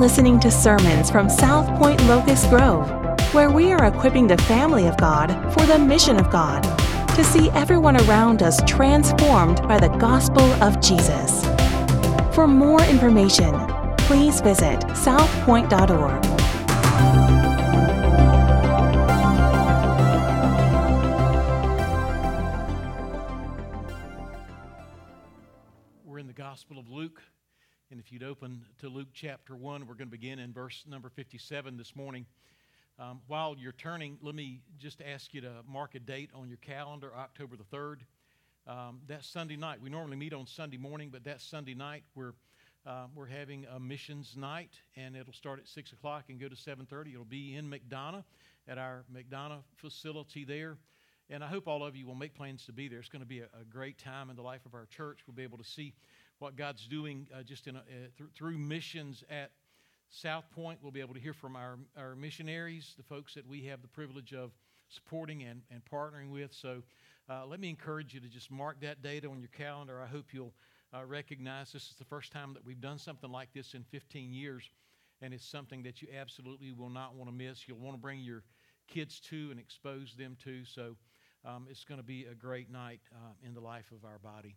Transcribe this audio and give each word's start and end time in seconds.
listening 0.00 0.40
to 0.40 0.50
sermons 0.50 1.10
from 1.10 1.28
South 1.28 1.68
Point 1.78 2.02
Locust 2.06 2.48
Grove, 2.48 2.88
where 3.34 3.50
we 3.50 3.70
are 3.70 3.84
equipping 3.84 4.26
the 4.26 4.38
family 4.38 4.86
of 4.86 4.96
God 4.96 5.28
for 5.52 5.66
the 5.66 5.78
mission 5.78 6.18
of 6.18 6.30
God 6.30 6.62
to 7.14 7.22
see 7.22 7.50
everyone 7.50 8.00
around 8.08 8.42
us 8.42 8.62
transformed 8.66 9.60
by 9.68 9.78
the 9.78 9.94
gospel 9.98 10.44
of 10.62 10.80
Jesus. 10.80 11.44
For 12.34 12.48
more 12.48 12.82
information, 12.84 13.52
please 13.98 14.40
visit 14.40 14.80
southpoint.org. 14.96 16.29
And 27.90 27.98
if 27.98 28.12
you'd 28.12 28.22
open 28.22 28.62
to 28.78 28.88
Luke 28.88 29.08
chapter 29.12 29.56
1, 29.56 29.80
we're 29.80 29.94
going 29.94 30.06
to 30.06 30.16
begin 30.16 30.38
in 30.38 30.52
verse 30.52 30.84
number 30.88 31.08
57 31.08 31.76
this 31.76 31.96
morning. 31.96 32.24
Um, 33.00 33.20
while 33.26 33.56
you're 33.58 33.72
turning, 33.72 34.16
let 34.22 34.36
me 34.36 34.60
just 34.78 35.02
ask 35.02 35.34
you 35.34 35.40
to 35.40 35.50
mark 35.66 35.96
a 35.96 35.98
date 35.98 36.30
on 36.32 36.48
your 36.48 36.58
calendar, 36.58 37.10
October 37.12 37.56
the 37.56 37.64
3rd. 37.64 37.96
Um, 38.68 39.00
that 39.08 39.24
Sunday 39.24 39.56
night, 39.56 39.80
we 39.82 39.90
normally 39.90 40.16
meet 40.16 40.32
on 40.32 40.46
Sunday 40.46 40.76
morning, 40.76 41.08
but 41.10 41.24
that 41.24 41.40
Sunday 41.40 41.74
night 41.74 42.04
we're, 42.14 42.34
uh, 42.86 43.06
we're 43.12 43.26
having 43.26 43.66
a 43.74 43.80
missions 43.80 44.36
night, 44.36 44.70
and 44.94 45.16
it'll 45.16 45.32
start 45.32 45.58
at 45.58 45.66
6 45.66 45.92
o'clock 45.92 46.26
and 46.28 46.38
go 46.38 46.48
to 46.48 46.54
7.30. 46.54 47.14
It'll 47.14 47.24
be 47.24 47.56
in 47.56 47.68
McDonough 47.68 48.22
at 48.68 48.78
our 48.78 49.02
McDonough 49.12 49.64
facility 49.74 50.44
there. 50.44 50.76
And 51.28 51.42
I 51.42 51.48
hope 51.48 51.66
all 51.66 51.84
of 51.84 51.96
you 51.96 52.06
will 52.06 52.14
make 52.14 52.34
plans 52.34 52.66
to 52.66 52.72
be 52.72 52.86
there. 52.86 53.00
It's 53.00 53.08
going 53.08 53.22
to 53.22 53.28
be 53.28 53.40
a, 53.40 53.48
a 53.60 53.64
great 53.68 53.98
time 53.98 54.30
in 54.30 54.36
the 54.36 54.42
life 54.42 54.64
of 54.64 54.74
our 54.74 54.86
church. 54.86 55.20
We'll 55.26 55.34
be 55.34 55.42
able 55.42 55.58
to 55.58 55.64
see 55.64 55.94
what 56.40 56.56
God's 56.56 56.86
doing 56.86 57.28
uh, 57.34 57.42
just 57.42 57.66
in 57.66 57.76
a, 57.76 57.80
uh, 57.80 57.82
th- 58.16 58.30
through 58.34 58.58
missions 58.58 59.22
at 59.30 59.50
South 60.08 60.50
Point. 60.50 60.78
We'll 60.82 60.90
be 60.90 61.00
able 61.00 61.14
to 61.14 61.20
hear 61.20 61.34
from 61.34 61.54
our, 61.54 61.78
our 61.96 62.16
missionaries, 62.16 62.94
the 62.96 63.02
folks 63.02 63.34
that 63.34 63.46
we 63.46 63.62
have 63.66 63.82
the 63.82 63.88
privilege 63.88 64.32
of 64.32 64.50
supporting 64.88 65.42
and, 65.42 65.60
and 65.70 65.82
partnering 65.84 66.30
with. 66.30 66.52
So 66.52 66.82
uh, 67.28 67.46
let 67.46 67.60
me 67.60 67.68
encourage 67.68 68.14
you 68.14 68.20
to 68.20 68.28
just 68.28 68.50
mark 68.50 68.80
that 68.80 69.02
date 69.02 69.26
on 69.26 69.38
your 69.38 69.50
calendar. 69.50 70.00
I 70.00 70.06
hope 70.06 70.32
you'll 70.32 70.54
uh, 70.94 71.04
recognize 71.04 71.72
this 71.72 71.90
is 71.90 71.96
the 71.98 72.06
first 72.06 72.32
time 72.32 72.54
that 72.54 72.64
we've 72.64 72.80
done 72.80 72.98
something 72.98 73.30
like 73.30 73.52
this 73.52 73.74
in 73.74 73.84
15 73.84 74.32
years, 74.32 74.70
and 75.20 75.34
it's 75.34 75.46
something 75.46 75.82
that 75.82 76.00
you 76.00 76.08
absolutely 76.18 76.72
will 76.72 76.90
not 76.90 77.14
want 77.14 77.30
to 77.30 77.36
miss. 77.36 77.68
You'll 77.68 77.78
want 77.78 77.96
to 77.96 78.00
bring 78.00 78.20
your 78.20 78.42
kids 78.88 79.20
to 79.28 79.48
and 79.50 79.60
expose 79.60 80.14
them 80.16 80.38
to. 80.44 80.64
So 80.64 80.96
um, 81.44 81.66
it's 81.70 81.84
going 81.84 82.00
to 82.00 82.06
be 82.06 82.24
a 82.24 82.34
great 82.34 82.70
night 82.70 83.00
uh, 83.12 83.46
in 83.46 83.52
the 83.52 83.60
life 83.60 83.92
of 83.92 84.06
our 84.06 84.18
body. 84.18 84.56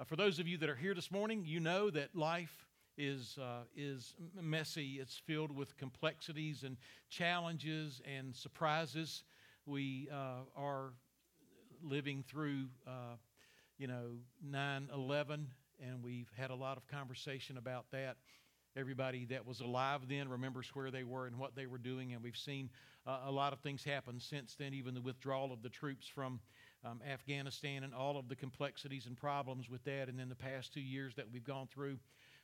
Uh, 0.00 0.04
for 0.04 0.16
those 0.16 0.38
of 0.38 0.48
you 0.48 0.56
that 0.56 0.70
are 0.70 0.76
here 0.76 0.94
this 0.94 1.10
morning, 1.10 1.44
you 1.44 1.60
know 1.60 1.90
that 1.90 2.16
life 2.16 2.66
is, 2.96 3.36
uh, 3.38 3.64
is 3.76 4.14
messy. 4.40 4.98
It's 4.98 5.18
filled 5.26 5.54
with 5.54 5.76
complexities 5.76 6.62
and 6.62 6.78
challenges 7.10 8.00
and 8.06 8.34
surprises. 8.34 9.24
We 9.66 10.08
uh, 10.10 10.44
are 10.56 10.94
living 11.82 12.24
through, 12.26 12.68
uh, 12.86 13.16
you 13.76 13.88
know, 13.88 14.12
9 14.42 14.88
11, 14.94 15.48
and 15.86 16.02
we've 16.02 16.30
had 16.34 16.48
a 16.48 16.54
lot 16.54 16.78
of 16.78 16.86
conversation 16.86 17.58
about 17.58 17.84
that. 17.92 18.16
Everybody 18.76 19.26
that 19.26 19.46
was 19.46 19.60
alive 19.60 20.08
then 20.08 20.30
remembers 20.30 20.70
where 20.72 20.90
they 20.90 21.04
were 21.04 21.26
and 21.26 21.38
what 21.38 21.54
they 21.54 21.66
were 21.66 21.76
doing, 21.76 22.14
and 22.14 22.22
we've 22.22 22.38
seen 22.38 22.70
uh, 23.06 23.18
a 23.26 23.30
lot 23.30 23.52
of 23.52 23.58
things 23.60 23.84
happen 23.84 24.18
since 24.18 24.54
then, 24.54 24.72
even 24.72 24.94
the 24.94 25.00
withdrawal 25.02 25.52
of 25.52 25.62
the 25.62 25.68
troops 25.68 26.06
from 26.06 26.40
um, 26.84 27.00
Afghanistan 27.08 27.84
and 27.84 27.94
all 27.94 28.16
of 28.16 28.28
the 28.28 28.36
complexities 28.36 29.06
and 29.06 29.16
problems 29.16 29.68
with 29.68 29.84
that. 29.84 30.08
And 30.08 30.18
then 30.18 30.28
the 30.28 30.34
past 30.34 30.72
two 30.72 30.80
years 30.80 31.14
that 31.16 31.26
we've 31.32 31.44
gone 31.44 31.68
through 31.72 31.98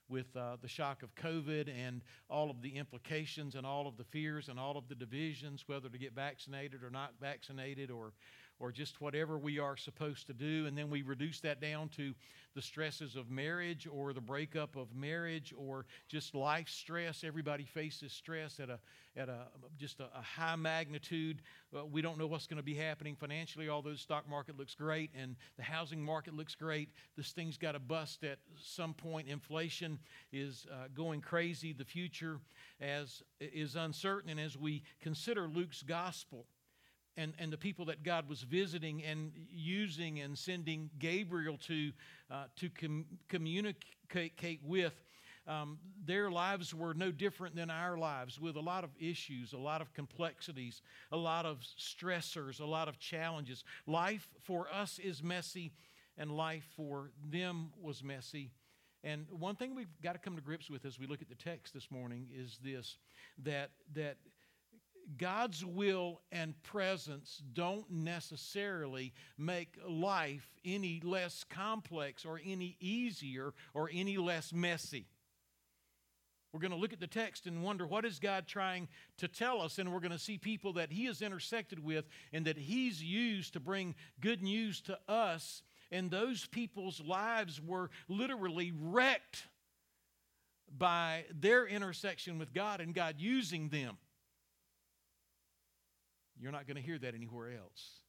with 0.09 0.27
uh, 0.37 0.57
the 0.63 0.69
shock 0.69 1.03
of 1.03 1.15
COVID 1.17 1.69
and 1.69 2.01
all 2.31 2.51
of 2.51 2.63
the 2.63 2.77
implications 2.77 3.55
and 3.55 3.67
all 3.67 3.89
of 3.89 3.97
the 3.97 4.05
fears 4.05 4.49
and 4.49 4.59
all 4.59 4.77
of 4.77 4.89
the 4.89 4.95
divisions, 4.95 5.65
whether 5.67 5.89
to 5.89 5.99
get 5.99 6.15
vaccinated 6.15 6.83
or 6.83 6.91
not 6.91 7.15
vaccinated 7.21 7.91
or 7.91 8.13
or 8.59 8.73
just 8.73 9.01
whatever 9.01 9.39
we 9.39 9.59
are 9.59 9.77
supposed 9.77 10.27
to 10.27 10.33
do. 10.33 10.67
And 10.67 10.77
then 10.77 10.91
we 10.91 11.03
reduce 11.03 11.41
that 11.41 11.61
down 11.61 11.89
to 11.91 12.15
the 12.55 12.63
stresses 12.63 13.17
of 13.17 13.31
marriage 13.31 13.87
or 13.87 14.15
the 14.15 14.21
breakup 14.21 14.77
of 14.77 14.95
marriage 14.95 15.53
or 15.57 15.85
just 16.09 16.35
life 16.35 16.71
stress. 16.71 17.23
Everybody 17.23 17.65
faces 17.65 18.13
stress 18.13 18.59
at 18.59 18.71
a, 18.71 18.79
at 19.15 19.29
a 19.29 19.49
just 19.77 20.01
a, 20.01 20.05
a 20.05 20.23
high 20.23 20.57
magnitude. 20.57 21.43
Uh, 21.77 21.85
we 21.85 22.01
don't 22.01 22.17
know 22.17 22.27
what's 22.27 22.47
going 22.47 22.57
to 22.57 22.63
be 22.63 22.75
happening 22.75 23.15
financially, 23.15 23.69
although 23.69 23.91
the 23.91 23.99
stock 23.99 24.27
market 24.29 24.57
looks 24.57 24.75
great 24.75 25.11
and 25.15 25.37
the 25.59 25.63
housing 25.63 26.03
market 26.03 26.35
looks 26.35 26.55
great. 26.55 26.89
This 27.15 27.33
thing's 27.33 27.59
got 27.59 27.73
to 27.73 27.79
bust 27.79 28.25
at 28.25 28.39
some 28.59 28.95
point. 28.95 29.29
Inflation 29.29 29.99
is 30.33 30.67
uh, 30.73 30.89
going 30.95 31.21
crazy. 31.21 31.75
The 31.75 31.85
future 31.85 32.41
as, 32.81 33.23
is 33.39 33.77
uncertain. 33.77 34.31
And 34.31 34.41
as 34.41 34.57
we 34.57 34.83
consider 35.01 35.47
Luke's 35.47 35.83
gospel, 35.83 36.47
and, 37.17 37.33
and 37.39 37.53
the 37.53 37.57
people 37.57 37.87
that 37.87 38.03
God 38.03 38.29
was 38.29 38.43
visiting 38.43 39.03
and 39.03 39.33
using 39.51 40.21
and 40.21 40.37
sending 40.37 40.91
Gabriel 40.99 41.59
to, 41.67 41.93
uh, 42.31 42.45
to 42.57 42.69
com- 42.71 43.07
communicate 43.29 44.61
with, 44.65 44.95
um, 45.49 45.79
their 46.05 46.31
lives 46.31 46.75
were 46.75 46.93
no 46.93 47.13
different 47.13 47.55
than 47.55 47.71
our 47.71 47.97
lives, 47.97 48.41
with 48.41 48.57
a 48.57 48.61
lot 48.61 48.83
of 48.83 48.91
issues, 48.99 49.53
a 49.53 49.59
lot 49.59 49.81
of 49.81 49.95
complexities, 49.95 50.83
a 51.13 51.17
lot 51.17 51.47
of 51.47 51.61
stressors, 51.79 52.61
a 52.61 52.65
lot 52.65 52.89
of 52.89 52.99
challenges. 52.99 53.63
Life 53.87 54.29
for 54.43 54.67
us 54.73 54.99
is 54.99 55.23
messy, 55.23 55.73
and 56.19 56.31
life 56.37 56.67
for 56.77 57.11
them 57.31 57.71
was 57.81 58.03
messy. 58.03 58.51
And 59.05 59.27
one 59.31 59.55
thing 59.55 59.77
we've 59.77 59.87
got 60.03 60.15
to 60.15 60.19
come 60.19 60.35
to 60.35 60.43
grips 60.43 60.69
with 60.69 60.85
as 60.85 60.99
we 60.99 61.07
look 61.07 61.23
at 61.23 61.29
the 61.29 61.37
text 61.37 61.73
this 61.73 61.93
morning 61.93 62.27
is 62.35 62.59
this 62.65 62.97
that, 63.45 63.71
that 63.95 64.17
God's 65.19 65.65
will 65.65 66.21
and 66.33 66.61
presence 66.63 67.43
don't 67.53 67.91
necessarily 67.91 69.13
make 69.39 69.79
life 69.89 70.49
any 70.65 71.01
less 71.05 71.45
complex 71.49 72.25
or 72.25 72.41
any 72.45 72.77
easier 72.81 73.55
or 73.73 73.89
any 73.93 74.17
less 74.17 74.53
messy. 74.53 75.07
We're 76.53 76.61
going 76.61 76.73
to 76.73 76.79
look 76.79 76.93
at 76.95 77.01
the 77.01 77.07
text 77.07 77.47
and 77.47 77.63
wonder 77.63 77.87
what 77.87 78.05
is 78.05 78.19
God 78.19 78.47
trying 78.47 78.89
to 79.19 79.29
tell 79.29 79.61
us, 79.61 79.79
and 79.79 79.93
we're 79.93 80.01
going 80.01 80.13
to 80.13 80.19
see 80.19 80.39
people 80.39 80.73
that 80.75 80.91
He 80.91 81.05
has 81.05 81.21
intersected 81.21 81.85
with 81.85 82.07
and 82.33 82.47
that 82.47 82.57
He's 82.57 83.03
used 83.03 83.53
to 83.53 83.61
bring 83.61 83.95
good 84.21 84.43
news 84.43 84.81
to 84.83 84.99
us. 85.07 85.63
And 85.91 86.11
those 86.11 86.47
people's 86.47 87.01
lives 87.01 87.61
were 87.61 87.91
literally 88.09 88.73
wrecked 88.75 89.45
by 90.77 91.27
their 91.31 91.67
intersection 91.67 92.39
with 92.39 92.53
God 92.55 92.81
and 92.81 92.95
God 92.95 93.17
using 93.19 93.69
them. 93.69 93.99
You're 96.39 96.53
not 96.53 96.67
going 96.67 96.77
to 96.77 96.83
hear 96.83 96.99
that 96.99 97.15
anywhere 97.15 97.51
else. 97.53 98.01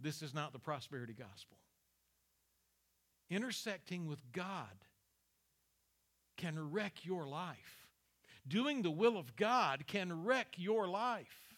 This 0.00 0.22
is 0.22 0.34
not 0.34 0.52
the 0.52 0.58
prosperity 0.58 1.14
gospel. 1.14 1.58
Intersecting 3.30 4.06
with 4.06 4.20
God 4.32 4.84
can 6.36 6.72
wreck 6.72 7.04
your 7.04 7.26
life. 7.26 7.86
Doing 8.46 8.82
the 8.82 8.90
will 8.90 9.16
of 9.16 9.36
God 9.36 9.86
can 9.86 10.24
wreck 10.24 10.54
your 10.56 10.86
life. 10.88 11.54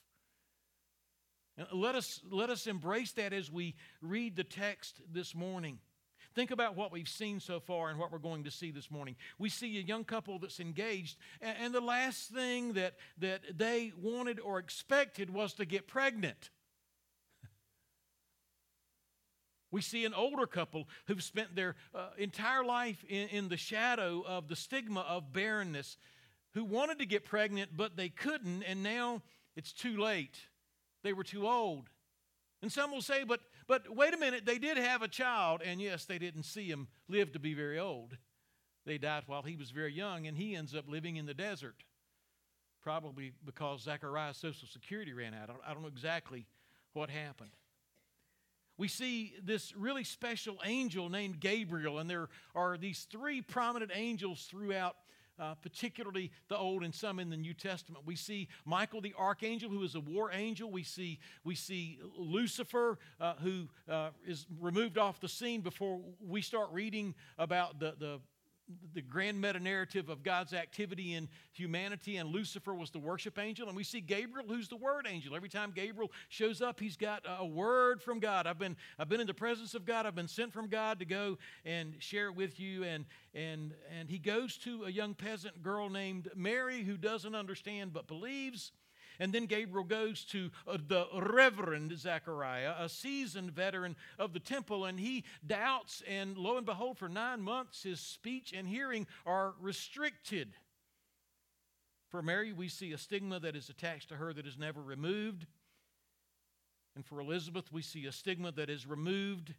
Let 1.72 1.94
us, 1.94 2.20
let 2.30 2.50
us 2.50 2.66
embrace 2.66 3.12
that 3.12 3.32
as 3.32 3.50
we 3.50 3.74
read 4.02 4.36
the 4.36 4.44
text 4.44 5.00
this 5.10 5.34
morning. 5.34 5.78
Think 6.36 6.50
about 6.50 6.76
what 6.76 6.92
we've 6.92 7.08
seen 7.08 7.40
so 7.40 7.60
far 7.60 7.88
and 7.88 7.98
what 7.98 8.12
we're 8.12 8.18
going 8.18 8.44
to 8.44 8.50
see 8.50 8.70
this 8.70 8.90
morning. 8.90 9.16
We 9.38 9.48
see 9.48 9.78
a 9.78 9.80
young 9.80 10.04
couple 10.04 10.38
that's 10.38 10.60
engaged, 10.60 11.16
and, 11.40 11.56
and 11.58 11.74
the 11.74 11.80
last 11.80 12.28
thing 12.28 12.74
that, 12.74 12.92
that 13.16 13.40
they 13.56 13.92
wanted 13.96 14.38
or 14.38 14.58
expected 14.58 15.30
was 15.30 15.54
to 15.54 15.64
get 15.64 15.88
pregnant. 15.88 16.50
We 19.72 19.80
see 19.82 20.04
an 20.04 20.14
older 20.14 20.46
couple 20.46 20.88
who've 21.06 21.22
spent 21.22 21.56
their 21.56 21.74
uh, 21.94 22.10
entire 22.18 22.64
life 22.64 23.04
in, 23.08 23.28
in 23.28 23.48
the 23.48 23.56
shadow 23.56 24.22
of 24.26 24.48
the 24.48 24.56
stigma 24.56 25.00
of 25.00 25.32
barrenness, 25.32 25.96
who 26.52 26.64
wanted 26.64 26.98
to 27.00 27.06
get 27.06 27.24
pregnant, 27.24 27.70
but 27.76 27.96
they 27.96 28.08
couldn't, 28.08 28.62
and 28.62 28.82
now 28.82 29.22
it's 29.56 29.72
too 29.72 29.96
late. 29.98 30.38
They 31.02 31.12
were 31.12 31.24
too 31.24 31.48
old. 31.48 31.88
And 32.62 32.72
some 32.72 32.90
will 32.90 33.02
say, 33.02 33.24
but 33.24 33.40
but 33.66 33.94
wait 33.94 34.14
a 34.14 34.16
minute, 34.16 34.46
they 34.46 34.58
did 34.58 34.76
have 34.78 35.02
a 35.02 35.08
child, 35.08 35.60
and 35.64 35.80
yes, 35.80 36.04
they 36.04 36.18
didn't 36.18 36.44
see 36.44 36.68
him 36.68 36.88
live 37.08 37.32
to 37.32 37.38
be 37.38 37.54
very 37.54 37.78
old. 37.78 38.16
They 38.84 38.98
died 38.98 39.24
while 39.26 39.42
he 39.42 39.56
was 39.56 39.70
very 39.72 39.92
young, 39.92 40.26
and 40.26 40.36
he 40.36 40.54
ends 40.54 40.74
up 40.74 40.88
living 40.88 41.16
in 41.16 41.26
the 41.26 41.34
desert, 41.34 41.82
probably 42.80 43.32
because 43.44 43.82
Zachariah's 43.82 44.36
Social 44.36 44.68
Security 44.68 45.12
ran 45.12 45.34
out. 45.34 45.50
I 45.66 45.72
don't 45.74 45.82
know 45.82 45.88
exactly 45.88 46.46
what 46.92 47.10
happened. 47.10 47.50
We 48.78 48.88
see 48.88 49.34
this 49.42 49.74
really 49.74 50.04
special 50.04 50.58
angel 50.64 51.08
named 51.08 51.40
Gabriel, 51.40 51.98
and 51.98 52.08
there 52.08 52.28
are 52.54 52.76
these 52.76 53.06
three 53.10 53.42
prominent 53.42 53.90
angels 53.94 54.46
throughout 54.48 54.96
uh, 55.38 55.54
particularly 55.54 56.30
the 56.48 56.56
Old 56.56 56.82
and 56.82 56.94
some 56.94 57.18
in 57.18 57.30
the 57.30 57.36
New 57.36 57.54
Testament. 57.54 58.04
We 58.06 58.16
see 58.16 58.48
Michael 58.64 59.00
the 59.00 59.14
archangel, 59.18 59.70
who 59.70 59.82
is 59.82 59.94
a 59.94 60.00
war 60.00 60.30
angel. 60.32 60.70
We 60.70 60.82
see, 60.82 61.18
we 61.44 61.54
see 61.54 61.98
Lucifer, 62.16 62.98
uh, 63.20 63.34
who 63.42 63.68
uh, 63.88 64.10
is 64.26 64.46
removed 64.60 64.98
off 64.98 65.20
the 65.20 65.28
scene 65.28 65.60
before 65.60 66.00
we 66.26 66.42
start 66.42 66.68
reading 66.72 67.14
about 67.38 67.78
the, 67.78 67.94
the 67.98 68.20
the 68.94 69.02
grand 69.02 69.40
meta 69.40 69.60
narrative 69.60 70.08
of 70.08 70.22
God's 70.22 70.52
activity 70.52 71.14
in 71.14 71.28
humanity, 71.52 72.16
and 72.16 72.30
Lucifer 72.30 72.74
was 72.74 72.90
the 72.90 72.98
worship 72.98 73.38
angel. 73.38 73.68
And 73.68 73.76
we 73.76 73.84
see 73.84 74.00
Gabriel, 74.00 74.48
who's 74.48 74.68
the 74.68 74.76
word 74.76 75.06
angel. 75.08 75.36
Every 75.36 75.48
time 75.48 75.72
Gabriel 75.74 76.10
shows 76.28 76.60
up, 76.60 76.80
he's 76.80 76.96
got 76.96 77.22
a 77.38 77.44
word 77.44 78.02
from 78.02 78.18
God. 78.18 78.46
I've 78.46 78.58
been, 78.58 78.76
I've 78.98 79.08
been 79.08 79.20
in 79.20 79.26
the 79.26 79.34
presence 79.34 79.74
of 79.74 79.84
God. 79.84 80.06
I've 80.06 80.14
been 80.14 80.28
sent 80.28 80.52
from 80.52 80.68
God 80.68 80.98
to 80.98 81.04
go 81.04 81.38
and 81.64 81.94
share 81.98 82.26
it 82.26 82.34
with 82.34 82.58
you. 82.58 82.84
And, 82.84 83.04
and, 83.34 83.74
and 83.98 84.08
he 84.08 84.18
goes 84.18 84.56
to 84.58 84.84
a 84.84 84.90
young 84.90 85.14
peasant 85.14 85.62
girl 85.62 85.88
named 85.88 86.30
Mary 86.34 86.82
who 86.82 86.96
doesn't 86.96 87.34
understand 87.34 87.92
but 87.92 88.06
believes. 88.06 88.72
And 89.18 89.32
then 89.32 89.46
Gabriel 89.46 89.84
goes 89.84 90.24
to 90.26 90.50
uh, 90.66 90.78
the 90.86 91.06
Reverend 91.14 91.96
Zechariah, 91.98 92.74
a 92.78 92.88
seasoned 92.88 93.52
veteran 93.52 93.96
of 94.18 94.32
the 94.32 94.40
temple, 94.40 94.84
and 94.84 94.98
he 94.98 95.24
doubts, 95.46 96.02
and 96.08 96.36
lo 96.36 96.56
and 96.56 96.66
behold, 96.66 96.98
for 96.98 97.08
nine 97.08 97.40
months 97.40 97.82
his 97.82 98.00
speech 98.00 98.52
and 98.56 98.68
hearing 98.68 99.06
are 99.24 99.54
restricted. 99.60 100.54
For 102.10 102.22
Mary, 102.22 102.52
we 102.52 102.68
see 102.68 102.92
a 102.92 102.98
stigma 102.98 103.40
that 103.40 103.56
is 103.56 103.68
attached 103.68 104.08
to 104.10 104.16
her 104.16 104.32
that 104.32 104.46
is 104.46 104.58
never 104.58 104.80
removed. 104.80 105.46
And 106.94 107.04
for 107.04 107.20
Elizabeth, 107.20 107.72
we 107.72 107.82
see 107.82 108.06
a 108.06 108.12
stigma 108.12 108.52
that 108.52 108.70
is 108.70 108.86
removed 108.86 109.54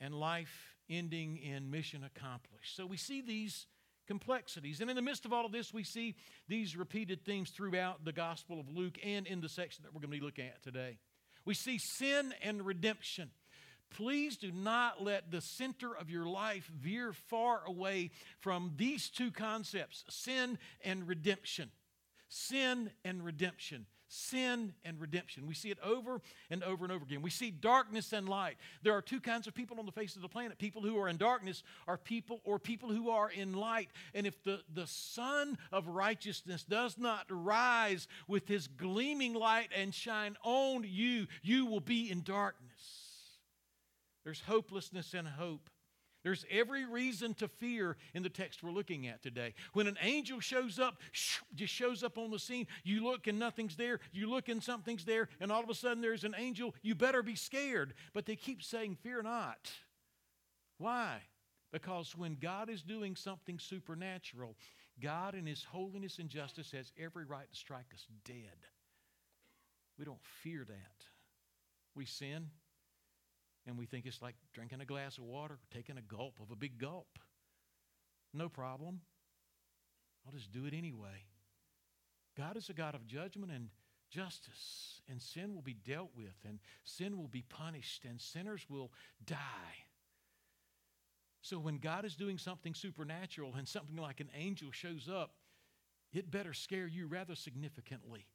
and 0.00 0.14
life 0.14 0.74
ending 0.88 1.36
in 1.38 1.70
mission 1.70 2.04
accomplished. 2.04 2.74
So 2.76 2.86
we 2.86 2.96
see 2.96 3.20
these 3.20 3.66
complexities. 4.06 4.80
And 4.80 4.90
in 4.90 4.96
the 4.96 5.02
midst 5.02 5.24
of 5.24 5.32
all 5.32 5.46
of 5.46 5.52
this, 5.52 5.72
we 5.72 5.84
see 5.84 6.14
these 6.48 6.76
repeated 6.76 7.24
themes 7.24 7.50
throughout 7.50 8.04
the 8.04 8.12
Gospel 8.12 8.60
of 8.60 8.68
Luke 8.68 8.98
and 9.04 9.26
in 9.26 9.40
the 9.40 9.48
section 9.48 9.84
that 9.84 9.94
we're 9.94 10.00
going 10.00 10.12
to 10.12 10.18
be 10.18 10.24
looking 10.24 10.46
at 10.46 10.62
today. 10.62 10.98
We 11.44 11.54
see 11.54 11.78
sin 11.78 12.34
and 12.42 12.64
redemption. 12.64 13.30
Please 13.90 14.36
do 14.36 14.50
not 14.50 15.02
let 15.02 15.30
the 15.30 15.40
center 15.40 15.96
of 15.96 16.10
your 16.10 16.26
life 16.26 16.70
veer 16.74 17.12
far 17.12 17.62
away 17.66 18.10
from 18.40 18.72
these 18.76 19.10
two 19.10 19.30
concepts 19.30 20.04
sin 20.08 20.58
and 20.84 21.06
redemption. 21.06 21.70
Sin 22.28 22.90
and 23.04 23.24
redemption 23.24 23.86
sin 24.08 24.74
and 24.84 25.00
redemption. 25.00 25.46
We 25.46 25.54
see 25.54 25.70
it 25.70 25.78
over 25.82 26.20
and 26.50 26.62
over 26.62 26.84
and 26.84 26.92
over 26.92 27.04
again. 27.04 27.22
We 27.22 27.30
see 27.30 27.50
darkness 27.50 28.12
and 28.12 28.28
light. 28.28 28.56
There 28.82 28.94
are 28.94 29.02
two 29.02 29.20
kinds 29.20 29.46
of 29.46 29.54
people 29.54 29.78
on 29.78 29.86
the 29.86 29.92
face 29.92 30.16
of 30.16 30.22
the 30.22 30.28
planet. 30.28 30.58
People 30.58 30.82
who 30.82 30.98
are 30.98 31.08
in 31.08 31.16
darkness 31.16 31.62
are 31.86 31.98
people 31.98 32.40
or 32.44 32.58
people 32.58 32.90
who 32.90 33.10
are 33.10 33.30
in 33.30 33.52
light. 33.52 33.88
And 34.14 34.26
if 34.26 34.42
the, 34.44 34.60
the 34.72 34.86
sun 34.86 35.58
of 35.72 35.88
righteousness 35.88 36.64
does 36.64 36.96
not 36.98 37.26
rise 37.28 38.08
with 38.28 38.46
his 38.48 38.68
gleaming 38.68 39.34
light 39.34 39.70
and 39.76 39.94
shine 39.94 40.36
on 40.42 40.84
you, 40.86 41.26
you 41.42 41.66
will 41.66 41.80
be 41.80 42.10
in 42.10 42.22
darkness. 42.22 42.62
There's 44.24 44.40
hopelessness 44.40 45.14
and 45.14 45.26
hope. 45.26 45.70
There's 46.26 46.44
every 46.50 46.84
reason 46.84 47.34
to 47.34 47.46
fear 47.46 47.96
in 48.12 48.24
the 48.24 48.28
text 48.28 48.64
we're 48.64 48.72
looking 48.72 49.06
at 49.06 49.22
today. 49.22 49.54
When 49.74 49.86
an 49.86 49.96
angel 50.02 50.40
shows 50.40 50.80
up, 50.80 51.00
just 51.54 51.72
shows 51.72 52.02
up 52.02 52.18
on 52.18 52.32
the 52.32 52.38
scene, 52.40 52.66
you 52.82 53.04
look 53.04 53.28
and 53.28 53.38
nothing's 53.38 53.76
there, 53.76 54.00
you 54.10 54.28
look 54.28 54.48
and 54.48 54.60
something's 54.60 55.04
there, 55.04 55.28
and 55.38 55.52
all 55.52 55.62
of 55.62 55.70
a 55.70 55.74
sudden 55.74 56.00
there's 56.00 56.24
an 56.24 56.34
angel, 56.36 56.74
you 56.82 56.96
better 56.96 57.22
be 57.22 57.36
scared. 57.36 57.94
But 58.12 58.26
they 58.26 58.34
keep 58.34 58.64
saying, 58.64 58.96
Fear 59.04 59.22
not. 59.22 59.70
Why? 60.78 61.18
Because 61.72 62.16
when 62.16 62.38
God 62.40 62.70
is 62.70 62.82
doing 62.82 63.14
something 63.14 63.60
supernatural, 63.60 64.56
God 65.00 65.36
in 65.36 65.46
His 65.46 65.62
holiness 65.62 66.18
and 66.18 66.28
justice 66.28 66.72
has 66.72 66.90
every 66.98 67.24
right 67.24 67.48
to 67.48 67.56
strike 67.56 67.94
us 67.94 68.04
dead. 68.24 68.66
We 69.96 70.04
don't 70.04 70.24
fear 70.42 70.64
that. 70.66 71.04
We 71.94 72.04
sin, 72.04 72.50
and 73.66 73.76
we 73.76 73.86
think 73.86 74.06
it's 74.06 74.22
like 74.22 74.36
drinking 74.52 74.80
a 74.80 74.84
glass 74.84 75.18
of 75.18 75.24
water, 75.24 75.58
taking 75.72 75.98
a 75.98 76.02
gulp 76.02 76.38
of 76.40 76.50
a 76.50 76.56
big 76.56 76.78
gulp. 76.78 77.18
No 78.32 78.48
problem. 78.48 79.00
I'll 80.26 80.32
just 80.32 80.52
do 80.52 80.66
it 80.66 80.74
anyway. 80.74 81.24
God 82.36 82.56
is 82.56 82.68
a 82.68 82.74
God 82.74 82.94
of 82.94 83.06
judgment 83.06 83.52
and 83.52 83.68
justice, 84.10 85.00
and 85.08 85.20
sin 85.20 85.54
will 85.54 85.62
be 85.62 85.74
dealt 85.74 86.10
with, 86.16 86.34
and 86.46 86.58
sin 86.84 87.16
will 87.16 87.28
be 87.28 87.42
punished, 87.42 88.04
and 88.04 88.20
sinners 88.20 88.66
will 88.68 88.92
die. 89.24 89.34
So 91.42 91.58
when 91.58 91.78
God 91.78 92.04
is 92.04 92.16
doing 92.16 92.38
something 92.38 92.74
supernatural 92.74 93.54
and 93.56 93.66
something 93.66 93.96
like 93.96 94.20
an 94.20 94.30
angel 94.36 94.70
shows 94.72 95.08
up, 95.08 95.32
it 96.12 96.30
better 96.30 96.52
scare 96.52 96.86
you 96.86 97.06
rather 97.06 97.34
significantly. 97.34 98.26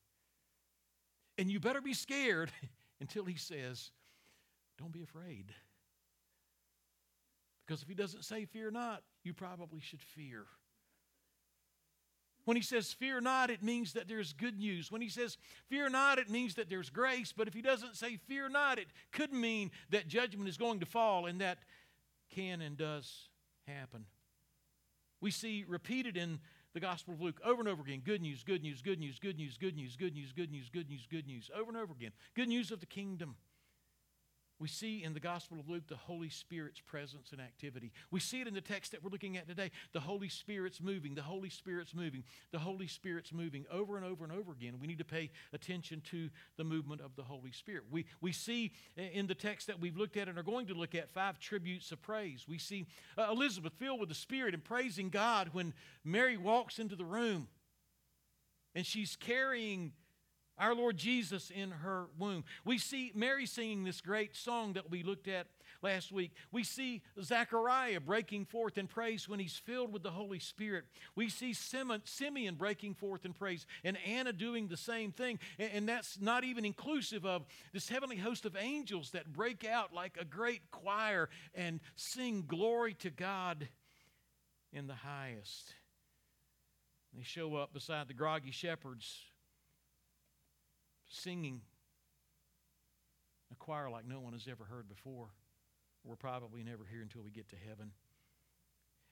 And 1.37 1.51
you 1.51 1.59
better 1.59 1.81
be 1.81 1.93
scared 1.93 2.51
until 3.01 3.25
he 3.25 3.35
says, 3.35 3.91
don't 4.81 4.91
be 4.91 5.03
afraid. 5.03 5.53
Because 7.65 7.83
if 7.83 7.87
he 7.87 7.93
doesn't 7.93 8.25
say 8.25 8.45
fear 8.45 8.71
not, 8.71 9.03
you 9.23 9.33
probably 9.33 9.79
should 9.79 10.01
fear. 10.01 10.45
When 12.45 12.57
he 12.57 12.63
says 12.63 12.91
fear 12.91 13.21
not, 13.21 13.51
it 13.51 13.61
means 13.61 13.93
that 13.93 14.07
there's 14.07 14.33
good 14.33 14.57
news. 14.57 14.91
When 14.91 15.01
he 15.01 15.09
says 15.09 15.37
fear 15.69 15.87
not, 15.87 16.17
it 16.17 16.29
means 16.29 16.55
that 16.55 16.69
there's 16.69 16.89
grace. 16.89 17.31
But 17.31 17.47
if 17.47 17.53
he 17.53 17.61
doesn't 17.61 17.95
say 17.95 18.17
fear 18.17 18.49
not, 18.49 18.79
it 18.79 18.87
could 19.11 19.31
mean 19.31 19.69
that 19.91 20.07
judgment 20.07 20.49
is 20.49 20.57
going 20.57 20.79
to 20.79 20.85
fall, 20.87 21.27
and 21.27 21.39
that 21.39 21.59
can 22.31 22.61
and 22.61 22.75
does 22.75 23.29
happen. 23.67 24.05
We 25.21 25.29
see 25.29 25.63
repeated 25.67 26.17
in 26.17 26.39
the 26.73 26.79
Gospel 26.79 27.13
of 27.13 27.21
Luke 27.21 27.39
over 27.45 27.59
and 27.59 27.69
over 27.69 27.83
again 27.83 28.01
good 28.03 28.21
news, 28.21 28.43
good 28.43 28.63
news, 28.63 28.81
good 28.81 28.99
news, 28.99 29.19
good 29.19 29.37
news, 29.37 29.57
good 29.57 29.75
news, 29.75 29.95
good 29.95 30.15
news, 30.15 30.31
good 30.33 30.51
news, 30.51 30.69
good 30.69 30.89
news, 30.89 31.07
good 31.09 31.27
news, 31.27 31.51
over 31.55 31.69
and 31.69 31.77
over 31.77 31.93
again. 31.93 32.11
Good 32.33 32.49
news 32.49 32.71
of 32.71 32.79
the 32.79 32.85
kingdom. 32.85 33.35
We 34.61 34.67
see 34.67 35.03
in 35.03 35.15
the 35.15 35.19
Gospel 35.19 35.59
of 35.59 35.67
Luke 35.67 35.87
the 35.87 35.95
Holy 35.95 36.29
Spirit's 36.29 36.79
presence 36.79 37.31
and 37.31 37.41
activity. 37.41 37.91
We 38.11 38.19
see 38.19 38.41
it 38.41 38.47
in 38.47 38.53
the 38.53 38.61
text 38.61 38.91
that 38.91 39.03
we're 39.03 39.09
looking 39.09 39.35
at 39.35 39.47
today. 39.47 39.71
The 39.91 39.99
Holy 39.99 40.29
Spirit's 40.29 40.79
moving, 40.79 41.15
the 41.15 41.23
Holy 41.23 41.49
Spirit's 41.49 41.95
moving, 41.95 42.23
the 42.51 42.59
Holy 42.59 42.85
Spirit's 42.85 43.33
moving 43.33 43.65
over 43.71 43.97
and 43.97 44.05
over 44.05 44.23
and 44.23 44.31
over 44.31 44.51
again. 44.51 44.75
We 44.79 44.85
need 44.85 44.99
to 44.99 45.03
pay 45.03 45.31
attention 45.51 46.03
to 46.11 46.29
the 46.57 46.63
movement 46.63 47.01
of 47.01 47.15
the 47.15 47.23
Holy 47.23 47.51
Spirit. 47.51 47.85
We, 47.89 48.05
we 48.21 48.31
see 48.31 48.71
in 48.95 49.25
the 49.25 49.33
text 49.33 49.65
that 49.65 49.79
we've 49.79 49.97
looked 49.97 50.15
at 50.15 50.29
and 50.29 50.37
are 50.37 50.43
going 50.43 50.67
to 50.67 50.75
look 50.75 50.93
at 50.93 51.09
five 51.09 51.39
tributes 51.39 51.91
of 51.91 51.99
praise. 52.03 52.45
We 52.47 52.59
see 52.59 52.85
uh, 53.17 53.29
Elizabeth 53.31 53.73
filled 53.79 53.99
with 53.99 54.09
the 54.09 54.15
Spirit 54.15 54.53
and 54.53 54.63
praising 54.63 55.09
God 55.09 55.49
when 55.53 55.73
Mary 56.05 56.37
walks 56.37 56.77
into 56.77 56.95
the 56.95 57.03
room 57.03 57.47
and 58.75 58.85
she's 58.85 59.15
carrying 59.15 59.93
our 60.61 60.75
Lord 60.75 60.95
Jesus 60.95 61.49
in 61.49 61.71
her 61.71 62.05
womb. 62.19 62.43
We 62.63 62.77
see 62.77 63.11
Mary 63.15 63.47
singing 63.47 63.83
this 63.83 63.99
great 63.99 64.35
song 64.35 64.73
that 64.73 64.91
we 64.91 65.01
looked 65.01 65.27
at 65.27 65.47
last 65.81 66.11
week. 66.11 66.33
We 66.51 66.63
see 66.63 67.01
Zechariah 67.19 67.99
breaking 67.99 68.45
forth 68.45 68.77
in 68.77 68.85
praise 68.85 69.27
when 69.27 69.39
he's 69.39 69.55
filled 69.57 69.91
with 69.91 70.03
the 70.03 70.11
Holy 70.11 70.37
Spirit. 70.37 70.85
We 71.15 71.29
see 71.29 71.53
Simeon 71.53 72.55
breaking 72.55 72.93
forth 72.93 73.25
in 73.25 73.33
praise 73.33 73.65
and 73.83 73.97
Anna 74.05 74.31
doing 74.33 74.67
the 74.67 74.77
same 74.77 75.11
thing. 75.11 75.39
And 75.57 75.89
that's 75.89 76.21
not 76.21 76.43
even 76.43 76.63
inclusive 76.63 77.25
of 77.25 77.43
this 77.73 77.89
heavenly 77.89 78.17
host 78.17 78.45
of 78.45 78.55
angels 78.55 79.09
that 79.11 79.33
break 79.33 79.65
out 79.65 79.91
like 79.95 80.15
a 80.21 80.25
great 80.25 80.69
choir 80.69 81.27
and 81.55 81.79
sing 81.95 82.43
glory 82.47 82.93
to 82.99 83.09
God 83.09 83.67
in 84.71 84.85
the 84.85 84.93
highest. 84.93 85.73
They 87.17 87.23
show 87.23 87.55
up 87.55 87.73
beside 87.73 88.07
the 88.07 88.13
groggy 88.13 88.51
shepherds 88.51 89.17
singing 91.11 91.61
a 93.51 93.55
choir 93.55 93.89
like 93.89 94.07
no 94.07 94.19
one 94.19 94.33
has 94.33 94.47
ever 94.49 94.63
heard 94.63 94.87
before. 94.87 95.27
We'll 96.03 96.15
probably 96.15 96.63
never 96.63 96.85
hear 96.89 97.01
until 97.01 97.21
we 97.21 97.31
get 97.31 97.49
to 97.49 97.55
heaven. 97.67 97.91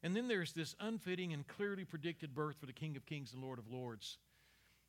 And 0.01 0.15
then 0.15 0.27
there's 0.27 0.53
this 0.53 0.75
unfitting 0.79 1.34
and 1.34 1.48
clearly 1.48 1.84
predicted 1.84 2.34
birth 2.34 2.56
for 2.60 2.65
the 2.65 2.74
King 2.74 2.96
of 2.96 3.06
Kings 3.06 3.34
and 3.34 3.44
Lord 3.44 3.60
of 3.60 3.70
Lords. 3.70 4.18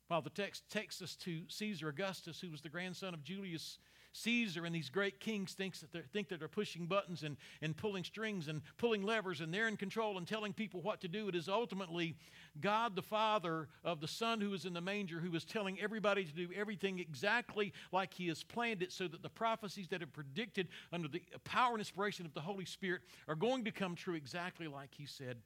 While 0.07 0.21
the 0.21 0.29
text 0.29 0.69
takes 0.69 1.01
us 1.01 1.15
to 1.17 1.43
Caesar 1.47 1.89
Augustus, 1.89 2.39
who 2.39 2.49
was 2.49 2.61
the 2.61 2.69
grandson 2.69 3.13
of 3.13 3.23
Julius 3.23 3.77
Caesar 4.13 4.65
and 4.65 4.75
these 4.75 4.89
great 4.89 5.19
kings 5.19 5.53
thinks 5.53 5.79
that 5.79 6.09
think 6.11 6.29
that 6.29 6.39
they're 6.39 6.47
pushing 6.47 6.85
buttons 6.85 7.23
and, 7.23 7.37
and 7.61 7.75
pulling 7.75 8.03
strings 8.03 8.47
and 8.47 8.61
pulling 8.77 9.03
levers 9.03 9.41
and 9.41 9.53
they're 9.53 9.67
in 9.67 9.77
control 9.77 10.17
and 10.17 10.27
telling 10.27 10.53
people 10.53 10.81
what 10.81 11.01
to 11.01 11.07
do. 11.07 11.27
It 11.29 11.35
is 11.35 11.47
ultimately 11.47 12.15
God 12.59 12.95
the 12.95 13.01
Father 13.01 13.69
of 13.83 14.01
the 14.01 14.07
Son 14.07 14.41
who 14.41 14.53
is 14.53 14.65
in 14.65 14.73
the 14.73 14.81
manger 14.81 15.19
who 15.19 15.33
is 15.35 15.45
telling 15.45 15.79
everybody 15.79 16.25
to 16.25 16.33
do 16.33 16.49
everything 16.55 16.99
exactly 16.99 17.73
like 17.91 18.13
He 18.13 18.27
has 18.27 18.43
planned 18.43 18.83
it 18.83 18.91
so 18.91 19.07
that 19.07 19.23
the 19.23 19.29
prophecies 19.29 19.87
that 19.89 20.03
are 20.03 20.07
predicted 20.07 20.67
under 20.91 21.07
the 21.07 21.21
power 21.43 21.71
and 21.71 21.79
inspiration 21.79 22.25
of 22.25 22.33
the 22.33 22.41
Holy 22.41 22.65
Spirit 22.65 23.01
are 23.27 23.35
going 23.35 23.63
to 23.65 23.71
come 23.71 23.95
true 23.95 24.15
exactly 24.15 24.67
like 24.67 24.93
He 24.93 25.05
said 25.05 25.37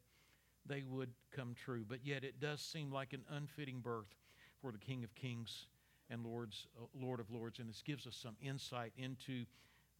they 0.66 0.84
would 0.90 1.10
come 1.32 1.54
true. 1.54 1.86
But 1.88 2.00
yet 2.04 2.24
it 2.24 2.40
does 2.40 2.62
seem 2.62 2.92
like 2.92 3.14
an 3.14 3.24
unfitting 3.30 3.80
birth 3.80 4.16
for 4.60 4.72
the 4.72 4.80
King 4.80 5.04
of 5.04 5.14
Kings 5.14 5.68
and 6.10 6.26
Lord's, 6.26 6.68
uh, 6.78 6.86
Lord 7.00 7.20
of 7.20 7.30
Lords. 7.32 7.60
And 7.60 7.70
this 7.70 7.82
gives 7.82 8.08
us 8.08 8.16
some 8.16 8.36
insight 8.42 8.94
into 8.98 9.46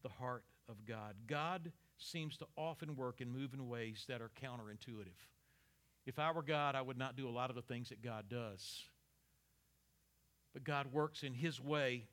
the 0.02 0.08
heart 0.08 0.44
of 0.68 0.84
God. 0.86 1.14
God 1.26 1.72
seems 1.98 2.36
to 2.38 2.46
often 2.56 2.96
work 2.96 3.20
and 3.20 3.32
move 3.32 3.54
in 3.54 3.68
ways 3.68 4.04
that 4.08 4.20
are 4.20 4.30
counterintuitive. 4.42 5.18
If 6.06 6.18
I 6.18 6.30
were 6.30 6.42
God, 6.42 6.74
I 6.74 6.82
would 6.82 6.98
not 6.98 7.16
do 7.16 7.28
a 7.28 7.30
lot 7.30 7.50
of 7.50 7.56
the 7.56 7.62
things 7.62 7.88
that 7.88 8.02
God 8.02 8.26
does. 8.28 8.82
But 10.52 10.64
God 10.64 10.92
works 10.92 11.22
in 11.22 11.34
His 11.34 11.60
way, 11.60 12.06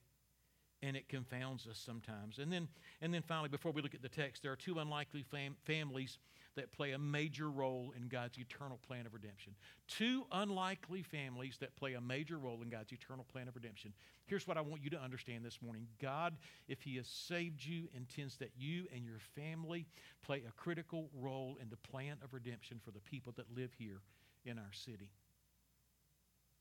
and 0.81 0.97
it 0.97 1.07
confounds 1.07 1.67
us 1.67 1.77
sometimes. 1.77 2.39
And 2.39 2.51
then, 2.51 2.67
and 3.01 3.13
then 3.13 3.21
finally, 3.21 3.49
before 3.49 3.71
we 3.71 3.81
look 3.81 3.93
at 3.93 4.01
the 4.01 4.09
text, 4.09 4.41
there 4.41 4.51
are 4.51 4.57
two 4.57 4.79
unlikely 4.79 5.23
fam- 5.23 5.55
families 5.63 6.17
that 6.55 6.71
play 6.71 6.91
a 6.91 6.99
major 6.99 7.49
role 7.49 7.93
in 7.95 8.07
God's 8.07 8.37
eternal 8.37 8.79
plan 8.85 9.05
of 9.05 9.13
redemption. 9.13 9.53
Two 9.87 10.25
unlikely 10.31 11.01
families 11.01 11.57
that 11.59 11.75
play 11.75 11.93
a 11.93 12.01
major 12.01 12.37
role 12.37 12.61
in 12.61 12.69
God's 12.69 12.91
eternal 12.91 13.25
plan 13.31 13.47
of 13.47 13.55
redemption. 13.55 13.93
Here's 14.25 14.47
what 14.47 14.57
I 14.57 14.61
want 14.61 14.83
you 14.83 14.89
to 14.91 14.99
understand 14.99 15.43
this 15.43 15.61
morning 15.61 15.87
God, 15.99 16.35
if 16.67 16.81
He 16.81 16.95
has 16.97 17.07
saved 17.07 17.63
you, 17.65 17.87
intends 17.95 18.37
that 18.37 18.51
you 18.57 18.85
and 18.93 19.03
your 19.03 19.19
family 19.35 19.87
play 20.21 20.43
a 20.47 20.51
critical 20.51 21.09
role 21.13 21.57
in 21.61 21.69
the 21.69 21.77
plan 21.77 22.17
of 22.23 22.33
redemption 22.33 22.79
for 22.83 22.91
the 22.91 23.01
people 23.01 23.33
that 23.37 23.45
live 23.55 23.71
here 23.77 24.01
in 24.45 24.57
our 24.57 24.71
city. 24.71 25.11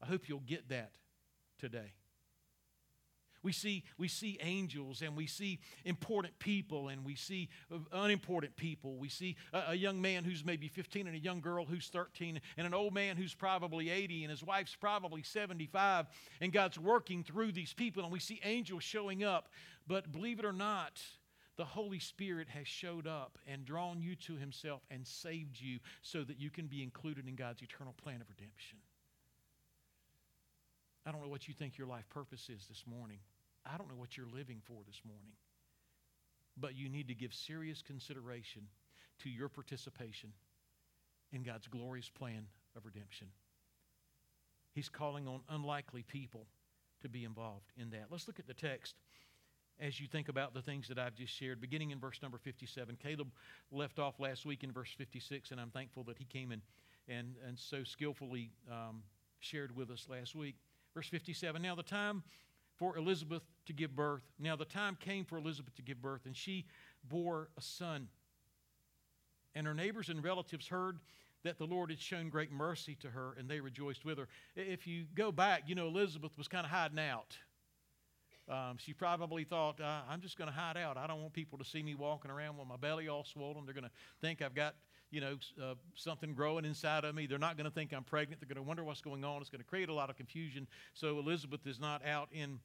I 0.02 0.06
hope 0.06 0.28
you'll 0.28 0.40
get 0.40 0.68
that 0.70 0.92
today. 1.58 1.92
We 3.42 3.52
see, 3.52 3.82
we 3.98 4.06
see 4.06 4.38
angels 4.40 5.02
and 5.02 5.16
we 5.16 5.26
see 5.26 5.58
important 5.84 6.38
people 6.38 6.88
and 6.88 7.04
we 7.04 7.16
see 7.16 7.48
unimportant 7.90 8.56
people. 8.56 8.96
We 8.96 9.08
see 9.08 9.36
a, 9.52 9.62
a, 9.68 9.74
young 9.74 10.00
man 10.00 10.22
who's 10.22 10.44
maybe 10.44 10.68
15 10.68 11.08
and 11.08 11.16
a 11.16 11.18
young 11.18 11.40
girl 11.40 11.64
who's 11.64 11.88
13 11.88 12.40
and 12.56 12.66
an 12.66 12.72
old 12.72 12.94
man 12.94 13.16
who's 13.16 13.34
probably 13.34 13.90
80 13.90 14.24
and 14.24 14.30
his 14.30 14.44
wife's 14.44 14.76
probably 14.76 15.22
75. 15.22 16.06
And 16.40 16.52
God's 16.52 16.78
working 16.78 17.24
through 17.24 17.52
these 17.52 17.72
people 17.72 18.04
and 18.04 18.12
we 18.12 18.20
see 18.20 18.40
angels 18.44 18.84
showing 18.84 19.24
up. 19.24 19.48
But 19.88 20.12
believe 20.12 20.38
it 20.38 20.44
or 20.44 20.52
not, 20.52 21.02
the 21.56 21.64
Holy 21.64 21.98
Spirit 21.98 22.48
has 22.48 22.66
showed 22.66 23.06
up 23.06 23.38
and 23.46 23.64
drawn 23.64 24.00
you 24.00 24.14
to 24.16 24.36
Himself 24.36 24.82
and 24.90 25.06
saved 25.06 25.60
you 25.60 25.80
so 26.00 26.24
that 26.24 26.38
you 26.38 26.50
can 26.50 26.66
be 26.66 26.82
included 26.82 27.28
in 27.28 27.34
God's 27.34 27.62
eternal 27.62 27.92
plan 27.92 28.20
of 28.20 28.28
redemption. 28.30 28.78
I 31.04 31.10
don't 31.10 31.20
know 31.20 31.28
what 31.28 31.48
you 31.48 31.54
think 31.54 31.76
your 31.76 31.88
life 31.88 32.08
purpose 32.08 32.48
is 32.48 32.66
this 32.68 32.84
morning. 32.86 33.18
I 33.66 33.76
don't 33.76 33.88
know 33.88 33.96
what 33.96 34.16
you're 34.16 34.26
living 34.26 34.60
for 34.64 34.82
this 34.86 35.00
morning. 35.04 35.32
But 36.56 36.74
you 36.76 36.88
need 36.88 37.08
to 37.08 37.14
give 37.14 37.32
serious 37.32 37.82
consideration 37.82 38.62
to 39.20 39.30
your 39.30 39.48
participation 39.48 40.30
in 41.32 41.42
God's 41.42 41.66
glorious 41.66 42.10
plan 42.10 42.46
of 42.76 42.84
redemption. 42.84 43.28
He's 44.74 44.88
calling 44.88 45.26
on 45.26 45.40
unlikely 45.48 46.02
people 46.02 46.46
to 47.00 47.08
be 47.08 47.24
involved 47.24 47.72
in 47.76 47.90
that. 47.90 48.06
Let's 48.10 48.26
look 48.26 48.38
at 48.38 48.46
the 48.46 48.54
text 48.54 48.96
as 49.80 50.00
you 50.00 50.06
think 50.06 50.28
about 50.28 50.54
the 50.54 50.62
things 50.62 50.88
that 50.88 50.98
I've 50.98 51.14
just 51.14 51.34
shared, 51.34 51.60
beginning 51.60 51.90
in 51.90 51.98
verse 51.98 52.20
number 52.22 52.38
57. 52.38 52.96
Caleb 53.02 53.28
left 53.70 53.98
off 53.98 54.20
last 54.20 54.46
week 54.46 54.62
in 54.62 54.72
verse 54.72 54.90
56, 54.96 55.50
and 55.50 55.60
I'm 55.60 55.70
thankful 55.70 56.04
that 56.04 56.18
he 56.18 56.24
came 56.24 56.52
in 56.52 56.62
and, 57.08 57.34
and 57.46 57.58
so 57.58 57.82
skillfully 57.82 58.50
um, 58.70 59.02
shared 59.40 59.74
with 59.74 59.90
us 59.90 60.06
last 60.08 60.34
week. 60.34 60.56
Verse 60.94 61.08
57 61.08 61.60
Now 61.60 61.74
the 61.74 61.82
time 61.82 62.22
for 62.76 62.96
Elizabeth 62.96 63.42
to 63.66 63.72
give 63.72 63.94
birth. 63.94 64.22
Now 64.38 64.56
the 64.56 64.64
time 64.64 64.96
came 64.98 65.24
for 65.24 65.38
Elizabeth 65.38 65.74
to 65.76 65.82
give 65.82 66.00
birth, 66.00 66.26
and 66.26 66.36
she 66.36 66.66
bore 67.04 67.48
a 67.56 67.62
son. 67.62 68.08
And 69.54 69.66
her 69.66 69.74
neighbors 69.74 70.08
and 70.08 70.24
relatives 70.24 70.66
heard 70.68 70.98
that 71.44 71.58
the 71.58 71.66
Lord 71.66 71.90
had 71.90 72.00
shown 72.00 72.28
great 72.28 72.52
mercy 72.52 72.96
to 73.00 73.10
her, 73.10 73.34
and 73.38 73.48
they 73.48 73.60
rejoiced 73.60 74.04
with 74.04 74.18
her. 74.18 74.28
If 74.54 74.86
you 74.86 75.04
go 75.14 75.32
back, 75.32 75.64
you 75.66 75.74
know, 75.74 75.88
Elizabeth 75.88 76.38
was 76.38 76.48
kind 76.48 76.64
of 76.64 76.70
hiding 76.70 77.00
out. 77.00 77.36
Um, 78.48 78.76
she 78.78 78.92
probably 78.92 79.44
thought, 79.44 79.80
uh, 79.80 80.00
I'm 80.08 80.20
just 80.20 80.36
going 80.36 80.48
to 80.48 80.54
hide 80.54 80.76
out. 80.76 80.96
I 80.96 81.06
don't 81.06 81.20
want 81.20 81.32
people 81.32 81.58
to 81.58 81.64
see 81.64 81.82
me 81.82 81.94
walking 81.94 82.30
around 82.30 82.58
with 82.58 82.66
my 82.66 82.76
belly 82.76 83.08
all 83.08 83.24
swollen. 83.24 83.64
They're 83.64 83.74
going 83.74 83.84
to 83.84 83.90
think 84.20 84.42
I've 84.42 84.54
got, 84.54 84.74
you 85.12 85.20
know, 85.20 85.36
uh, 85.62 85.74
something 85.94 86.34
growing 86.34 86.64
inside 86.64 87.04
of 87.04 87.14
me. 87.14 87.26
They're 87.26 87.38
not 87.38 87.56
going 87.56 87.66
to 87.66 87.70
think 87.70 87.92
I'm 87.92 88.02
pregnant. 88.02 88.40
They're 88.40 88.52
going 88.52 88.64
to 88.64 88.66
wonder 88.66 88.82
what's 88.82 89.02
going 89.02 89.24
on. 89.24 89.40
It's 89.42 89.50
going 89.50 89.62
to 89.62 89.68
create 89.68 89.90
a 89.90 89.94
lot 89.94 90.10
of 90.10 90.16
confusion. 90.16 90.66
So 90.94 91.18
Elizabeth 91.18 91.66
is 91.66 91.78
not 91.78 92.04
out 92.04 92.28
in 92.32 92.58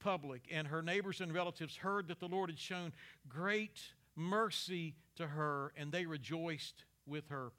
public. 0.00 0.42
And 0.50 0.66
her 0.66 0.82
neighbors 0.82 1.20
and 1.20 1.32
relatives 1.32 1.76
heard 1.76 2.08
that 2.08 2.20
the 2.20 2.26
Lord 2.26 2.50
had 2.50 2.58
shown 2.58 2.92
great 3.28 3.82
mercy 4.16 4.94
to 5.16 5.26
her, 5.26 5.72
and 5.76 5.92
they 5.92 6.06
rejoiced 6.06 6.84
with 7.06 7.28
her. 7.28 7.52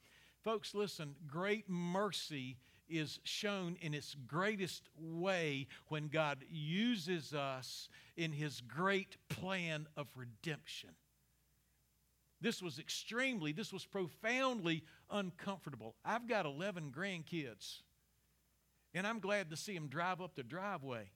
Folks, 0.44 0.74
listen, 0.74 1.16
great 1.28 1.70
mercy 1.70 2.58
is 2.90 3.20
shown 3.24 3.78
in 3.82 3.94
its 3.94 4.16
greatest 4.28 4.90
way 4.98 5.68
when 5.88 6.08
God 6.08 6.44
uses 6.50 7.34
us 7.34 7.90
in 8.18 8.32
his 8.32 8.62
great 8.62 9.18
plan 9.30 9.88
of 9.96 10.08
redemption. 10.16 10.92
This 12.42 12.62
was 12.62 12.80
extremely, 12.80 13.52
this 13.52 13.72
was 13.72 13.86
profoundly 13.86 14.84
uncomfortable. 15.10 15.96
I've 16.04 16.28
got 16.28 16.46
11 16.46 16.92
grandkids, 16.92 17.82
and 18.94 19.08
I'm 19.08 19.20
glad 19.20 19.50
to 19.52 19.58
see 19.58 19.74
them 19.74 19.88
drive 19.88 20.22
up 20.22 20.36
the 20.36 20.44
driveway, 20.44 21.10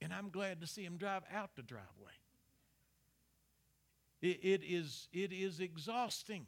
and 0.00 0.12
I'm 0.12 0.30
glad 0.30 0.60
to 0.60 0.66
see 0.66 0.84
them 0.84 0.96
drive 0.96 1.22
out 1.32 1.50
the 1.56 1.62
driveway. 1.62 2.12
it, 4.22 4.40
it 4.42 4.62
is, 4.64 5.08
it 5.12 5.32
is 5.32 5.60
exhausting. 5.60 6.46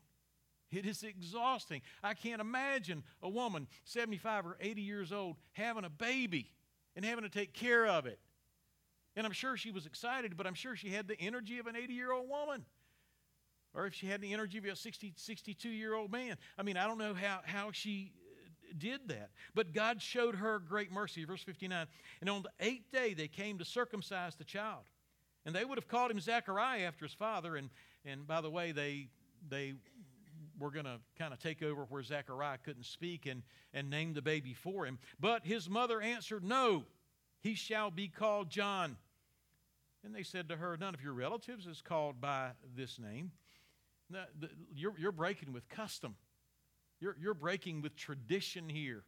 It 0.70 0.86
is 0.86 1.02
exhausting. 1.02 1.82
I 2.02 2.14
can't 2.14 2.40
imagine 2.40 3.04
a 3.22 3.28
woman 3.28 3.68
75 3.84 4.46
or 4.46 4.56
80 4.60 4.82
years 4.82 5.12
old 5.12 5.36
having 5.52 5.84
a 5.84 5.90
baby 5.90 6.50
and 6.96 7.04
having 7.04 7.24
to 7.24 7.30
take 7.30 7.52
care 7.52 7.86
of 7.86 8.06
it. 8.06 8.18
And 9.16 9.26
I'm 9.26 9.32
sure 9.32 9.56
she 9.56 9.70
was 9.70 9.86
excited, 9.86 10.36
but 10.36 10.46
I'm 10.46 10.54
sure 10.54 10.74
she 10.74 10.88
had 10.88 11.06
the 11.06 11.18
energy 11.20 11.58
of 11.58 11.66
an 11.66 11.76
80 11.76 11.92
year 11.92 12.12
old 12.12 12.28
woman. 12.28 12.64
Or 13.74 13.86
if 13.86 13.94
she 13.94 14.06
had 14.06 14.20
the 14.20 14.32
energy 14.32 14.58
of 14.58 14.64
a 14.64 14.76
60, 14.76 15.14
62 15.16 15.68
year 15.68 15.94
old 15.94 16.12
man. 16.12 16.36
I 16.56 16.62
mean, 16.62 16.76
I 16.76 16.86
don't 16.86 16.98
know 16.98 17.14
how, 17.14 17.40
how 17.44 17.72
she 17.72 18.12
uh, 18.14 18.72
did 18.78 19.08
that. 19.08 19.30
But 19.54 19.72
God 19.72 20.00
showed 20.00 20.36
her 20.36 20.60
great 20.60 20.92
mercy. 20.92 21.24
Verse 21.24 21.42
59 21.42 21.86
And 22.20 22.30
on 22.30 22.42
the 22.42 22.50
eighth 22.60 22.92
day, 22.92 23.14
they 23.14 23.28
came 23.28 23.58
to 23.58 23.64
circumcise 23.64 24.36
the 24.36 24.44
child. 24.44 24.84
And 25.44 25.54
they 25.54 25.64
would 25.64 25.76
have 25.76 25.88
called 25.88 26.10
him 26.10 26.20
Zechariah 26.20 26.82
after 26.82 27.04
his 27.04 27.14
father. 27.14 27.56
And, 27.56 27.70
and 28.04 28.26
by 28.26 28.40
the 28.40 28.50
way, 28.50 28.72
they, 28.72 29.08
they 29.48 29.74
were 30.58 30.70
going 30.70 30.86
to 30.86 31.00
kind 31.18 31.32
of 31.32 31.38
take 31.38 31.62
over 31.62 31.84
where 31.88 32.02
Zechariah 32.02 32.58
couldn't 32.64 32.86
speak 32.86 33.26
and, 33.26 33.42
and 33.72 33.90
name 33.90 34.14
the 34.14 34.22
baby 34.22 34.54
for 34.54 34.86
him. 34.86 34.98
But 35.20 35.44
his 35.44 35.68
mother 35.68 36.00
answered, 36.00 36.44
No, 36.44 36.84
he 37.40 37.54
shall 37.54 37.90
be 37.90 38.08
called 38.08 38.50
John. 38.50 38.96
And 40.04 40.14
they 40.14 40.22
said 40.22 40.48
to 40.50 40.56
her, 40.56 40.76
None 40.76 40.94
of 40.94 41.02
your 41.02 41.12
relatives 41.12 41.66
is 41.66 41.82
called 41.82 42.20
by 42.20 42.50
this 42.76 42.98
name. 42.98 43.32
You're, 44.74 44.94
you're 44.98 45.12
breaking 45.12 45.52
with 45.52 45.68
custom, 45.68 46.16
you're, 47.00 47.16
you're 47.20 47.34
breaking 47.34 47.82
with 47.82 47.96
tradition 47.96 48.68
here. 48.68 49.04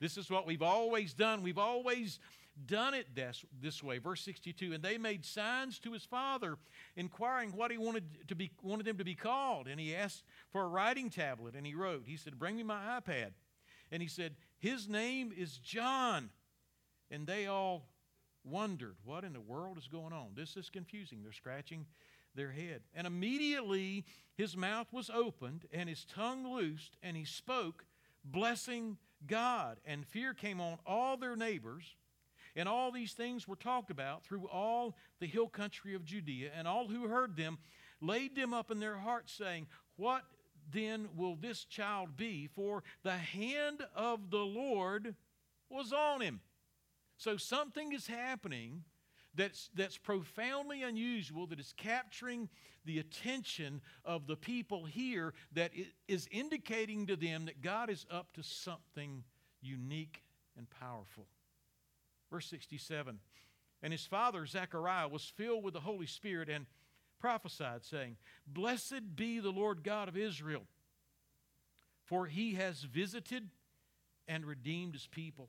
This 0.00 0.16
is 0.16 0.28
what 0.28 0.46
we've 0.46 0.62
always 0.62 1.14
done. 1.14 1.42
We've 1.42 1.58
always 1.58 2.18
done 2.66 2.94
it 2.94 3.14
this, 3.14 3.44
this 3.60 3.82
way. 3.82 3.98
Verse 3.98 4.20
62 4.22 4.72
And 4.72 4.82
they 4.82 4.98
made 4.98 5.24
signs 5.24 5.78
to 5.80 5.92
his 5.92 6.04
father, 6.04 6.58
inquiring 6.96 7.50
what 7.52 7.70
he 7.70 7.78
wanted, 7.78 8.28
to 8.28 8.34
be, 8.34 8.50
wanted 8.62 8.86
them 8.86 8.98
to 8.98 9.04
be 9.04 9.14
called. 9.14 9.68
And 9.68 9.78
he 9.78 9.94
asked 9.94 10.24
for 10.50 10.62
a 10.62 10.68
writing 10.68 11.10
tablet, 11.10 11.54
and 11.54 11.66
he 11.66 11.74
wrote. 11.74 12.02
He 12.06 12.16
said, 12.16 12.38
Bring 12.38 12.56
me 12.56 12.62
my 12.62 13.00
iPad. 13.00 13.30
And 13.90 14.02
he 14.02 14.08
said, 14.08 14.34
His 14.58 14.88
name 14.88 15.32
is 15.36 15.58
John. 15.58 16.30
And 17.10 17.26
they 17.26 17.46
all 17.46 17.86
wondered, 18.44 18.96
What 19.04 19.24
in 19.24 19.32
the 19.32 19.40
world 19.40 19.78
is 19.78 19.88
going 19.88 20.12
on? 20.12 20.30
This 20.34 20.56
is 20.56 20.68
confusing. 20.68 21.22
They're 21.22 21.32
scratching 21.32 21.86
their 22.34 22.52
head. 22.52 22.82
And 22.94 23.06
immediately 23.06 24.04
his 24.36 24.56
mouth 24.56 24.92
was 24.92 25.10
opened 25.10 25.66
and 25.72 25.88
his 25.88 26.04
tongue 26.04 26.46
loosed, 26.46 26.96
and 27.02 27.16
he 27.16 27.24
spoke, 27.24 27.84
blessing 28.24 28.98
God. 29.26 29.78
And 29.84 30.06
fear 30.06 30.34
came 30.34 30.60
on 30.60 30.78
all 30.86 31.16
their 31.16 31.36
neighbors. 31.36 31.96
And 32.54 32.68
all 32.68 32.92
these 32.92 33.12
things 33.12 33.48
were 33.48 33.56
talked 33.56 33.90
about 33.90 34.24
through 34.24 34.46
all 34.46 34.96
the 35.20 35.26
hill 35.26 35.48
country 35.48 35.94
of 35.94 36.04
Judea, 36.04 36.50
and 36.56 36.68
all 36.68 36.88
who 36.88 37.08
heard 37.08 37.36
them 37.36 37.58
laid 38.00 38.36
them 38.36 38.52
up 38.52 38.70
in 38.70 38.78
their 38.78 38.96
hearts, 38.96 39.32
saying, 39.32 39.68
What 39.96 40.24
then 40.70 41.08
will 41.16 41.36
this 41.36 41.64
child 41.64 42.16
be? 42.16 42.48
For 42.54 42.82
the 43.02 43.16
hand 43.16 43.82
of 43.94 44.30
the 44.30 44.44
Lord 44.44 45.14
was 45.70 45.92
on 45.92 46.20
him. 46.20 46.40
So 47.16 47.36
something 47.36 47.92
is 47.92 48.06
happening 48.06 48.84
that's, 49.34 49.70
that's 49.74 49.96
profoundly 49.96 50.82
unusual, 50.82 51.46
that 51.46 51.60
is 51.60 51.72
capturing 51.76 52.48
the 52.84 52.98
attention 52.98 53.80
of 54.04 54.26
the 54.26 54.36
people 54.36 54.84
here, 54.84 55.32
that 55.52 55.72
is 56.08 56.28
indicating 56.30 57.06
to 57.06 57.16
them 57.16 57.46
that 57.46 57.62
God 57.62 57.90
is 57.90 58.04
up 58.10 58.32
to 58.34 58.42
something 58.42 59.24
unique 59.60 60.22
and 60.56 60.68
powerful. 60.68 61.26
Verse 62.30 62.46
67 62.46 63.18
And 63.82 63.92
his 63.92 64.06
father, 64.06 64.44
Zechariah, 64.46 65.08
was 65.08 65.24
filled 65.24 65.64
with 65.64 65.74
the 65.74 65.80
Holy 65.80 66.06
Spirit 66.06 66.48
and 66.48 66.66
prophesied, 67.20 67.84
saying, 67.84 68.16
Blessed 68.46 69.16
be 69.16 69.38
the 69.38 69.50
Lord 69.50 69.82
God 69.84 70.08
of 70.08 70.16
Israel, 70.16 70.64
for 72.04 72.26
he 72.26 72.54
has 72.54 72.82
visited 72.82 73.48
and 74.28 74.44
redeemed 74.44 74.94
his 74.94 75.06
people. 75.06 75.48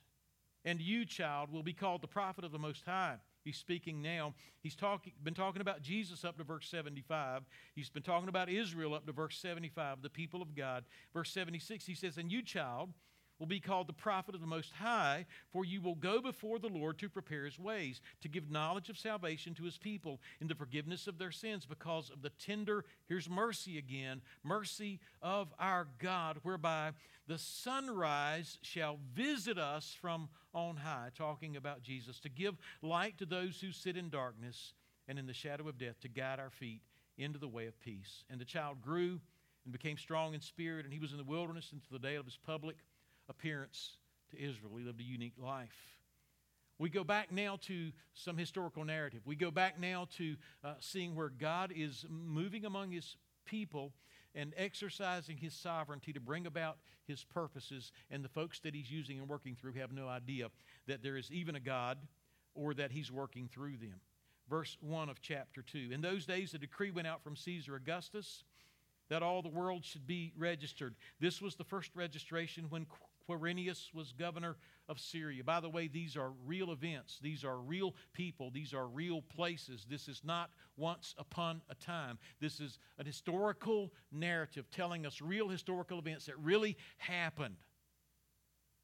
And 0.63 0.79
you, 0.79 1.05
child, 1.05 1.51
will 1.51 1.63
be 1.63 1.73
called 1.73 2.01
the 2.01 2.07
prophet 2.07 2.43
of 2.43 2.51
the 2.51 2.59
Most 2.59 2.85
High 2.85 3.17
He's 3.43 3.57
speaking 3.57 4.01
now. 4.01 4.33
He's 4.61 4.75
talking, 4.75 5.13
been 5.23 5.33
talking 5.33 5.61
about 5.61 5.81
Jesus 5.81 6.23
up 6.23 6.37
to 6.37 6.43
verse 6.43 6.67
75. 6.69 7.43
He's 7.73 7.89
been 7.89 8.03
talking 8.03 8.29
about 8.29 8.49
Israel 8.49 8.93
up 8.93 9.05
to 9.07 9.11
verse 9.11 9.37
75, 9.37 10.01
the 10.01 10.09
people 10.09 10.41
of 10.41 10.55
God. 10.55 10.83
Verse 11.13 11.31
76, 11.31 11.85
he 11.85 11.95
says, 11.95 12.17
And 12.17 12.31
you, 12.31 12.43
child, 12.43 12.89
will 13.41 13.47
be 13.47 13.59
called 13.59 13.87
the 13.87 13.93
prophet 13.93 14.35
of 14.35 14.39
the 14.41 14.45
Most 14.45 14.71
High, 14.71 15.25
for 15.51 15.65
you 15.65 15.81
will 15.81 15.95
go 15.95 16.21
before 16.21 16.59
the 16.59 16.69
Lord 16.69 16.99
to 16.99 17.09
prepare 17.09 17.45
his 17.45 17.57
ways, 17.57 17.99
to 18.21 18.27
give 18.27 18.51
knowledge 18.51 18.87
of 18.87 18.99
salvation 18.99 19.55
to 19.55 19.63
his 19.63 19.79
people 19.79 20.21
in 20.39 20.47
the 20.47 20.53
forgiveness 20.53 21.07
of 21.07 21.17
their 21.17 21.31
sins, 21.31 21.65
because 21.65 22.11
of 22.11 22.21
the 22.21 22.29
tender, 22.29 22.85
here's 23.07 23.27
mercy 23.27 23.79
again, 23.79 24.21
mercy 24.43 24.99
of 25.23 25.51
our 25.57 25.87
God, 25.97 26.37
whereby 26.43 26.91
the 27.25 27.39
sunrise 27.39 28.59
shall 28.61 28.99
visit 29.15 29.57
us 29.57 29.97
from 29.99 30.29
on 30.53 30.77
high, 30.77 31.09
talking 31.17 31.57
about 31.57 31.81
Jesus, 31.81 32.19
to 32.19 32.29
give 32.29 32.53
light 32.83 33.17
to 33.17 33.25
those 33.25 33.59
who 33.59 33.71
sit 33.71 33.97
in 33.97 34.11
darkness 34.11 34.73
and 35.07 35.17
in 35.17 35.25
the 35.25 35.33
shadow 35.33 35.67
of 35.67 35.79
death, 35.79 35.99
to 36.01 36.07
guide 36.07 36.39
our 36.39 36.51
feet 36.51 36.81
into 37.17 37.39
the 37.39 37.47
way 37.47 37.65
of 37.65 37.79
peace. 37.79 38.23
And 38.29 38.39
the 38.39 38.45
child 38.45 38.83
grew 38.83 39.19
and 39.63 39.71
became 39.71 39.97
strong 39.97 40.35
in 40.35 40.41
spirit, 40.41 40.85
and 40.85 40.93
he 40.93 40.99
was 40.99 41.11
in 41.11 41.17
the 41.17 41.23
wilderness 41.23 41.71
until 41.71 41.97
the 41.97 42.07
day 42.07 42.15
of 42.15 42.25
his 42.25 42.37
public 42.37 42.75
appearance 43.31 43.97
to 44.29 44.37
Israel. 44.37 44.73
He 44.77 44.83
lived 44.83 44.99
a 44.99 45.03
unique 45.03 45.33
life. 45.41 45.97
We 46.77 46.89
go 46.89 47.03
back 47.03 47.31
now 47.31 47.57
to 47.67 47.91
some 48.13 48.37
historical 48.37 48.83
narrative. 48.83 49.21
We 49.25 49.35
go 49.35 49.51
back 49.51 49.79
now 49.79 50.07
to 50.17 50.35
uh, 50.63 50.73
seeing 50.79 51.15
where 51.15 51.29
God 51.29 51.73
is 51.75 52.05
moving 52.09 52.65
among 52.65 52.91
his 52.91 53.17
people 53.45 53.93
and 54.33 54.53
exercising 54.57 55.37
his 55.37 55.53
sovereignty 55.53 56.13
to 56.13 56.19
bring 56.19 56.47
about 56.47 56.77
his 57.05 57.23
purposes. 57.23 57.91
And 58.09 58.23
the 58.23 58.29
folks 58.29 58.59
that 58.61 58.73
he's 58.73 58.91
using 58.91 59.19
and 59.19 59.29
working 59.29 59.55
through 59.55 59.73
have 59.73 59.91
no 59.91 60.07
idea 60.07 60.47
that 60.87 61.03
there 61.03 61.17
is 61.17 61.31
even 61.31 61.55
a 61.55 61.59
God 61.59 61.97
or 62.55 62.73
that 62.73 62.91
he's 62.91 63.11
working 63.11 63.47
through 63.47 63.77
them. 63.77 63.99
Verse 64.49 64.75
1 64.81 65.07
of 65.07 65.21
chapter 65.21 65.61
2. 65.61 65.89
In 65.91 66.01
those 66.01 66.25
days, 66.25 66.53
a 66.53 66.57
decree 66.57 66.91
went 66.91 67.07
out 67.07 67.23
from 67.23 67.35
Caesar 67.35 67.75
Augustus 67.75 68.43
that 69.09 69.21
all 69.21 69.41
the 69.41 69.49
world 69.49 69.83
should 69.85 70.07
be 70.07 70.31
registered. 70.37 70.95
This 71.19 71.41
was 71.41 71.55
the 71.55 71.63
first 71.63 71.91
registration 71.95 72.65
when 72.69 72.85
Quirinius 73.31 73.93
was 73.93 74.11
governor 74.11 74.57
of 74.89 74.99
Syria. 74.99 75.43
By 75.43 75.59
the 75.59 75.69
way, 75.69 75.87
these 75.87 76.17
are 76.17 76.31
real 76.45 76.71
events. 76.71 77.19
These 77.21 77.43
are 77.43 77.57
real 77.57 77.95
people. 78.13 78.51
These 78.51 78.73
are 78.73 78.87
real 78.87 79.21
places. 79.21 79.85
This 79.89 80.07
is 80.07 80.21
not 80.23 80.49
once 80.75 81.15
upon 81.17 81.61
a 81.69 81.75
time. 81.75 82.19
This 82.39 82.59
is 82.59 82.79
an 82.97 83.05
historical 83.05 83.93
narrative 84.11 84.69
telling 84.71 85.05
us 85.05 85.21
real 85.21 85.47
historical 85.47 85.99
events 85.99 86.25
that 86.25 86.37
really 86.37 86.77
happened. 86.97 87.55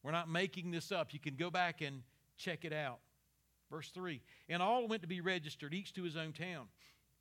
We're 0.03 0.11
not 0.11 0.29
making 0.29 0.71
this 0.71 0.91
up. 0.91 1.13
You 1.13 1.19
can 1.19 1.35
go 1.35 1.49
back 1.49 1.81
and 1.81 2.03
check 2.37 2.63
it 2.63 2.73
out. 2.73 2.99
Verse 3.69 3.89
3 3.89 4.21
And 4.47 4.61
all 4.61 4.87
went 4.87 5.01
to 5.01 5.07
be 5.07 5.21
registered, 5.21 5.73
each 5.73 5.93
to 5.93 6.03
his 6.03 6.15
own 6.15 6.31
town. 6.31 6.67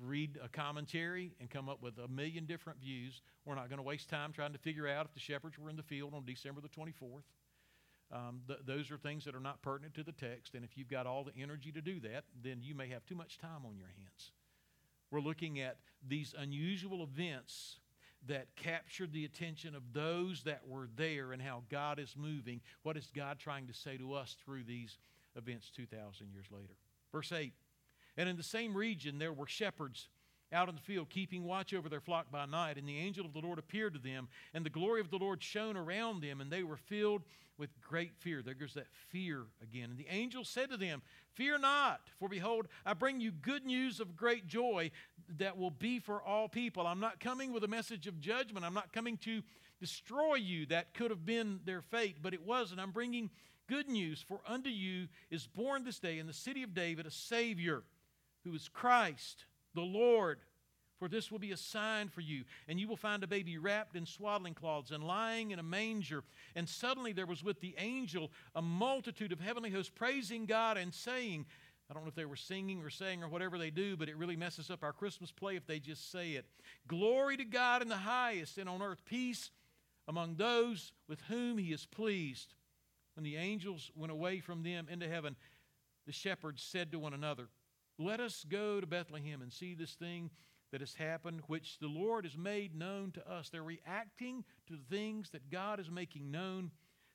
read 0.00 0.38
a 0.42 0.48
commentary 0.48 1.34
and 1.40 1.50
come 1.50 1.68
up 1.68 1.82
with 1.82 1.98
a 1.98 2.08
million 2.08 2.46
different 2.46 2.80
views. 2.80 3.22
We're 3.44 3.54
not 3.54 3.68
going 3.68 3.78
to 3.78 3.82
waste 3.82 4.08
time 4.08 4.32
trying 4.32 4.52
to 4.52 4.58
figure 4.58 4.88
out 4.88 5.06
if 5.06 5.14
the 5.14 5.20
shepherds 5.20 5.58
were 5.58 5.70
in 5.70 5.76
the 5.76 5.82
field 5.82 6.14
on 6.14 6.24
December 6.24 6.60
the 6.60 6.68
24th. 6.68 7.22
Um, 8.12 8.42
th- 8.46 8.60
those 8.64 8.90
are 8.90 8.98
things 8.98 9.24
that 9.24 9.34
are 9.34 9.40
not 9.40 9.62
pertinent 9.62 9.94
to 9.94 10.02
the 10.02 10.12
text, 10.12 10.54
and 10.54 10.64
if 10.64 10.76
you've 10.76 10.90
got 10.90 11.06
all 11.06 11.24
the 11.24 11.32
energy 11.40 11.72
to 11.72 11.80
do 11.80 12.00
that, 12.00 12.24
then 12.42 12.58
you 12.62 12.74
may 12.74 12.88
have 12.88 13.04
too 13.04 13.14
much 13.14 13.38
time 13.38 13.64
on 13.66 13.76
your 13.76 13.88
hands. 13.88 14.32
We're 15.10 15.20
looking 15.20 15.60
at 15.60 15.78
these 16.06 16.34
unusual 16.36 17.02
events 17.02 17.80
that 18.26 18.54
captured 18.56 19.12
the 19.12 19.24
attention 19.24 19.74
of 19.74 19.82
those 19.92 20.42
that 20.44 20.66
were 20.66 20.88
there 20.96 21.32
and 21.32 21.42
how 21.42 21.62
God 21.70 21.98
is 21.98 22.14
moving. 22.16 22.60
What 22.82 22.96
is 22.96 23.10
God 23.14 23.38
trying 23.38 23.66
to 23.66 23.74
say 23.74 23.96
to 23.98 24.14
us 24.14 24.36
through 24.44 24.64
these 24.64 24.98
events 25.36 25.70
2,000 25.70 26.30
years 26.32 26.46
later? 26.50 26.74
Verse 27.12 27.32
8 27.32 27.52
and 28.16 28.28
in 28.28 28.36
the 28.36 28.42
same 28.42 28.76
region 28.76 29.18
there 29.18 29.32
were 29.32 29.46
shepherds 29.46 30.08
out 30.52 30.68
in 30.68 30.74
the 30.74 30.80
field, 30.80 31.10
keeping 31.10 31.44
watch 31.44 31.74
over 31.74 31.88
their 31.88 32.00
flock 32.00 32.30
by 32.30 32.46
night. 32.46 32.78
And 32.78 32.88
the 32.88 32.98
angel 32.98 33.26
of 33.26 33.32
the 33.32 33.40
Lord 33.40 33.58
appeared 33.58 33.94
to 33.94 33.98
them, 33.98 34.28
and 34.54 34.64
the 34.64 34.70
glory 34.70 35.00
of 35.00 35.10
the 35.10 35.18
Lord 35.18 35.42
shone 35.42 35.76
around 35.76 36.22
them, 36.22 36.40
and 36.40 36.50
they 36.50 36.62
were 36.62 36.76
filled 36.76 37.22
with 37.58 37.70
great 37.80 38.16
fear. 38.18 38.42
There 38.42 38.54
goes 38.54 38.74
that 38.74 38.86
fear 39.08 39.44
again. 39.62 39.90
And 39.90 39.98
the 39.98 40.08
angel 40.08 40.44
said 40.44 40.70
to 40.70 40.76
them, 40.76 41.02
Fear 41.34 41.58
not, 41.58 42.00
for 42.18 42.28
behold, 42.28 42.66
I 42.84 42.94
bring 42.94 43.20
you 43.20 43.30
good 43.30 43.64
news 43.64 44.00
of 44.00 44.16
great 44.16 44.46
joy 44.46 44.90
that 45.38 45.56
will 45.56 45.70
be 45.70 45.98
for 45.98 46.22
all 46.22 46.48
people. 46.48 46.86
I'm 46.86 47.00
not 47.00 47.20
coming 47.20 47.52
with 47.52 47.64
a 47.64 47.68
message 47.68 48.06
of 48.06 48.20
judgment. 48.20 48.64
I'm 48.64 48.74
not 48.74 48.92
coming 48.92 49.16
to 49.18 49.42
destroy 49.80 50.34
you. 50.34 50.66
That 50.66 50.94
could 50.94 51.10
have 51.10 51.24
been 51.24 51.60
their 51.64 51.82
fate, 51.82 52.16
but 52.22 52.34
it 52.34 52.44
wasn't. 52.44 52.80
I'm 52.80 52.92
bringing 52.92 53.30
good 53.68 53.88
news, 53.88 54.24
for 54.26 54.40
unto 54.46 54.68
you 54.68 55.08
is 55.30 55.46
born 55.46 55.84
this 55.84 55.98
day 55.98 56.18
in 56.18 56.26
the 56.26 56.32
city 56.32 56.62
of 56.62 56.74
David 56.74 57.06
a 57.06 57.10
Savior 57.10 57.82
who 58.44 58.54
is 58.54 58.68
Christ, 58.68 59.46
the 59.74 59.82
Lord. 59.82 60.40
For 60.98 61.08
this 61.08 61.30
will 61.30 61.40
be 61.40 61.52
a 61.52 61.56
sign 61.56 62.08
for 62.08 62.20
you, 62.20 62.44
and 62.68 62.78
you 62.78 62.86
will 62.86 62.96
find 62.96 63.22
a 63.24 63.26
baby 63.26 63.58
wrapped 63.58 63.96
in 63.96 64.06
swaddling 64.06 64.54
cloths 64.54 64.92
and 64.92 65.02
lying 65.02 65.50
in 65.50 65.58
a 65.58 65.62
manger. 65.62 66.22
And 66.54 66.68
suddenly 66.68 67.12
there 67.12 67.26
was 67.26 67.42
with 67.42 67.60
the 67.60 67.74
angel 67.78 68.30
a 68.54 68.62
multitude 68.62 69.32
of 69.32 69.40
heavenly 69.40 69.70
hosts 69.70 69.92
praising 69.94 70.46
God 70.46 70.76
and 70.76 70.94
saying, 70.94 71.46
I 71.90 71.94
don't 71.94 72.04
know 72.04 72.08
if 72.08 72.14
they 72.14 72.24
were 72.24 72.36
singing 72.36 72.80
or 72.80 72.90
saying 72.90 73.22
or 73.22 73.28
whatever 73.28 73.58
they 73.58 73.70
do, 73.70 73.96
but 73.96 74.08
it 74.08 74.16
really 74.16 74.36
messes 74.36 74.70
up 74.70 74.82
our 74.82 74.92
Christmas 74.92 75.30
play 75.30 75.56
if 75.56 75.66
they 75.66 75.80
just 75.80 76.10
say 76.10 76.32
it. 76.32 76.46
Glory 76.86 77.36
to 77.36 77.44
God 77.44 77.82
in 77.82 77.88
the 77.88 77.96
highest, 77.96 78.56
and 78.56 78.68
on 78.68 78.80
earth 78.80 79.04
peace 79.04 79.50
among 80.08 80.36
those 80.36 80.92
with 81.08 81.20
whom 81.22 81.58
he 81.58 81.72
is 81.72 81.86
pleased. 81.86 82.54
When 83.14 83.24
the 83.24 83.36
angels 83.36 83.90
went 83.94 84.12
away 84.12 84.40
from 84.40 84.62
them 84.62 84.86
into 84.90 85.08
heaven, 85.08 85.36
the 86.06 86.12
shepherds 86.12 86.62
said 86.62 86.92
to 86.92 86.98
one 86.98 87.14
another, 87.14 87.48
let 87.98 88.20
us 88.20 88.44
go 88.48 88.80
to 88.80 88.86
Bethlehem 88.86 89.42
and 89.42 89.52
see 89.52 89.74
this 89.74 89.94
thing 89.94 90.30
that 90.72 90.80
has 90.80 90.94
happened, 90.94 91.42
which 91.46 91.78
the 91.78 91.86
Lord 91.86 92.24
has 92.24 92.36
made 92.36 92.74
known 92.74 93.12
to 93.12 93.30
us. 93.30 93.48
They're 93.48 93.62
reacting 93.62 94.44
to 94.66 94.74
the 94.74 94.96
things 94.96 95.30
that 95.30 95.50
God 95.50 95.78
is 95.78 95.90
making 95.90 96.30
known 96.30 96.72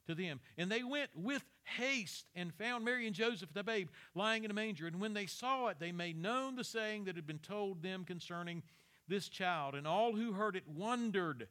to 0.08 0.16
them. 0.16 0.40
And 0.58 0.72
they 0.72 0.84
went 0.84 1.10
with 1.14 1.44
haste 1.78 2.26
and 2.36 2.54
found 2.54 2.86
Mary 2.86 3.06
and 3.06 3.16
Joseph, 3.16 3.50
and 3.50 3.56
the 3.56 3.64
babe, 3.64 3.90
lying 4.16 4.44
in 4.46 4.52
a 4.52 4.54
manger. 4.54 4.88
And 4.88 5.02
when 5.02 5.14
they 5.14 5.26
saw 5.26 5.68
it, 5.68 5.78
they 5.80 5.92
made 5.92 6.18
known 6.18 6.56
the 6.56 6.64
saying 6.64 7.06
that 7.06 7.16
had 7.16 7.28
been 7.28 7.40
told 7.40 7.84
them 7.84 8.06
concerning 8.06 8.64
this 9.08 9.28
child. 9.28 9.76
And 9.76 9.86
all 9.86 10.16
who 10.16 10.34
heard 10.34 10.56
it 10.56 10.68
wondered. 10.68 11.48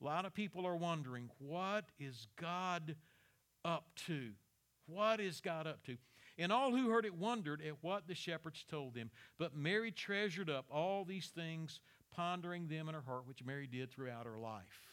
A 0.00 0.04
lot 0.04 0.24
of 0.24 0.32
people 0.32 0.66
are 0.66 0.76
wondering, 0.76 1.28
what 1.38 1.84
is 1.98 2.26
God 2.40 2.96
up 3.64 3.84
to? 4.06 4.30
What 4.86 5.20
is 5.20 5.42
God 5.42 5.66
up 5.66 5.84
to? 5.84 5.98
And 6.40 6.50
all 6.50 6.74
who 6.74 6.88
heard 6.88 7.04
it 7.04 7.14
wondered 7.14 7.60
at 7.60 7.76
what 7.82 8.08
the 8.08 8.14
shepherds 8.14 8.64
told 8.68 8.94
them. 8.94 9.10
But 9.38 9.54
Mary 9.54 9.92
treasured 9.92 10.48
up 10.48 10.64
all 10.70 11.04
these 11.04 11.26
things, 11.26 11.80
pondering 12.10 12.66
them 12.66 12.88
in 12.88 12.94
her 12.94 13.02
heart, 13.02 13.26
which 13.26 13.44
Mary 13.44 13.66
did 13.66 13.90
throughout 13.90 14.24
her 14.24 14.38
life. 14.38 14.88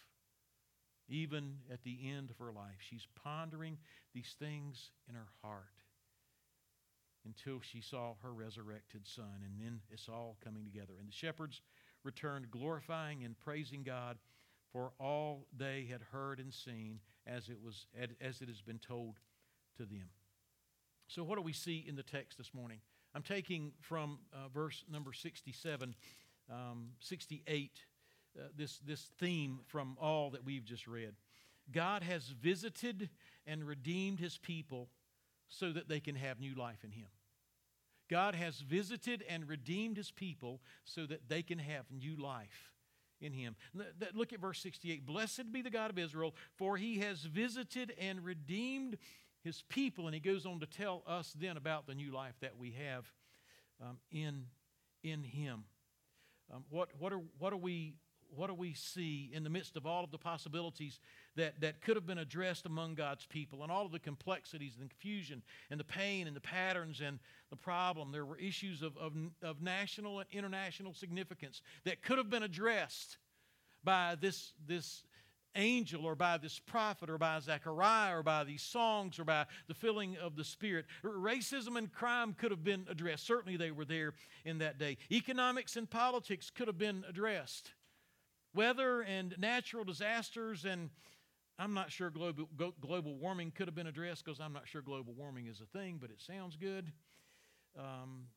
Even 1.07 1.55
at 1.71 1.83
the 1.83 2.11
end 2.11 2.31
of 2.31 2.37
her 2.37 2.51
life, 2.51 2.75
she's 2.79 3.07
pondering 3.23 3.77
these 4.13 4.35
things 4.37 4.91
in 5.07 5.15
her 5.15 5.29
heart 5.41 5.63
until 7.25 7.61
she 7.61 7.79
saw 7.79 8.15
her 8.21 8.33
resurrected 8.33 9.07
son. 9.07 9.41
And 9.45 9.57
then 9.57 9.79
it's 9.89 10.09
all 10.09 10.35
coming 10.43 10.65
together. 10.65 10.95
And 10.99 11.07
the 11.07 11.13
shepherds 11.13 11.61
returned, 12.03 12.51
glorifying 12.51 13.23
and 13.23 13.39
praising 13.39 13.83
God 13.83 14.17
for 14.73 14.91
all 14.99 15.47
they 15.57 15.87
had 15.89 16.01
heard 16.11 16.41
and 16.41 16.53
seen 16.53 16.99
as 17.25 17.47
it, 17.47 17.57
was, 17.63 17.85
as 18.19 18.41
it 18.41 18.49
has 18.49 18.61
been 18.61 18.79
told 18.79 19.15
to 19.77 19.85
them. 19.85 20.09
So, 21.07 21.23
what 21.23 21.35
do 21.35 21.41
we 21.41 21.53
see 21.53 21.85
in 21.87 21.95
the 21.95 22.03
text 22.03 22.37
this 22.37 22.53
morning? 22.53 22.79
I'm 23.15 23.23
taking 23.23 23.71
from 23.81 24.19
uh, 24.33 24.49
verse 24.53 24.83
number 24.91 25.13
67 25.13 25.95
um, 26.51 26.89
68, 26.99 27.71
uh, 28.37 28.43
this, 28.55 28.79
this 28.79 29.09
theme 29.19 29.59
from 29.67 29.97
all 29.99 30.29
that 30.31 30.45
we've 30.45 30.65
just 30.65 30.87
read. 30.87 31.15
God 31.71 32.03
has 32.03 32.27
visited 32.27 33.09
and 33.45 33.65
redeemed 33.65 34.19
his 34.19 34.37
people 34.37 34.89
so 35.49 35.71
that 35.71 35.89
they 35.89 35.99
can 35.99 36.15
have 36.15 36.39
new 36.39 36.55
life 36.55 36.83
in 36.83 36.91
him. 36.91 37.07
God 38.09 38.35
has 38.35 38.61
visited 38.61 39.23
and 39.29 39.49
redeemed 39.49 39.97
his 39.97 40.11
people 40.11 40.61
so 40.85 41.05
that 41.05 41.27
they 41.27 41.41
can 41.41 41.59
have 41.59 41.91
new 41.91 42.15
life 42.15 42.71
in 43.19 43.33
him. 43.33 43.55
Look 44.13 44.31
at 44.31 44.39
verse 44.39 44.59
68. 44.59 45.05
Blessed 45.05 45.51
be 45.51 45.61
the 45.61 45.69
God 45.69 45.89
of 45.89 45.97
Israel, 45.97 46.33
for 46.55 46.77
he 46.77 46.99
has 46.99 47.23
visited 47.23 47.93
and 47.99 48.23
redeemed 48.23 48.97
his 49.47 49.63
people. 49.69 50.05
And 50.05 50.13
he 50.13 50.19
goes 50.19 50.45
on 50.45 50.59
to 50.59 50.65
tell 50.65 51.03
us 51.07 51.33
then 51.39 51.57
about 51.57 51.87
the 51.87 51.95
new 51.95 52.11
life 52.11 52.35
that 52.41 52.57
we 52.57 52.71
have 52.71 53.11
um, 53.81 53.97
in, 54.11 54.45
in 55.03 55.23
him. 55.23 55.63
Um, 56.53 56.65
what, 56.69 56.89
what, 56.99 57.13
are, 57.13 57.21
what, 57.39 57.53
are 57.53 57.57
we, 57.57 57.95
what 58.35 58.47
do 58.47 58.53
we 58.53 58.73
see 58.73 59.31
in 59.33 59.43
the 59.43 59.49
midst 59.49 59.77
of 59.77 59.85
all 59.85 60.03
of 60.03 60.11
the 60.11 60.17
possibilities 60.17 60.99
that, 61.35 61.59
that 61.61 61.81
could 61.81 61.95
have 61.95 62.05
been 62.05 62.17
addressed 62.17 62.65
among 62.65 62.95
God's 62.95 63.25
people 63.25 63.63
and 63.63 63.71
all 63.71 63.85
of 63.85 63.91
the 63.91 63.99
complexities 63.99 64.73
and 64.75 64.85
the 64.85 64.89
confusion 64.89 65.41
and 65.71 65.79
the 65.79 65.85
pain 65.85 66.27
and 66.27 66.35
the 66.35 66.41
patterns 66.41 67.01
and 67.01 67.19
the 67.49 67.55
problem? 67.55 68.11
There 68.11 68.25
were 68.25 68.37
issues 68.37 68.81
of, 68.81 68.97
of, 68.97 69.13
of 69.41 69.61
national 69.61 70.19
and 70.19 70.27
international 70.31 70.93
significance 70.93 71.61
that 71.85 72.01
could 72.01 72.17
have 72.17 72.29
been 72.29 72.43
addressed 72.43 73.17
by 73.83 74.15
this, 74.19 74.51
this 74.67 75.03
angel 75.57 76.05
or 76.05 76.15
by 76.15 76.37
this 76.37 76.59
prophet 76.59 77.09
or 77.09 77.17
by 77.17 77.39
Zechariah 77.39 78.17
or 78.17 78.23
by 78.23 78.43
these 78.43 78.61
songs 78.61 79.19
or 79.19 79.25
by 79.25 79.45
the 79.67 79.73
filling 79.73 80.15
of 80.17 80.35
the 80.35 80.43
Spirit. 80.43 80.85
Racism 81.03 81.77
and 81.77 81.91
crime 81.91 82.33
could 82.33 82.51
have 82.51 82.63
been 82.63 82.85
addressed. 82.89 83.25
Certainly 83.25 83.57
they 83.57 83.71
were 83.71 83.85
there 83.85 84.13
in 84.45 84.59
that 84.59 84.77
day. 84.77 84.97
Economics 85.11 85.75
and 85.75 85.89
politics 85.89 86.49
could 86.49 86.67
have 86.67 86.77
been 86.77 87.03
addressed. 87.09 87.71
Weather 88.53 89.01
and 89.01 89.35
natural 89.37 89.83
disasters 89.83 90.63
and 90.63 90.89
I'm 91.59 91.73
not 91.73 91.91
sure 91.91 92.11
global, 92.11 92.47
global 92.79 93.15
warming 93.15 93.51
could 93.51 93.67
have 93.67 93.73
been 93.73 93.87
addressed 93.87 94.23
because 94.23 94.39
I'm 94.39 94.53
not 94.53 94.67
sure 94.67 94.81
global 94.81 95.13
warming 95.13 95.47
is 95.47 95.59
a 95.59 95.65
thing, 95.65 95.97
but 95.99 96.11
it 96.11 96.21
sounds 96.21 96.55
good. 96.55 96.91
Um, 97.77 98.27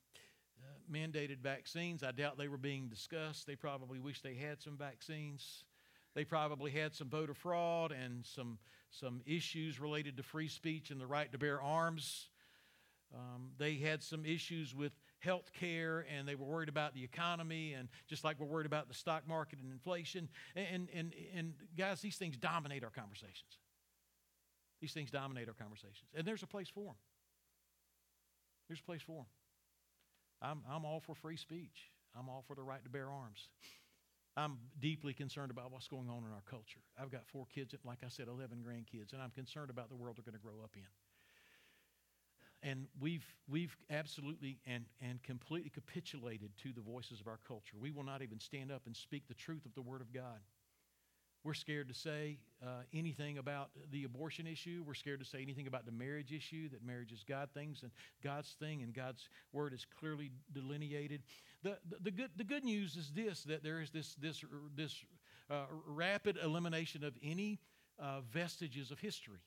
uh, 0.59 0.93
mandated 0.93 1.39
vaccines, 1.41 2.03
I 2.03 2.13
doubt 2.13 2.39
they 2.39 2.49
were 2.49 2.59
being 2.59 2.89
discussed. 2.89 3.47
They 3.47 3.57
probably 3.57 3.99
wish 3.99 4.23
they 4.23 4.35
had 4.35 4.63
some 4.63 4.77
vaccines. 4.77 5.65
They 6.15 6.25
probably 6.25 6.71
had 6.71 6.95
some 6.95 7.09
voter 7.09 7.35
fraud 7.35 7.93
and 7.93 8.25
some, 8.27 8.59
some 8.91 9.21
issues 9.27 9.79
related 9.79 10.17
to 10.17 10.23
free 10.23 10.49
speech 10.49 10.91
and 10.91 11.01
the 11.01 11.07
right 11.07 11.31
to 11.31 11.39
bear 11.39 11.61
arms. 11.63 12.29
Um, 13.15 13.51
they 13.59 13.75
had 13.75 14.03
some 14.03 14.25
issues 14.25 14.75
with 14.75 14.93
health 15.21 15.51
care 15.53 16.07
and 16.17 16.27
they 16.27 16.35
were 16.35 16.47
worried 16.47 16.69
about 16.69 16.95
the 16.95 17.05
economy 17.05 17.75
and 17.75 17.89
just 18.09 18.25
like 18.25 18.41
we're 18.41 18.47
worried 18.47 18.67
about 18.67 18.89
the 18.89 18.95
stock 18.95 19.29
market 19.29 19.59
and 19.61 19.71
inflation. 19.71 20.29
And, 20.57 20.89
and, 20.95 21.13
and 21.35 21.55
guys, 21.77 22.01
these 22.01 22.17
things 22.17 22.37
dominate 22.37 22.83
our 22.85 22.91
conversations. 22.91 23.59
These 24.81 24.93
things 24.93 25.11
dominate 25.11 25.49
our 25.49 25.55
conversations. 25.55 26.09
And 26.15 26.27
there's 26.27 26.43
a 26.43 26.47
place 26.47 26.69
for 26.69 26.85
them. 26.85 26.97
There's 28.69 28.81
a 28.81 28.85
place 28.85 29.03
for 29.03 29.19
them. 29.19 29.27
I'm, 30.43 30.63
I'm 30.71 30.85
all 30.85 31.01
for 31.01 31.15
free 31.15 31.37
speech. 31.37 31.91
I'm 32.19 32.29
all 32.29 32.43
for 32.47 32.57
the 32.57 32.63
right 32.63 32.83
to 32.83 32.91
bear 32.91 33.11
arms. 33.11 33.49
I'm 34.41 34.57
deeply 34.81 35.13
concerned 35.13 35.51
about 35.51 35.71
what's 35.71 35.87
going 35.87 36.09
on 36.09 36.25
in 36.25 36.33
our 36.33 36.43
culture. 36.49 36.81
I've 36.99 37.11
got 37.11 37.27
four 37.27 37.47
kids, 37.55 37.75
like 37.85 37.99
I 38.05 38.09
said, 38.09 38.27
11 38.29 38.65
grandkids, 38.67 39.13
and 39.13 39.21
I'm 39.21 39.31
concerned 39.31 39.69
about 39.69 39.91
the 39.91 39.97
world 39.97 40.17
they're 40.17 40.25
going 40.25 40.41
to 40.41 40.43
grow 40.43 40.65
up 40.65 40.73
in. 40.77 40.83
And 42.63 42.87
we've, 42.99 43.25
we've 43.49 43.77
absolutely 43.91 44.59
and, 44.67 44.85
and 45.01 45.23
completely 45.23 45.71
capitulated 45.71 46.51
to 46.59 46.73
the 46.73 46.81
voices 46.81 47.21
of 47.21 47.27
our 47.27 47.39
culture. 47.47 47.77
We 47.79 47.91
will 47.91 48.03
not 48.03 48.23
even 48.23 48.39
stand 48.41 48.73
up 48.73 48.83
and 48.87 48.97
speak 48.97 49.29
the 49.29 49.35
truth 49.35 49.65
of 49.67 49.75
the 49.75 49.83
Word 49.83 50.01
of 50.01 50.13
God. 50.13 50.41
We're 51.43 51.55
scared 51.55 51.89
to 51.89 51.95
say 51.95 52.39
uh, 52.63 52.83
anything 52.93 53.39
about 53.39 53.71
the 53.91 54.05
abortion 54.05 54.47
issue. 54.47 54.85
We're 54.87 54.95
scared 54.95 55.21
to 55.21 55.27
say 55.27 55.41
anything 55.41 55.67
about 55.67 55.87
the 55.87 55.93
marriage 55.93 56.33
issue, 56.33 56.69
that 56.69 56.85
marriage 56.85 57.13
is 57.13 57.25
God 57.27 57.49
things 57.55 57.83
and 57.83 57.91
God's 58.23 58.55
thing, 58.61 58.83
and 58.83 58.93
God's 58.93 59.29
word 59.53 59.73
is 59.73 59.87
clearly 59.99 60.31
delineated. 60.53 61.23
The, 61.63 61.79
the, 61.89 61.97
the 62.03 62.11
good, 62.11 62.31
the 62.37 62.45
good 62.45 62.65
news 62.65 62.97
is 62.97 63.11
this 63.15 63.45
that 63.45 63.63
there 63.63 63.81
is 63.81 63.91
this, 63.91 64.15
this, 64.17 64.45
this 64.77 65.03
uh, 65.51 65.65
rapid 65.87 66.39
elimination 66.43 67.05
of 67.05 67.15
any 67.23 67.59
uh, 67.99 68.21
vestiges 68.31 68.91
of 68.91 68.99
history. 68.99 69.41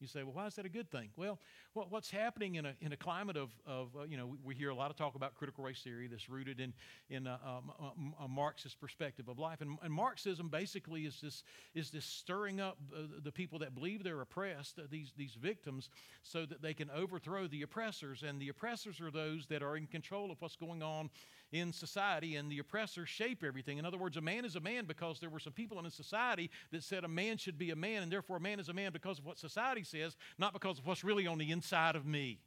You 0.00 0.06
say, 0.06 0.22
well, 0.22 0.32
why 0.32 0.46
is 0.46 0.54
that 0.54 0.64
a 0.64 0.70
good 0.70 0.90
thing? 0.90 1.10
Well, 1.14 1.38
what's 1.74 2.10
happening 2.10 2.54
in 2.54 2.64
a, 2.64 2.72
in 2.80 2.92
a 2.92 2.96
climate 2.96 3.36
of, 3.36 3.50
of 3.66 3.88
uh, 3.94 4.04
you 4.04 4.16
know, 4.16 4.34
we, 4.42 4.54
hear 4.54 4.70
a 4.70 4.74
lot 4.74 4.90
of 4.90 4.96
talk 4.96 5.14
about 5.14 5.34
critical 5.34 5.62
race 5.62 5.80
theory 5.82 6.06
that's 6.06 6.30
rooted 6.30 6.58
in, 6.58 6.72
in 7.10 7.26
a, 7.26 7.38
a, 7.44 8.24
a 8.24 8.28
Marxist 8.28 8.80
perspective 8.80 9.28
of 9.28 9.38
life. 9.38 9.60
And, 9.60 9.76
and, 9.82 9.92
Marxism 9.92 10.48
basically 10.48 11.02
is 11.02 11.20
this, 11.20 11.42
is 11.74 11.90
this 11.90 12.06
stirring 12.06 12.60
up 12.60 12.78
uh, 12.94 13.00
the 13.22 13.30
people 13.30 13.58
that 13.58 13.74
believe 13.74 14.02
they're 14.02 14.22
oppressed, 14.22 14.78
uh, 14.78 14.82
these, 14.90 15.12
these 15.18 15.34
victims, 15.34 15.90
so 16.22 16.46
that 16.46 16.62
they 16.62 16.72
can 16.72 16.90
overthrow 16.90 17.46
the 17.46 17.60
oppressors. 17.60 18.22
And 18.22 18.40
the 18.40 18.48
oppressors 18.48 19.02
are 19.02 19.10
those 19.10 19.46
that 19.48 19.62
are 19.62 19.76
in 19.76 19.86
control 19.86 20.30
of 20.30 20.40
what's 20.40 20.56
going 20.56 20.82
on 20.82 21.10
in 21.52 21.72
society, 21.72 22.36
and 22.36 22.50
the 22.50 22.58
oppressors 22.58 23.08
shape 23.08 23.42
everything. 23.44 23.78
In 23.78 23.84
other 23.84 23.98
words, 23.98 24.16
a 24.16 24.20
man 24.20 24.44
is 24.44 24.56
a 24.56 24.60
man 24.60 24.84
because 24.84 25.18
there 25.18 25.30
were 25.30 25.38
some 25.38 25.52
people 25.52 25.78
in 25.78 25.86
a 25.86 25.90
society 25.90 26.50
that 26.70 26.82
said 26.82 27.04
a 27.04 27.08
man 27.08 27.36
should 27.36 27.58
be 27.58 27.70
a 27.70 27.76
man, 27.76 28.02
and 28.02 28.12
therefore 28.12 28.36
a 28.36 28.40
man 28.40 28.60
is 28.60 28.68
a 28.68 28.74
man 28.74 28.92
because 28.92 29.18
of 29.18 29.26
what 29.26 29.38
society 29.38 29.82
says, 29.82 30.16
not 30.38 30.52
because 30.52 30.78
of 30.78 30.86
what's 30.86 31.04
really 31.04 31.26
on 31.26 31.38
the 31.38 31.50
inside 31.50 31.96
of 31.96 32.06
me. 32.06 32.40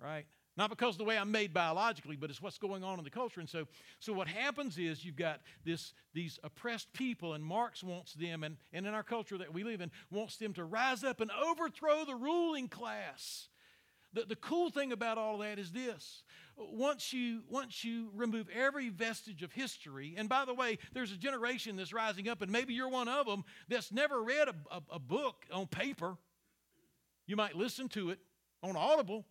Right? 0.00 0.26
Not 0.56 0.70
because 0.70 0.94
of 0.94 0.98
the 0.98 1.04
way 1.04 1.18
I'm 1.18 1.32
made 1.32 1.52
biologically, 1.52 2.16
but 2.16 2.30
it's 2.30 2.40
what's 2.40 2.58
going 2.58 2.84
on 2.84 2.98
in 2.98 3.04
the 3.04 3.10
culture. 3.10 3.40
And 3.40 3.48
so, 3.48 3.66
so 3.98 4.12
what 4.12 4.28
happens 4.28 4.78
is 4.78 5.04
you've 5.04 5.16
got 5.16 5.40
this, 5.64 5.94
these 6.12 6.38
oppressed 6.44 6.92
people, 6.92 7.34
and 7.34 7.44
Marx 7.44 7.82
wants 7.82 8.14
them, 8.14 8.44
and, 8.44 8.56
and 8.72 8.86
in 8.86 8.94
our 8.94 9.02
culture 9.02 9.38
that 9.38 9.52
we 9.52 9.64
live 9.64 9.80
in, 9.80 9.90
wants 10.10 10.36
them 10.36 10.52
to 10.54 10.64
rise 10.64 11.02
up 11.02 11.20
and 11.20 11.30
overthrow 11.32 12.04
the 12.04 12.14
ruling 12.14 12.68
class. 12.68 13.48
The, 14.14 14.24
the 14.24 14.36
cool 14.36 14.70
thing 14.70 14.92
about 14.92 15.18
all 15.18 15.34
of 15.34 15.40
that 15.40 15.58
is 15.58 15.72
this 15.72 16.22
once 16.56 17.12
you, 17.12 17.42
once 17.50 17.82
you 17.84 18.10
remove 18.14 18.48
every 18.48 18.88
vestige 18.88 19.42
of 19.42 19.52
history, 19.52 20.14
and 20.16 20.28
by 20.28 20.44
the 20.44 20.54
way, 20.54 20.78
there's 20.92 21.10
a 21.10 21.16
generation 21.16 21.76
that's 21.76 21.92
rising 21.92 22.28
up, 22.28 22.40
and 22.40 22.50
maybe 22.50 22.74
you're 22.74 22.88
one 22.88 23.08
of 23.08 23.26
them 23.26 23.44
that's 23.68 23.90
never 23.90 24.22
read 24.22 24.48
a, 24.48 24.54
a, 24.70 24.82
a 24.92 24.98
book 25.00 25.44
on 25.52 25.66
paper. 25.66 26.16
You 27.26 27.34
might 27.34 27.56
listen 27.56 27.88
to 27.90 28.10
it 28.10 28.20
on 28.62 28.76
Audible. 28.76 29.26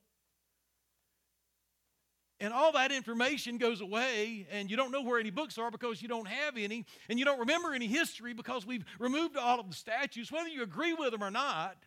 And 2.42 2.54
all 2.54 2.74
that 2.74 2.92
information 2.92 3.58
goes 3.58 3.80
away, 3.80 4.48
and 4.52 4.70
you 4.70 4.76
don't 4.76 4.92
know 4.92 5.02
where 5.02 5.18
any 5.18 5.30
books 5.30 5.58
are 5.58 5.72
because 5.72 6.02
you 6.02 6.10
don't 6.10 6.28
have 6.28 6.58
any, 6.58 6.86
and 7.08 7.18
you 7.18 7.24
don't 7.24 7.40
remember 7.40 7.74
any 7.74 7.88
history 7.88 8.34
because 8.34 8.66
we've 8.66 8.84
removed 9.00 9.38
all 9.38 9.62
of 9.62 9.70
the 9.70 9.76
statues, 9.76 10.30
whether 10.30 10.50
you 10.50 10.62
agree 10.62 10.94
with 10.94 11.12
them 11.12 11.24
or 11.24 11.32
not. 11.32 11.78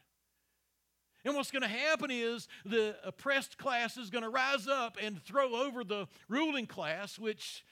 And 1.26 1.34
what's 1.34 1.50
going 1.50 1.62
to 1.62 1.68
happen 1.68 2.12
is 2.12 2.46
the 2.64 2.94
oppressed 3.02 3.58
class 3.58 3.96
is 3.96 4.10
going 4.10 4.22
to 4.22 4.30
rise 4.30 4.68
up 4.68 4.96
and 5.02 5.20
throw 5.24 5.56
over 5.56 5.82
the 5.82 6.06
ruling 6.28 6.66
class, 6.66 7.18
which 7.18 7.64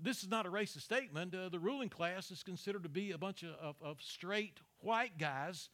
this 0.00 0.22
is 0.22 0.30
not 0.30 0.46
a 0.46 0.48
racist 0.48 0.82
statement. 0.82 1.34
Uh, 1.34 1.48
the 1.48 1.58
ruling 1.58 1.88
class 1.88 2.30
is 2.30 2.44
considered 2.44 2.84
to 2.84 2.88
be 2.88 3.10
a 3.10 3.18
bunch 3.18 3.42
of, 3.42 3.50
of, 3.60 3.74
of 3.82 4.00
straight 4.00 4.60
white 4.78 5.18
guys 5.18 5.70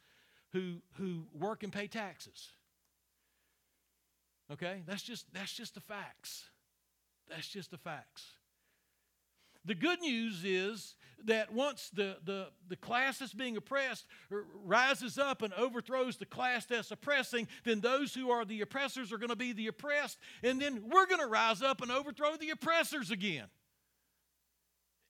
who, 0.53 0.77
who 0.97 1.25
work 1.39 1.61
and 1.61 1.71
pay 1.71 1.85
taxes. 1.85 2.47
Okay? 4.51 4.81
That's 4.87 5.03
just, 5.03 5.31
that's 5.31 5.53
just 5.53 5.75
the 5.75 5.79
facts. 5.79 6.45
That's 7.29 7.47
just 7.47 7.69
the 7.69 7.77
facts. 7.77 8.23
The 9.65 9.75
good 9.75 10.01
news 10.01 10.43
is 10.43 10.95
that 11.25 11.53
once 11.53 11.91
the, 11.93 12.17
the, 12.25 12.47
the 12.67 12.75
class 12.75 13.19
that's 13.19 13.33
being 13.33 13.57
oppressed 13.57 14.07
rises 14.65 15.17
up 15.17 15.41
and 15.41 15.53
overthrows 15.53 16.17
the 16.17 16.25
class 16.25 16.65
that's 16.65 16.89
oppressing, 16.91 17.47
then 17.63 17.79
those 17.79 18.13
who 18.13 18.31
are 18.31 18.43
the 18.43 18.61
oppressors 18.61 19.11
are 19.11 19.17
going 19.17 19.29
to 19.29 19.35
be 19.35 19.53
the 19.53 19.67
oppressed, 19.67 20.17
and 20.43 20.59
then 20.59 20.83
we're 20.89 21.05
going 21.05 21.21
to 21.21 21.27
rise 21.27 21.61
up 21.61 21.81
and 21.81 21.91
overthrow 21.91 22.35
the 22.37 22.49
oppressors 22.49 23.11
again. 23.11 23.45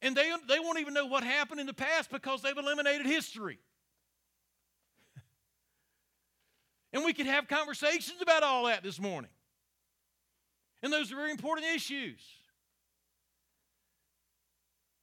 And 0.01 0.15
they, 0.15 0.31
they 0.49 0.59
won't 0.59 0.79
even 0.79 0.93
know 0.93 1.05
what 1.05 1.23
happened 1.23 1.59
in 1.61 1.67
the 1.67 1.73
past 1.73 2.09
because 2.09 2.41
they've 2.41 2.57
eliminated 2.57 3.05
history. 3.05 3.59
and 6.93 7.05
we 7.05 7.13
could 7.13 7.27
have 7.27 7.47
conversations 7.47 8.21
about 8.21 8.43
all 8.43 8.65
that 8.65 8.83
this 8.83 8.99
morning. 8.99 9.29
And 10.83 10.91
those 10.91 11.11
are 11.11 11.15
very 11.15 11.29
important 11.29 11.67
issues. 11.75 12.19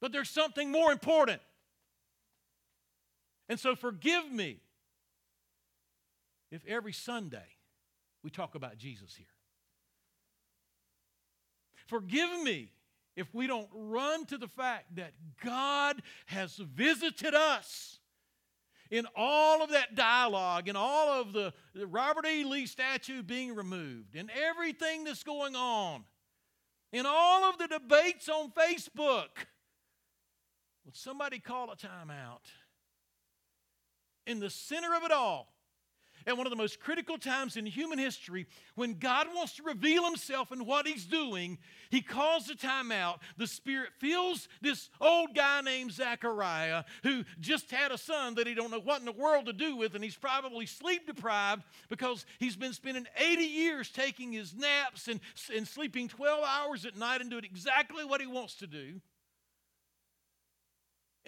But 0.00 0.12
there's 0.12 0.30
something 0.30 0.70
more 0.70 0.92
important. 0.92 1.40
And 3.48 3.58
so 3.58 3.74
forgive 3.74 4.30
me 4.30 4.60
if 6.50 6.64
every 6.66 6.92
Sunday 6.92 7.56
we 8.22 8.30
talk 8.30 8.54
about 8.54 8.78
Jesus 8.78 9.14
here. 9.14 9.26
Forgive 11.86 12.42
me 12.42 12.72
if 13.16 13.34
we 13.34 13.46
don't 13.46 13.68
run 13.72 14.26
to 14.26 14.38
the 14.38 14.48
fact 14.48 14.96
that 14.96 15.12
God 15.44 16.02
has 16.26 16.56
visited 16.56 17.34
us 17.34 17.98
in 18.90 19.06
all 19.16 19.62
of 19.62 19.70
that 19.70 19.94
dialogue, 19.94 20.68
in 20.68 20.76
all 20.76 21.20
of 21.20 21.32
the, 21.32 21.52
the 21.74 21.86
Robert 21.86 22.26
E. 22.26 22.44
Lee 22.44 22.66
statue 22.66 23.22
being 23.22 23.54
removed, 23.54 24.14
and 24.14 24.30
everything 24.30 25.04
that's 25.04 25.24
going 25.24 25.56
on 25.56 26.04
in 26.92 27.04
all 27.06 27.44
of 27.44 27.58
the 27.58 27.66
debates 27.66 28.28
on 28.28 28.50
Facebook, 28.52 29.28
would 30.88 30.96
somebody 30.96 31.38
call 31.38 31.70
a 31.70 31.76
timeout? 31.76 32.40
In 34.26 34.40
the 34.40 34.48
center 34.48 34.94
of 34.96 35.02
it 35.04 35.12
all, 35.12 35.52
at 36.26 36.34
one 36.34 36.46
of 36.46 36.50
the 36.50 36.56
most 36.56 36.80
critical 36.80 37.18
times 37.18 37.58
in 37.58 37.66
human 37.66 37.98
history, 37.98 38.46
when 38.74 38.94
God 38.94 39.26
wants 39.34 39.56
to 39.56 39.62
reveal 39.64 40.06
himself 40.06 40.50
and 40.50 40.66
what 40.66 40.86
he's 40.86 41.04
doing, 41.04 41.58
he 41.90 42.00
calls 42.00 42.48
a 42.48 42.54
timeout. 42.54 43.18
The 43.36 43.46
Spirit 43.46 43.90
fills 43.98 44.48
this 44.62 44.88
old 44.98 45.34
guy 45.34 45.60
named 45.60 45.92
Zachariah, 45.92 46.84
who 47.02 47.22
just 47.38 47.70
had 47.70 47.92
a 47.92 47.98
son 47.98 48.36
that 48.36 48.46
he 48.46 48.54
don't 48.54 48.70
know 48.70 48.80
what 48.80 49.00
in 49.00 49.04
the 49.04 49.12
world 49.12 49.44
to 49.44 49.52
do 49.52 49.76
with, 49.76 49.94
and 49.94 50.02
he's 50.02 50.16
probably 50.16 50.64
sleep 50.64 51.06
deprived 51.06 51.64
because 51.90 52.24
he's 52.38 52.56
been 52.56 52.72
spending 52.72 53.06
80 53.14 53.42
years 53.42 53.90
taking 53.90 54.32
his 54.32 54.54
naps 54.54 55.06
and, 55.06 55.20
and 55.54 55.68
sleeping 55.68 56.08
12 56.08 56.42
hours 56.42 56.86
at 56.86 56.96
night 56.96 57.20
and 57.20 57.28
doing 57.28 57.44
exactly 57.44 58.06
what 58.06 58.22
he 58.22 58.26
wants 58.26 58.54
to 58.54 58.66
do. 58.66 59.02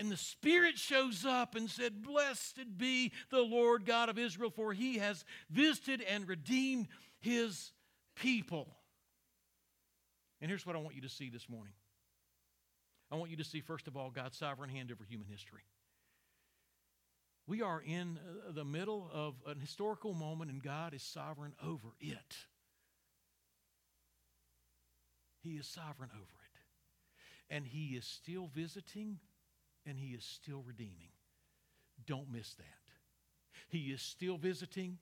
And 0.01 0.11
the 0.11 0.17
Spirit 0.17 0.79
shows 0.79 1.27
up 1.27 1.55
and 1.55 1.69
said, 1.69 2.01
Blessed 2.01 2.79
be 2.79 3.13
the 3.29 3.43
Lord 3.43 3.85
God 3.85 4.09
of 4.09 4.19
Israel, 4.19 4.49
for 4.49 4.73
he 4.73 4.97
has 4.97 5.27
visited 5.51 6.01
and 6.01 6.27
redeemed 6.27 6.89
his 7.19 7.73
people. 8.17 8.79
And 10.41 10.51
here's 10.51 10.65
what 10.65 10.75
I 10.75 10.79
want 10.79 10.95
you 10.95 11.03
to 11.03 11.11
see 11.11 11.29
this 11.29 11.51
morning 11.51 11.75
I 13.13 13.17
want 13.17 13.31
you 13.31 13.37
to 13.37 13.45
see, 13.45 13.61
first 13.61 13.89
of 13.89 13.95
all, 13.95 14.09
God's 14.09 14.39
sovereign 14.39 14.71
hand 14.71 14.91
over 14.91 15.05
human 15.05 15.27
history. 15.29 15.65
We 17.47 17.61
are 17.61 17.83
in 17.85 18.19
uh, 18.49 18.53
the 18.53 18.65
middle 18.65 19.11
of 19.13 19.35
an 19.47 19.61
historical 19.61 20.15
moment, 20.15 20.51
and 20.51 20.63
God 20.63 20.95
is 20.95 21.03
sovereign 21.03 21.53
over 21.63 21.89
it. 22.01 22.37
He 25.43 25.57
is 25.57 25.67
sovereign 25.67 26.11
over 26.15 26.23
it. 26.23 27.55
And 27.55 27.67
He 27.67 27.97
is 27.97 28.07
still 28.07 28.49
visiting 28.55 29.19
and 29.87 29.99
He 29.99 30.09
is 30.09 30.25
still 30.25 30.63
redeeming. 30.67 31.11
Don't 32.07 32.31
miss 32.31 32.55
that. 32.55 32.67
He 33.69 33.91
is 33.91 34.03
still 34.03 34.37
visiting 34.37 34.99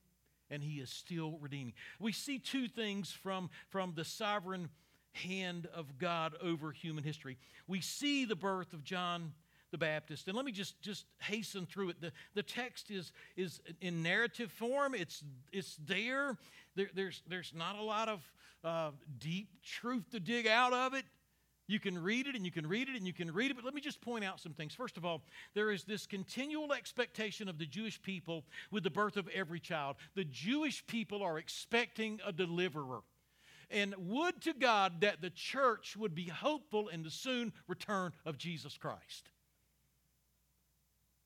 and 0.51 0.62
He 0.62 0.81
is 0.81 0.91
still 0.91 1.38
redeeming. 1.41 1.75
We 1.99 2.12
see 2.12 2.38
two 2.38 2.69
things 2.69 3.11
from, 3.11 3.51
from 3.71 3.93
the 3.95 4.05
sovereign 4.05 4.69
hand 5.12 5.69
of 5.75 5.99
God 5.99 6.35
over 6.43 6.73
human 6.73 7.05
history. 7.05 7.38
We 7.67 7.81
see 7.81 8.25
the 8.25 8.37
birth 8.37 8.73
of 8.73 8.85
John 8.85 9.33
the 9.71 9.79
Baptist. 9.79 10.29
And 10.29 10.37
let 10.37 10.47
me 10.47 10.53
just, 10.53 10.81
just 10.81 11.05
hasten 11.21 11.67
through 11.67 11.91
it. 11.91 12.01
The, 12.01 12.12
the 12.35 12.43
text 12.43 12.91
is, 12.91 13.12
is 13.37 13.61
in 13.81 14.03
narrative 14.03 14.51
form, 14.53 14.95
it's, 14.95 15.23
it's 15.53 15.77
there. 15.87 16.37
there 16.75 16.88
there's, 16.95 17.23
there's 17.29 17.53
not 17.55 17.77
a 17.79 17.83
lot 17.83 18.09
of 18.09 18.33
uh, 18.64 18.91
deep 19.19 19.49
truth 19.62 20.11
to 20.12 20.21
dig 20.21 20.47
out 20.47 20.73
of 20.73 20.95
it. 20.95 21.05
You 21.68 21.78
can 21.78 22.02
read 22.02 22.26
it 22.26 22.35
and 22.35 22.44
you 22.46 22.50
can 22.50 22.66
read 22.66 22.88
it 22.88 22.96
and 22.96 23.07
you 23.07 23.12
can 23.12 23.31
read 23.31 23.50
it, 23.50 23.54
but 23.54 23.64
let 23.64 23.74
me 23.74 23.83
just 23.83 24.00
point 24.00 24.24
out 24.24 24.40
some 24.40 24.54
things. 24.54 24.74
First 24.74 24.96
of 24.96 25.04
all, 25.04 25.22
there 25.54 25.70
is 25.70 25.85
this 25.85 26.07
continual 26.07 26.72
expectation 26.72 27.46
of 27.46 27.59
the 27.59 27.66
Jewish 27.66 28.00
people 28.00 28.44
with 28.70 28.83
the 28.85 28.90
birth 28.90 29.18
of 29.18 29.28
every 29.28 29.61
child. 29.61 29.96
The 30.14 30.24
Jewish 30.24 30.85
people 30.87 31.22
are 31.22 31.38
expecting 31.38 32.20
a 32.26 32.33
deliverer. 32.33 33.02
And 33.70 33.94
would 33.98 34.40
to 34.42 34.54
God 34.54 35.02
that 35.02 35.20
the 35.20 35.28
church 35.28 35.94
would 35.94 36.14
be 36.14 36.28
hopeful 36.28 36.88
in 36.88 37.02
the 37.02 37.11
soon 37.11 37.52
return 37.68 38.12
of 38.24 38.38
Jesus 38.38 38.78
Christ. 38.78 39.31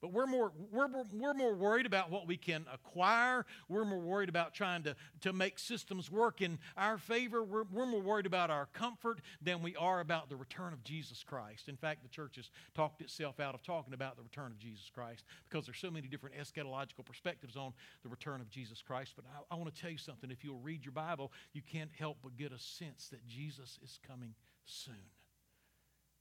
But 0.03 0.13
we're 0.13 0.27
more, 0.27 0.53
we're, 0.73 0.89
we're 1.13 1.33
more 1.33 1.55
worried 1.55 1.87
about 1.87 2.11
what 2.11 2.27
we 2.27 2.37
can 2.37 2.67
acquire. 2.75 3.47
We're 3.69 3.85
more 3.85 4.01
worried 4.01 4.29
about 4.29 4.53
trying 4.53 4.83
to, 4.83 4.97
to 5.21 5.33
make 5.33 5.61
systems 5.61 6.11
work 6.11 6.43
in 6.43 6.59
our 6.77 6.99
favor. 6.99 7.45
We're, 7.45 7.63
we're 7.71 7.87
more 7.87 8.01
worried 8.01 8.27
about 8.27 8.51
our 8.51 8.67
comfort 8.73 9.21
than 9.41 9.63
we 9.63 9.77
are 9.77 10.01
about 10.01 10.29
the 10.29 10.35
return 10.35 10.73
of 10.73 10.83
Jesus 10.83 11.23
Christ. 11.23 11.69
In 11.69 11.77
fact, 11.77 12.03
the 12.03 12.09
church 12.09 12.35
has 12.35 12.51
talked 12.75 13.01
itself 13.01 13.39
out 13.39 13.55
of 13.55 13.63
talking 13.63 13.95
about 13.95 14.17
the 14.17 14.25
return 14.25 14.47
of 14.47 14.59
Jesus 14.59 14.91
Christ 14.93 15.23
because 15.49 15.67
there's 15.67 15.79
so 15.79 15.91
many 15.91 16.09
different 16.09 16.35
eschatological 16.35 17.07
perspectives 17.07 17.57
on 17.57 17.73
the 18.03 18.09
return 18.09 18.41
of 18.41 18.51
Jesus 18.51 18.83
Christ. 18.83 19.13
But 19.15 19.25
I, 19.33 19.55
I 19.55 19.57
want 19.57 19.73
to 19.73 19.81
tell 19.81 19.91
you 19.91 19.99
something. 19.99 20.33
If 20.33 20.43
you'll 20.43 20.59
read 20.59 20.85
your 20.85 20.93
Bible, 20.93 21.31
you 21.53 21.63
can't 21.63 21.91
help 21.97 22.19
but 22.25 22.37
get 22.37 22.51
a 22.51 22.59
sense 22.59 23.07
that 23.11 23.25
Jesus 23.29 23.79
is 23.85 24.01
coming 24.05 24.35
soon. 24.65 24.95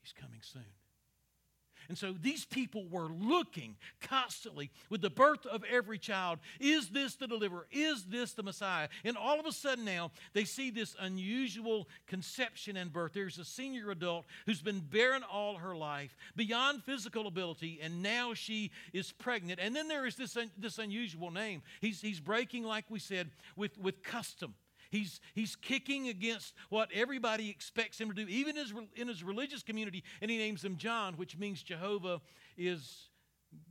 He's 0.04 0.14
coming 0.14 0.42
soon. 0.44 0.81
And 1.92 1.98
so 1.98 2.16
these 2.22 2.46
people 2.46 2.86
were 2.90 3.10
looking 3.10 3.76
constantly 4.00 4.72
with 4.90 5.02
the 5.02 5.10
birth 5.10 5.46
of 5.46 5.66
every 5.70 6.00
child 6.00 6.40
is 6.58 6.88
this 6.88 7.16
the 7.16 7.28
deliverer? 7.28 7.68
Is 7.70 8.06
this 8.06 8.32
the 8.32 8.44
Messiah? 8.44 8.88
And 9.04 9.18
all 9.18 9.42
of 9.42 9.46
a 9.46 9.52
sudden 9.52 9.84
now, 9.84 10.12
they 10.32 10.46
see 10.46 10.70
this 10.70 10.96
unusual 11.02 11.90
conception 12.08 12.78
and 12.78 12.94
birth. 12.94 13.12
There's 13.12 13.40
a 13.40 13.44
senior 13.44 13.92
adult 13.92 14.24
who's 14.46 14.62
been 14.62 14.80
barren 14.80 15.24
all 15.30 15.58
her 15.58 15.76
life, 15.76 16.16
beyond 16.34 16.86
physical 16.86 17.28
ability, 17.28 17.82
and 17.84 18.02
now 18.02 18.34
she 18.36 18.72
is 18.94 19.12
pregnant. 19.12 19.60
And 19.62 19.76
then 19.76 19.90
there 19.90 20.06
is 20.06 20.16
this, 20.16 20.38
this 20.58 20.78
unusual 20.78 21.30
name. 21.30 21.62
He's, 21.82 22.00
he's 22.00 22.22
breaking, 22.22 22.64
like 22.64 22.86
we 22.88 23.00
said, 23.00 23.32
with, 23.58 23.78
with 23.78 24.02
custom. 24.02 24.54
He's, 24.92 25.22
he's 25.34 25.56
kicking 25.56 26.10
against 26.10 26.54
what 26.70 26.90
everybody 26.94 27.50
expects 27.50 28.00
him 28.00 28.10
to 28.10 28.14
do, 28.14 28.28
even 28.28 28.58
his, 28.58 28.74
in 28.96 29.08
his 29.08 29.24
religious 29.24 29.64
community, 29.64 30.04
and 30.22 30.30
he 30.30 30.38
names 30.38 30.64
him 30.64 30.76
John, 30.76 31.14
which 31.16 31.38
means 31.38 31.64
Jehovah 31.64 32.20
is 32.58 33.08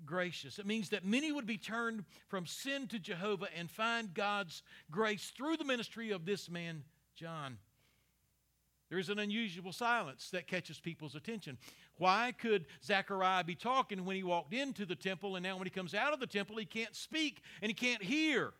gracious. 0.06 0.58
It 0.58 0.64
means 0.64 0.88
that 0.88 1.04
many 1.04 1.30
would 1.30 1.46
be 1.46 1.58
turned 1.58 2.04
from 2.28 2.46
sin 2.46 2.88
to 2.88 2.98
Jehovah 2.98 3.48
and 3.54 3.70
find 3.70 4.14
God's 4.14 4.62
grace 4.90 5.30
through 5.36 5.58
the 5.58 5.64
ministry 5.64 6.10
of 6.10 6.24
this 6.24 6.48
man, 6.48 6.84
John. 7.14 7.58
There's 8.88 9.10
an 9.10 9.18
unusual 9.18 9.72
silence 9.72 10.30
that 10.30 10.46
catches 10.46 10.80
people's 10.80 11.14
attention. 11.14 11.58
Why 11.98 12.32
could 12.36 12.64
Zechariah 12.82 13.44
be 13.44 13.54
talking 13.54 14.06
when 14.06 14.16
he 14.16 14.22
walked 14.22 14.54
into 14.54 14.86
the 14.86 14.96
temple, 14.96 15.36
and 15.36 15.42
now 15.42 15.58
when 15.58 15.66
he 15.66 15.70
comes 15.70 15.94
out 15.94 16.14
of 16.14 16.18
the 16.18 16.26
temple, 16.26 16.56
he 16.56 16.64
can't 16.64 16.96
speak 16.96 17.42
and 17.60 17.68
he 17.68 17.74
can't 17.74 18.02
hear? 18.02 18.54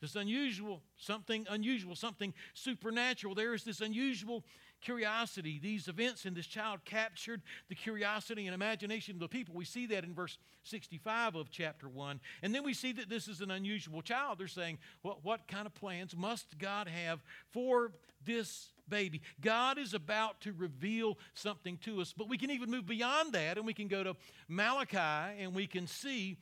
This 0.00 0.14
unusual, 0.14 0.82
something 0.96 1.46
unusual, 1.48 1.96
something 1.96 2.34
supernatural. 2.54 3.34
There 3.34 3.54
is 3.54 3.64
this 3.64 3.80
unusual 3.80 4.44
curiosity. 4.80 5.58
These 5.62 5.88
events 5.88 6.26
in 6.26 6.34
this 6.34 6.46
child 6.46 6.80
captured 6.84 7.42
the 7.68 7.74
curiosity 7.74 8.46
and 8.46 8.54
imagination 8.54 9.16
of 9.16 9.20
the 9.20 9.28
people. 9.28 9.54
We 9.54 9.64
see 9.64 9.86
that 9.86 10.04
in 10.04 10.14
verse 10.14 10.38
65 10.64 11.34
of 11.34 11.50
chapter 11.50 11.88
1. 11.88 12.20
And 12.42 12.54
then 12.54 12.62
we 12.62 12.74
see 12.74 12.92
that 12.92 13.08
this 13.08 13.26
is 13.28 13.40
an 13.40 13.50
unusual 13.50 14.02
child. 14.02 14.38
They're 14.38 14.48
saying, 14.48 14.78
what, 15.02 15.24
what 15.24 15.48
kind 15.48 15.66
of 15.66 15.74
plans 15.74 16.16
must 16.16 16.58
God 16.58 16.88
have 16.88 17.20
for 17.50 17.92
this 18.24 18.72
baby? 18.88 19.22
God 19.40 19.78
is 19.78 19.94
about 19.94 20.40
to 20.42 20.52
reveal 20.52 21.18
something 21.34 21.78
to 21.78 22.00
us. 22.00 22.12
But 22.12 22.28
we 22.28 22.36
can 22.36 22.50
even 22.50 22.70
move 22.70 22.86
beyond 22.86 23.32
that 23.32 23.56
and 23.56 23.66
we 23.66 23.74
can 23.74 23.88
go 23.88 24.04
to 24.04 24.14
Malachi 24.48 25.40
and 25.40 25.54
we 25.54 25.66
can 25.66 25.86
see 25.86 26.36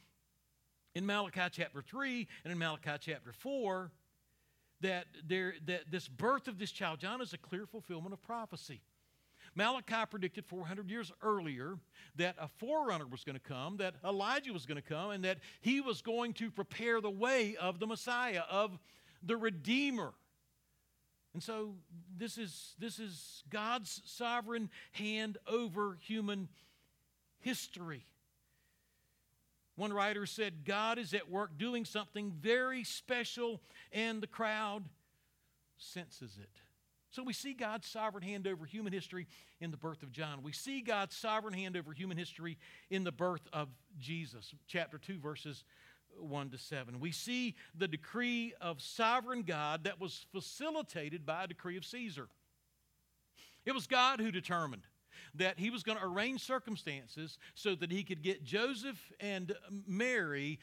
in 0.94 1.04
Malachi 1.06 1.48
chapter 1.50 1.82
3 1.82 2.28
and 2.44 2.52
in 2.52 2.58
Malachi 2.58 2.92
chapter 3.00 3.32
4 3.32 3.90
that, 4.80 5.06
there, 5.26 5.54
that 5.66 5.90
this 5.90 6.08
birth 6.08 6.48
of 6.48 6.58
this 6.58 6.70
child, 6.70 7.00
John, 7.00 7.20
is 7.20 7.32
a 7.32 7.38
clear 7.38 7.66
fulfillment 7.66 8.12
of 8.12 8.22
prophecy. 8.22 8.80
Malachi 9.54 10.04
predicted 10.10 10.44
400 10.46 10.90
years 10.90 11.12
earlier 11.22 11.78
that 12.16 12.34
a 12.40 12.48
forerunner 12.48 13.06
was 13.06 13.22
going 13.22 13.38
to 13.38 13.42
come, 13.42 13.76
that 13.76 13.94
Elijah 14.04 14.52
was 14.52 14.66
going 14.66 14.80
to 14.80 14.88
come, 14.88 15.10
and 15.10 15.24
that 15.24 15.38
he 15.60 15.80
was 15.80 16.02
going 16.02 16.32
to 16.34 16.50
prepare 16.50 17.00
the 17.00 17.10
way 17.10 17.56
of 17.56 17.78
the 17.78 17.86
Messiah, 17.86 18.42
of 18.50 18.78
the 19.22 19.36
Redeemer. 19.36 20.12
And 21.34 21.42
so 21.42 21.74
this 22.16 22.36
is, 22.36 22.74
this 22.78 22.98
is 22.98 23.44
God's 23.48 24.02
sovereign 24.04 24.70
hand 24.92 25.38
over 25.46 25.98
human 26.00 26.48
history. 27.40 28.06
One 29.76 29.92
writer 29.92 30.26
said, 30.26 30.64
God 30.64 30.98
is 30.98 31.14
at 31.14 31.30
work 31.30 31.58
doing 31.58 31.84
something 31.84 32.32
very 32.40 32.84
special, 32.84 33.60
and 33.92 34.22
the 34.22 34.28
crowd 34.28 34.84
senses 35.76 36.38
it. 36.40 36.50
So 37.10 37.22
we 37.22 37.32
see 37.32 37.54
God's 37.54 37.86
sovereign 37.86 38.24
hand 38.24 38.46
over 38.46 38.66
human 38.66 38.92
history 38.92 39.26
in 39.60 39.70
the 39.70 39.76
birth 39.76 40.02
of 40.02 40.10
John. 40.10 40.42
We 40.42 40.52
see 40.52 40.80
God's 40.80 41.16
sovereign 41.16 41.54
hand 41.54 41.76
over 41.76 41.92
human 41.92 42.16
history 42.16 42.58
in 42.90 43.04
the 43.04 43.12
birth 43.12 43.46
of 43.52 43.68
Jesus, 43.98 44.52
chapter 44.66 44.98
2, 44.98 45.18
verses 45.18 45.64
1 46.18 46.50
to 46.50 46.58
7. 46.58 47.00
We 47.00 47.12
see 47.12 47.54
the 47.76 47.88
decree 47.88 48.52
of 48.60 48.80
sovereign 48.80 49.42
God 49.42 49.84
that 49.84 50.00
was 50.00 50.26
facilitated 50.32 51.24
by 51.24 51.44
a 51.44 51.48
decree 51.48 51.76
of 51.76 51.84
Caesar. 51.84 52.28
It 53.64 53.72
was 53.72 53.86
God 53.86 54.20
who 54.20 54.30
determined 54.30 54.86
that 55.34 55.58
he 55.58 55.70
was 55.70 55.82
going 55.82 55.98
to 55.98 56.04
arrange 56.04 56.42
circumstances 56.42 57.38
so 57.54 57.74
that 57.74 57.90
he 57.90 58.02
could 58.02 58.22
get 58.22 58.44
Joseph 58.44 59.12
and 59.20 59.54
Mary 59.86 60.58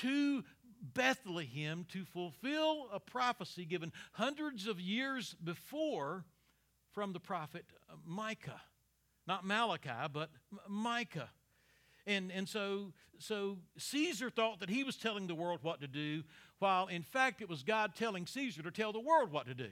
to 0.00 0.44
Bethlehem 0.82 1.86
to 1.92 2.04
fulfill 2.04 2.88
a 2.92 2.98
prophecy 2.98 3.64
given 3.64 3.92
hundreds 4.12 4.66
of 4.66 4.80
years 4.80 5.36
before 5.42 6.24
from 6.92 7.12
the 7.12 7.20
prophet 7.20 7.64
Micah. 8.04 8.60
Not 9.26 9.44
Malachi, 9.44 10.08
but 10.12 10.30
Micah. 10.68 11.30
And, 12.06 12.32
and 12.32 12.48
so, 12.48 12.92
so 13.18 13.58
Caesar 13.78 14.28
thought 14.30 14.60
that 14.60 14.68
he 14.68 14.82
was 14.82 14.96
telling 14.96 15.28
the 15.28 15.34
world 15.34 15.60
what 15.62 15.80
to 15.80 15.86
do, 15.86 16.24
while 16.58 16.88
in 16.88 17.02
fact 17.02 17.40
it 17.40 17.48
was 17.48 17.62
God 17.62 17.94
telling 17.94 18.26
Caesar 18.26 18.62
to 18.62 18.70
tell 18.70 18.92
the 18.92 19.00
world 19.00 19.30
what 19.30 19.46
to 19.46 19.54
do. 19.54 19.68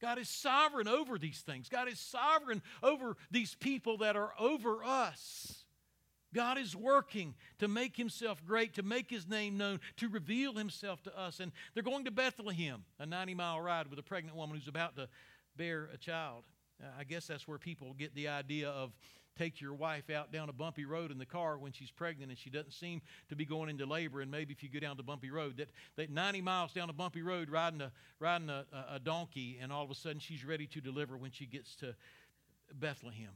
God 0.00 0.18
is 0.18 0.28
sovereign 0.28 0.88
over 0.88 1.18
these 1.18 1.40
things. 1.40 1.68
God 1.68 1.88
is 1.88 1.98
sovereign 1.98 2.62
over 2.82 3.16
these 3.30 3.54
people 3.54 3.98
that 3.98 4.16
are 4.16 4.32
over 4.38 4.84
us. 4.84 5.64
God 6.34 6.58
is 6.58 6.76
working 6.76 7.34
to 7.58 7.68
make 7.68 7.96
himself 7.96 8.44
great, 8.44 8.74
to 8.74 8.82
make 8.82 9.08
his 9.10 9.26
name 9.26 9.56
known, 9.56 9.80
to 9.96 10.08
reveal 10.08 10.52
himself 10.52 11.02
to 11.04 11.18
us. 11.18 11.40
And 11.40 11.52
they're 11.72 11.82
going 11.82 12.04
to 12.04 12.10
Bethlehem, 12.10 12.84
a 12.98 13.06
90 13.06 13.34
mile 13.34 13.60
ride 13.60 13.88
with 13.88 13.98
a 13.98 14.02
pregnant 14.02 14.36
woman 14.36 14.56
who's 14.56 14.68
about 14.68 14.96
to 14.96 15.08
bear 15.56 15.88
a 15.92 15.96
child. 15.96 16.44
I 16.98 17.04
guess 17.04 17.26
that's 17.26 17.48
where 17.48 17.58
people 17.58 17.94
get 17.94 18.14
the 18.14 18.28
idea 18.28 18.68
of 18.68 18.92
take 19.38 19.60
your 19.60 19.74
wife 19.74 20.10
out 20.10 20.32
down 20.32 20.48
a 20.48 20.52
bumpy 20.52 20.84
road 20.84 21.10
in 21.10 21.18
the 21.18 21.26
car 21.26 21.58
when 21.58 21.72
she's 21.72 21.90
pregnant 21.90 22.30
and 22.30 22.38
she 22.38 22.50
doesn't 22.50 22.72
seem 22.72 23.00
to 23.28 23.36
be 23.36 23.44
going 23.44 23.70
into 23.70 23.86
labor. 23.86 24.20
And 24.20 24.30
maybe 24.30 24.52
if 24.52 24.62
you 24.62 24.68
go 24.68 24.80
down 24.80 24.96
the 24.96 25.02
bumpy 25.02 25.30
road, 25.30 25.56
that, 25.58 25.68
that 25.96 26.10
90 26.10 26.40
miles 26.40 26.72
down 26.72 26.90
a 26.90 26.92
bumpy 26.92 27.22
road 27.22 27.48
riding, 27.50 27.80
a, 27.80 27.92
riding 28.18 28.50
a, 28.50 28.64
a 28.92 28.98
donkey, 28.98 29.58
and 29.60 29.72
all 29.72 29.84
of 29.84 29.90
a 29.90 29.94
sudden 29.94 30.18
she's 30.18 30.44
ready 30.44 30.66
to 30.66 30.80
deliver 30.80 31.16
when 31.16 31.30
she 31.30 31.46
gets 31.46 31.76
to 31.76 31.94
Bethlehem. 32.74 33.30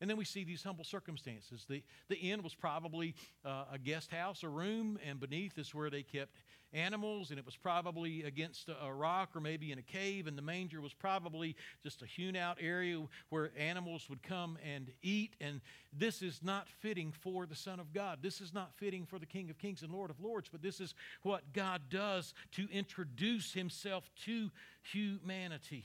And 0.00 0.08
then 0.08 0.16
we 0.16 0.24
see 0.24 0.44
these 0.44 0.62
humble 0.62 0.84
circumstances. 0.84 1.66
The, 1.68 1.82
the 2.08 2.16
inn 2.16 2.42
was 2.42 2.54
probably 2.54 3.14
uh, 3.44 3.64
a 3.72 3.78
guest 3.78 4.10
house, 4.10 4.42
a 4.42 4.48
room, 4.48 4.98
and 5.06 5.20
beneath 5.20 5.58
is 5.58 5.74
where 5.74 5.90
they 5.90 6.02
kept 6.02 6.42
animals, 6.72 7.30
and 7.30 7.38
it 7.38 7.44
was 7.44 7.56
probably 7.56 8.22
against 8.22 8.68
a, 8.68 8.84
a 8.84 8.92
rock 8.92 9.30
or 9.34 9.40
maybe 9.40 9.72
in 9.72 9.78
a 9.78 9.82
cave, 9.82 10.26
and 10.26 10.38
the 10.38 10.42
manger 10.42 10.80
was 10.80 10.94
probably 10.94 11.56
just 11.82 12.02
a 12.02 12.06
hewn 12.06 12.36
out 12.36 12.58
area 12.60 13.00
where 13.28 13.50
animals 13.58 14.08
would 14.08 14.22
come 14.22 14.56
and 14.64 14.90
eat. 15.02 15.34
And 15.40 15.60
this 15.92 16.22
is 16.22 16.40
not 16.42 16.68
fitting 16.68 17.12
for 17.12 17.46
the 17.46 17.56
Son 17.56 17.80
of 17.80 17.92
God. 17.92 18.18
This 18.22 18.40
is 18.40 18.54
not 18.54 18.72
fitting 18.76 19.04
for 19.04 19.18
the 19.18 19.26
King 19.26 19.50
of 19.50 19.58
Kings 19.58 19.82
and 19.82 19.92
Lord 19.92 20.10
of 20.10 20.20
Lords, 20.20 20.48
but 20.50 20.62
this 20.62 20.80
is 20.80 20.94
what 21.22 21.52
God 21.52 21.82
does 21.90 22.34
to 22.52 22.68
introduce 22.70 23.52
himself 23.52 24.08
to 24.24 24.50
humanity. 24.82 25.84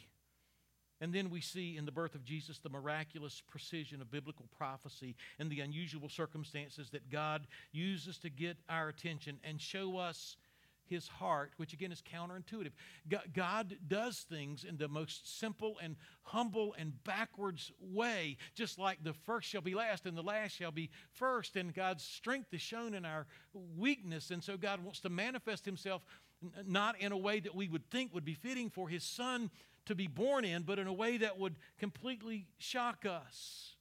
And 1.01 1.13
then 1.13 1.29
we 1.29 1.41
see 1.41 1.77
in 1.77 1.85
the 1.85 1.91
birth 1.91 2.15
of 2.15 2.23
Jesus 2.23 2.59
the 2.59 2.69
miraculous 2.69 3.41
precision 3.49 4.01
of 4.01 4.11
biblical 4.11 4.45
prophecy 4.57 5.15
and 5.39 5.49
the 5.49 5.59
unusual 5.59 6.09
circumstances 6.09 6.89
that 6.91 7.09
God 7.09 7.47
uses 7.71 8.17
to 8.19 8.29
get 8.29 8.57
our 8.69 8.87
attention 8.87 9.39
and 9.43 9.59
show 9.59 9.97
us 9.97 10.37
his 10.87 11.07
heart, 11.07 11.51
which 11.57 11.73
again 11.73 11.91
is 11.91 12.01
counterintuitive. 12.01 12.71
God 13.33 13.75
does 13.87 14.19
things 14.19 14.63
in 14.63 14.77
the 14.77 14.87
most 14.87 15.39
simple 15.39 15.77
and 15.81 15.95
humble 16.23 16.75
and 16.77 17.03
backwards 17.03 17.71
way, 17.79 18.37
just 18.53 18.77
like 18.77 19.03
the 19.03 19.13
first 19.25 19.49
shall 19.49 19.61
be 19.61 19.75
last 19.75 20.05
and 20.05 20.17
the 20.17 20.21
last 20.21 20.51
shall 20.51 20.71
be 20.71 20.89
first. 21.11 21.55
And 21.55 21.73
God's 21.73 22.03
strength 22.03 22.53
is 22.53 22.61
shown 22.61 22.93
in 22.93 23.05
our 23.05 23.25
weakness. 23.53 24.31
And 24.31 24.43
so 24.43 24.57
God 24.57 24.83
wants 24.83 24.99
to 25.01 25.09
manifest 25.09 25.65
himself 25.65 26.03
not 26.65 26.99
in 26.99 27.11
a 27.11 27.17
way 27.17 27.39
that 27.39 27.55
we 27.55 27.67
would 27.67 27.89
think 27.89 28.13
would 28.13 28.25
be 28.25 28.33
fitting 28.33 28.69
for 28.69 28.87
his 28.87 29.03
son 29.03 29.49
to 29.85 29.95
be 29.95 30.07
born 30.07 30.45
in, 30.45 30.63
but 30.63 30.79
in 30.79 30.87
a 30.87 30.93
way 30.93 31.17
that 31.17 31.37
would 31.39 31.55
completely 31.77 32.47
shock 32.57 33.05
us. 33.05 33.75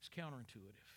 It's 0.00 0.08
counterintuitive. 0.08 0.92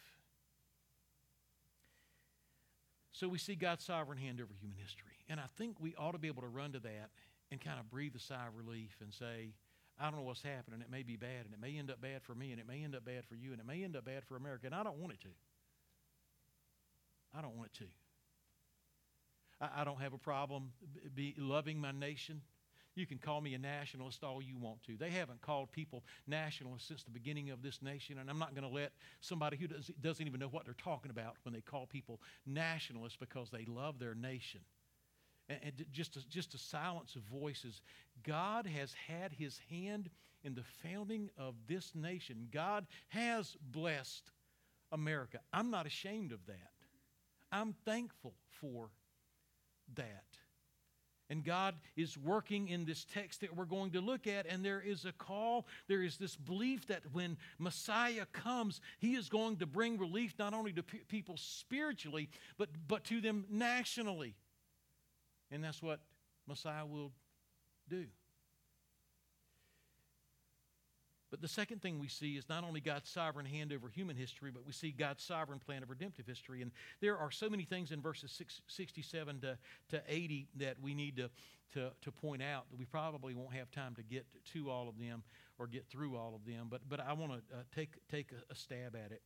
So 3.12 3.30
we 3.30 3.38
see 3.38 3.56
God's 3.56 3.86
sovereign 3.86 4.18
hand 4.18 4.42
over 4.42 4.54
human 4.60 4.78
history. 4.78 5.14
And 5.30 5.40
I 5.40 5.46
think 5.58 5.78
we 5.80 5.96
ought 5.96 6.12
to 6.12 6.18
be 6.18 6.28
able 6.28 6.42
to 6.42 6.50
run 6.50 6.74
to 6.74 6.80
that 6.80 7.12
and 7.50 7.62
kind 7.62 7.80
of 7.80 7.90
breathe 7.90 8.16
a 8.16 8.20
sigh 8.20 8.48
of 8.48 8.58
relief 8.58 8.98
and 9.02 9.14
say, 9.14 9.54
I 10.00 10.06
don't 10.06 10.18
know 10.18 10.26
what's 10.26 10.42
happening. 10.42 10.82
It 10.82 10.92
may 10.92 11.04
be 11.04 11.16
bad, 11.16 11.46
and 11.46 11.54
it 11.54 11.62
may 11.62 11.78
end 11.78 11.90
up 11.90 12.02
bad 12.02 12.22
for 12.22 12.36
me, 12.36 12.52
and 12.52 12.60
it 12.60 12.68
may 12.68 12.84
end 12.84 12.96
up 12.96 13.06
bad 13.06 13.24
for 13.26 13.36
you, 13.36 13.52
and 13.52 13.62
it 13.62 13.66
may 13.66 13.84
end 13.84 13.96
up 13.96 14.04
bad 14.04 14.26
for 14.26 14.36
America. 14.36 14.66
And 14.66 14.76
I 14.76 14.84
don't 14.84 14.98
want 14.98 15.14
it 15.14 15.22
to. 15.22 15.30
I 17.38 17.42
don't 17.42 17.56
want 17.56 17.70
it 17.74 17.78
to. 17.80 17.86
I, 19.62 19.86
don't 19.86 20.02
have 20.02 20.14
a 20.14 20.18
problem 20.18 20.74
be 21.16 21.34
loving 21.38 21.80
my 21.80 21.92
nation. 21.92 22.42
You 22.96 23.06
can 23.06 23.18
call 23.18 23.42
me 23.42 23.54
a 23.54 23.58
nationalist 23.58 24.24
all 24.24 24.42
you 24.42 24.58
want 24.58 24.82
to. 24.84 24.96
They 24.96 25.10
haven't 25.10 25.42
called 25.42 25.72
people 25.72 26.04
nationalists 26.28 26.88
since 26.88 27.04
the 27.04 27.12
beginning 27.12 27.50
of 27.50 27.62
this 27.62 27.82
nation, 27.82 28.18
and 28.20 28.30
I'm 28.30 28.40
not 28.40 28.56
going 28.56 28.68
to 28.68 28.74
let 28.74 28.94
somebody 29.20 29.58
who 29.58 29.68
does, 29.68 29.92
doesn't 30.02 30.26
even 30.26 30.40
know 30.40 30.48
what 30.48 30.66
they're 30.66 30.76
talking 30.82 31.12
about 31.12 31.36
when 31.44 31.54
they 31.54 31.62
call 31.62 31.86
people 31.86 32.22
nationalists 32.46 33.18
because 33.20 33.50
they 33.50 33.66
love 33.66 34.00
their 34.00 34.16
nation. 34.16 34.62
And, 35.50 35.60
and 35.62 35.86
just, 35.92 36.14
to, 36.14 36.28
just 36.30 36.52
to 36.54 36.58
silence 36.58 37.16
of 37.16 37.22
voices, 37.24 37.82
God 38.24 38.66
has 38.66 38.94
had 38.94 39.34
his 39.34 39.60
hand 39.70 40.10
in 40.44 40.56
the 40.56 40.64
founding 40.84 41.30
of 41.38 41.56
this 41.68 41.92
nation. 41.96 42.48
God 42.52 42.88
has 43.10 43.58
blessed 43.72 44.32
America. 44.92 45.40
I'm 45.52 45.70
not 45.70 45.86
ashamed 45.86 46.32
of 46.32 46.46
that. 46.46 46.72
I'm 47.52 47.76
thankful 47.86 48.34
for 48.62 48.90
that. 49.96 50.24
And 51.30 51.44
God 51.44 51.76
is 51.96 52.18
working 52.18 52.68
in 52.68 52.86
this 52.86 53.06
text 53.12 53.42
that 53.42 53.56
we're 53.56 53.66
going 53.66 53.92
to 53.92 54.02
look 54.02 54.28
at, 54.28 54.46
and 54.46 54.64
there 54.64 54.82
is 54.82 55.06
a 55.06 55.12
call, 55.12 55.66
there 55.88 56.04
is 56.04 56.18
this 56.18 56.36
belief 56.36 56.86
that 56.88 57.02
when 57.14 57.38
Messiah 57.58 58.28
comes, 58.32 58.80
he 59.00 59.16
is 59.16 59.28
going 59.28 59.58
to 59.58 59.66
bring 59.66 59.98
relief 59.98 60.36
not 60.38 60.54
only 60.54 60.72
to 60.74 60.84
pe- 60.84 61.00
people 61.08 61.36
spiritually, 61.38 62.30
but, 62.58 62.70
but 62.88 63.04
to 63.06 63.22
them 63.22 63.46
nationally. 63.50 64.36
And 65.52 65.64
that's 65.64 65.82
what 65.82 66.00
Messiah 66.48 66.86
will 66.86 67.12
do. 67.90 68.06
But 71.36 71.42
the 71.42 71.50
second 71.50 71.82
thing 71.82 72.00
we 72.00 72.08
see 72.08 72.38
is 72.38 72.48
not 72.48 72.64
only 72.64 72.80
God's 72.80 73.10
sovereign 73.10 73.46
hand 73.46 73.74
over 73.74 73.90
human 73.90 74.16
history, 74.16 74.52
but 74.52 74.66
we 74.66 74.72
see 74.72 74.92
God's 74.92 75.22
sovereign 75.22 75.60
plan 75.60 75.84
of 75.84 75.90
redemptive 75.90 76.26
history. 76.26 76.62
And 76.62 76.72
there 77.02 77.18
are 77.18 77.30
so 77.30 77.50
many 77.50 77.66
things 77.66 77.92
in 77.92 78.00
verses 78.00 78.32
6, 78.32 78.62
67 78.66 79.42
to, 79.42 79.58
to 79.90 80.02
80 80.08 80.48
that 80.56 80.78
we 80.82 80.94
need 80.94 81.18
to, 81.18 81.30
to, 81.74 81.92
to 82.04 82.10
point 82.10 82.42
out 82.42 82.72
that 82.72 82.80
we 82.80 82.86
probably 82.86 83.34
won't 83.34 83.54
have 83.54 83.70
time 83.70 83.96
to 83.96 84.02
get 84.02 84.26
to 84.54 84.70
all 84.70 84.88
of 84.88 84.98
them 84.98 85.24
or 85.60 85.68
get 85.68 85.86
through 85.90 86.16
all 86.16 86.36
of 86.36 86.50
them. 86.50 86.68
But, 86.70 86.88
but 86.88 87.02
I 87.02 87.12
want 87.12 87.34
to 87.34 87.38
uh, 87.54 87.64
take, 87.76 87.96
take 88.10 88.32
a, 88.32 88.54
a 88.54 88.56
stab 88.56 88.96
at 88.96 89.12
it. 89.12 89.22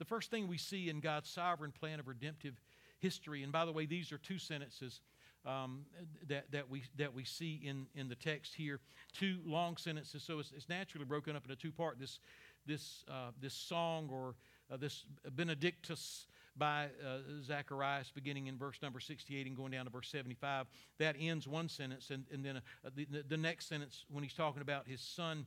The 0.00 0.04
first 0.04 0.32
thing 0.32 0.48
we 0.48 0.58
see 0.58 0.88
in 0.88 0.98
God's 0.98 1.30
sovereign 1.30 1.70
plan 1.70 2.00
of 2.00 2.08
redemptive 2.08 2.60
history, 2.98 3.44
and 3.44 3.52
by 3.52 3.66
the 3.66 3.72
way, 3.72 3.86
these 3.86 4.10
are 4.10 4.18
two 4.18 4.38
sentences 4.38 5.00
um, 5.44 5.84
that, 6.28 6.50
that, 6.52 6.70
we, 6.70 6.84
that 6.96 7.12
we 7.12 7.24
see 7.24 7.60
in, 7.64 7.86
in 7.94 8.08
the 8.08 8.14
text 8.14 8.54
here. 8.54 8.80
Two 9.12 9.38
long 9.44 9.76
sentences, 9.76 10.22
so 10.22 10.38
it's, 10.38 10.52
it's 10.56 10.68
naturally 10.68 11.04
broken 11.04 11.36
up 11.36 11.44
into 11.44 11.56
two 11.56 11.72
parts. 11.72 12.00
This, 12.00 12.18
this, 12.66 13.04
uh, 13.08 13.30
this 13.40 13.54
song 13.54 14.08
or 14.10 14.34
uh, 14.70 14.76
this 14.76 15.04
Benedictus 15.34 16.26
by 16.56 16.84
uh, 17.04 17.18
Zacharias, 17.42 18.12
beginning 18.14 18.46
in 18.46 18.58
verse 18.58 18.78
number 18.82 19.00
68 19.00 19.46
and 19.46 19.56
going 19.56 19.72
down 19.72 19.86
to 19.86 19.90
verse 19.90 20.08
75, 20.08 20.66
that 20.98 21.16
ends 21.18 21.48
one 21.48 21.68
sentence. 21.68 22.10
And, 22.10 22.24
and 22.32 22.44
then 22.44 22.56
uh, 22.56 22.90
the, 22.94 23.06
the 23.28 23.36
next 23.36 23.68
sentence, 23.68 24.04
when 24.10 24.22
he's 24.22 24.34
talking 24.34 24.62
about 24.62 24.86
his 24.86 25.00
son, 25.00 25.46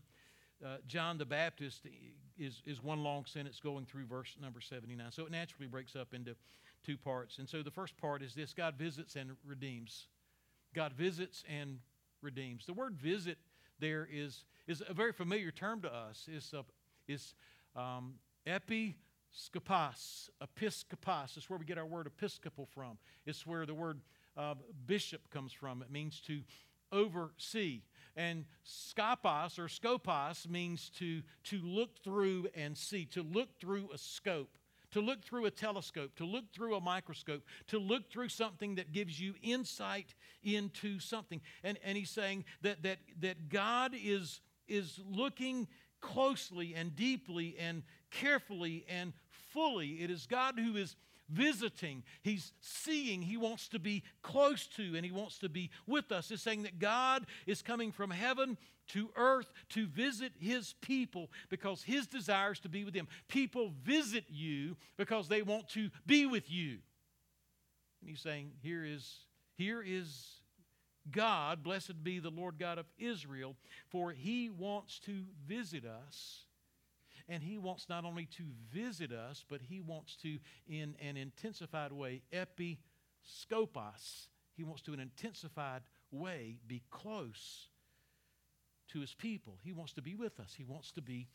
uh, 0.65 0.77
John 0.87 1.17
the 1.17 1.25
Baptist, 1.25 1.85
is, 2.37 2.61
is 2.65 2.81
one 2.81 3.03
long 3.03 3.25
sentence 3.25 3.59
going 3.59 3.85
through 3.85 4.05
verse 4.05 4.35
number 4.41 4.61
79. 4.61 5.11
So 5.11 5.25
it 5.25 5.31
naturally 5.31 5.67
breaks 5.67 5.95
up 5.95 6.13
into 6.13 6.35
two 6.85 6.97
parts. 6.97 7.39
And 7.39 7.49
so 7.49 7.63
the 7.63 7.71
first 7.71 7.97
part 7.97 8.21
is 8.21 8.35
this 8.35 8.53
God 8.53 8.75
visits 8.75 9.15
and 9.15 9.31
redeems. 9.45 10.07
God 10.73 10.93
visits 10.93 11.43
and 11.49 11.79
redeems. 12.21 12.65
The 12.65 12.73
word 12.73 12.95
visit 12.95 13.37
there 13.79 14.07
is, 14.11 14.43
is 14.67 14.83
a 14.87 14.93
very 14.93 15.11
familiar 15.11 15.51
term 15.51 15.81
to 15.81 15.93
us. 15.93 16.27
It's, 16.31 16.53
a, 16.53 16.63
it's 17.07 17.33
um, 17.75 18.15
episkopos, 18.47 20.29
episkopos. 20.41 21.37
It's 21.37 21.49
where 21.49 21.59
we 21.59 21.65
get 21.65 21.77
our 21.77 21.85
word 21.85 22.07
episcopal 22.07 22.67
from. 22.73 22.97
It's 23.25 23.45
where 23.45 23.65
the 23.65 23.73
word 23.73 24.01
uh, 24.37 24.55
bishop 24.85 25.29
comes 25.29 25.51
from. 25.53 25.81
It 25.81 25.91
means 25.91 26.21
to 26.27 26.41
oversee. 26.91 27.81
And 28.15 28.45
skopos 28.65 29.59
or 29.59 29.67
skopos 29.67 30.47
means 30.47 30.89
to, 30.99 31.21
to 31.45 31.59
look 31.61 31.97
through 32.03 32.47
and 32.55 32.77
see, 32.77 33.05
to 33.07 33.23
look 33.23 33.59
through 33.59 33.89
a 33.93 33.97
scope 33.97 34.57
to 34.95 35.01
look 35.01 35.25
through 35.25 35.43
a 35.43 35.51
telescope, 35.51 36.15
to 36.15 36.23
look 36.23 36.45
through 36.53 36.73
a 36.73 36.79
microscope, 36.79 37.43
to 37.67 37.77
look 37.77 38.09
through 38.09 38.29
something 38.29 38.75
that 38.75 38.93
gives 38.93 39.19
you 39.19 39.33
insight 39.43 40.15
into 40.41 41.01
something. 41.01 41.41
And, 41.65 41.77
and 41.83 41.97
he's 41.97 42.09
saying 42.09 42.45
that, 42.61 42.81
that, 42.83 42.99
that 43.19 43.49
God 43.49 43.91
is, 43.93 44.39
is 44.69 44.97
looking 45.05 45.67
closely 45.99 46.75
and 46.75 46.95
deeply 46.95 47.57
and 47.59 47.83
carefully 48.09 48.85
and 48.87 49.11
fully. 49.51 50.01
It 50.01 50.09
is 50.09 50.27
God 50.27 50.57
who 50.57 50.77
is 50.77 50.95
visiting, 51.27 52.03
He's 52.21 52.53
seeing, 52.61 53.21
He 53.21 53.35
wants 53.35 53.67
to 53.69 53.79
be 53.79 54.03
close 54.21 54.65
to, 54.77 54.95
and 54.95 55.05
He 55.05 55.11
wants 55.11 55.39
to 55.39 55.49
be 55.49 55.71
with 55.87 56.13
us. 56.13 56.31
It's 56.31 56.41
saying 56.41 56.63
that 56.63 56.79
God 56.79 57.25
is 57.47 57.61
coming 57.61 57.91
from 57.91 58.11
heaven 58.11 58.57
to 58.87 59.09
earth 59.15 59.51
to 59.69 59.87
visit 59.87 60.33
His 60.39 60.73
people 60.81 61.29
because 61.49 61.83
His 61.83 62.07
desire 62.07 62.51
is 62.51 62.59
to 62.61 62.69
be 62.69 62.83
with 62.83 62.93
them. 62.93 63.07
People 63.27 63.71
visit 63.83 64.25
you 64.29 64.77
because 64.97 65.27
they 65.27 65.41
want 65.41 65.69
to 65.69 65.89
be 66.05 66.25
with 66.25 66.49
you. 66.51 66.77
And 68.01 68.09
He's 68.09 68.21
saying, 68.21 68.51
Here 68.61 68.85
is, 68.85 69.19
here 69.55 69.83
is 69.85 70.41
God, 71.11 71.63
blessed 71.63 72.03
be 72.03 72.19
the 72.19 72.29
Lord 72.29 72.57
God 72.59 72.77
of 72.77 72.85
Israel, 72.97 73.55
for 73.89 74.11
He 74.11 74.49
wants 74.49 74.99
to 74.99 75.23
visit 75.47 75.85
us 75.85 76.45
and 77.27 77.41
He 77.41 77.57
wants 77.57 77.87
not 77.89 78.05
only 78.05 78.25
to 78.37 78.43
visit 78.71 79.11
us, 79.11 79.43
but 79.47 79.61
He 79.61 79.81
wants 79.81 80.15
to, 80.17 80.37
in 80.67 80.95
an 81.01 81.17
intensified 81.17 81.91
way, 81.91 82.21
episkopos, 82.31 84.27
He 84.55 84.63
wants 84.63 84.81
to, 84.83 84.93
in 84.93 84.99
an 84.99 85.11
intensified 85.17 85.81
way, 86.11 86.57
be 86.67 86.83
close 86.91 87.69
to 88.95 89.01
his 89.01 89.13
people. 89.13 89.57
He 89.61 89.73
wants 89.73 89.93
to 89.93 90.01
be 90.01 90.15
with 90.15 90.39
us. 90.39 90.53
He 90.57 90.63
wants 90.63 90.91
to 90.93 91.01
be 91.01 91.27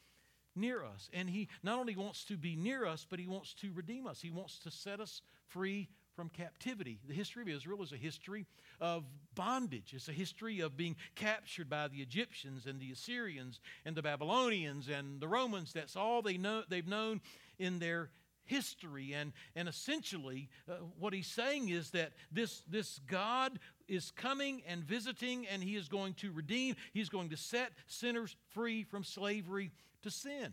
near 0.56 0.82
us. 0.82 1.11
And 1.12 1.28
he 1.28 1.48
not 1.62 1.78
only 1.78 1.94
wants 1.94 2.24
to 2.24 2.36
be 2.36 2.56
near 2.56 2.86
us, 2.86 3.06
but 3.08 3.18
he 3.18 3.26
wants 3.26 3.52
to 3.54 3.70
redeem 3.74 4.06
us. 4.06 4.20
He 4.20 4.30
wants 4.30 4.58
to 4.61 4.70
set 4.70 4.98
us 4.98 5.20
free 5.46 5.88
from 6.16 6.30
captivity. 6.30 6.98
The 7.06 7.14
history 7.14 7.42
of 7.42 7.48
Israel 7.48 7.82
is 7.82 7.92
a 7.92 7.96
history 7.96 8.46
of 8.80 9.04
bondage. 9.34 9.92
It's 9.94 10.08
a 10.08 10.12
history 10.12 10.61
of 10.61 10.76
being 10.76 10.96
captured 11.14 11.68
by 11.68 11.88
the 11.88 11.98
Egyptians 11.98 12.64
and 12.66 12.80
the 12.80 12.92
Assyrians 12.92 13.61
and 13.84 13.94
the 13.94 14.02
Babylonians 14.02 14.88
and 14.88 15.20
the 15.20 15.28
Romans. 15.28 15.72
That's 15.72 15.96
all 15.96 16.22
they 16.22 16.38
know 16.38 16.62
they've 16.68 16.86
known 16.86 17.20
in 17.58 17.78
their 17.78 18.11
history. 18.51 19.14
And, 19.14 19.32
and 19.55 19.68
essentially 19.68 20.48
uh, 20.68 20.74
what 20.98 21.14
he's 21.14 21.28
saying 21.28 21.68
is 21.68 21.90
that 21.92 22.12
this, 22.32 22.62
this 22.68 23.01
god 23.07 23.59
is 23.88 24.11
coming 24.11 24.62
and 24.66 24.82
visiting 24.82 25.46
and 25.46 25.62
he 25.62 25.76
is 25.76 25.88
going 25.88 26.14
to 26.14 26.32
redeem. 26.32 26.74
He's 26.92 27.09
going 27.09 27.30
to 27.30 27.36
set 27.36 27.70
sinners 27.86 28.34
free 28.51 28.82
from 28.82 29.05
slavery 29.05 29.70
to 30.03 30.11
sin. 30.11 30.53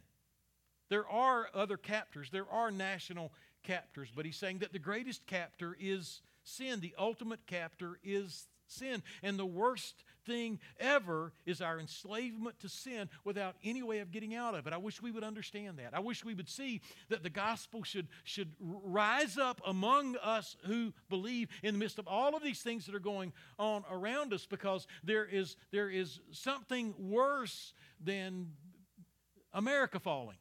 There 0.89 1.09
are 1.09 1.47
other 1.53 1.75
captors. 1.75 2.29
There 2.31 2.49
are 2.49 2.71
national 2.71 3.33
captors. 3.63 4.09
But 4.15 4.25
he's 4.25 4.37
saying 4.37 4.59
that 4.59 4.73
the 4.73 4.79
greatest 4.79 5.25
captor 5.25 5.75
is 5.79 6.21
sin. 6.43 6.79
The 6.79 6.93
ultimate 6.99 7.45
captor 7.47 7.97
is 8.03 8.47
sin. 8.67 9.01
And 9.23 9.39
the 9.39 9.45
worst 9.45 10.03
thing 10.27 10.59
ever 10.79 11.31
is 11.45 11.61
our 11.61 11.79
enslavement 11.79 12.59
to 12.59 12.69
sin 12.69 13.09
without 13.23 13.55
any 13.63 13.81
way 13.81 13.99
of 13.99 14.11
getting 14.11 14.35
out 14.35 14.53
of 14.53 14.67
it. 14.67 14.73
I 14.73 14.77
wish 14.77 15.01
we 15.01 15.09
would 15.09 15.23
understand 15.23 15.79
that. 15.79 15.93
I 15.93 15.99
wish 15.99 16.23
we 16.23 16.35
would 16.35 16.49
see 16.49 16.81
that 17.09 17.23
the 17.23 17.29
gospel 17.29 17.83
should, 17.83 18.07
should 18.23 18.51
rise 18.59 19.37
up 19.37 19.61
among 19.65 20.17
us 20.17 20.55
who 20.65 20.93
believe 21.09 21.47
in 21.63 21.73
the 21.73 21.79
midst 21.79 21.97
of 21.97 22.07
all 22.07 22.35
of 22.35 22.43
these 22.43 22.61
things 22.61 22.85
that 22.85 22.93
are 22.93 22.99
going 22.99 23.33
on 23.57 23.83
around 23.89 24.33
us 24.33 24.45
because 24.45 24.85
there 25.03 25.25
is, 25.25 25.55
there 25.71 25.89
is 25.89 26.19
something 26.31 26.93
worse 26.99 27.73
than 28.03 28.51
America 29.53 29.99
falling. 29.99 30.37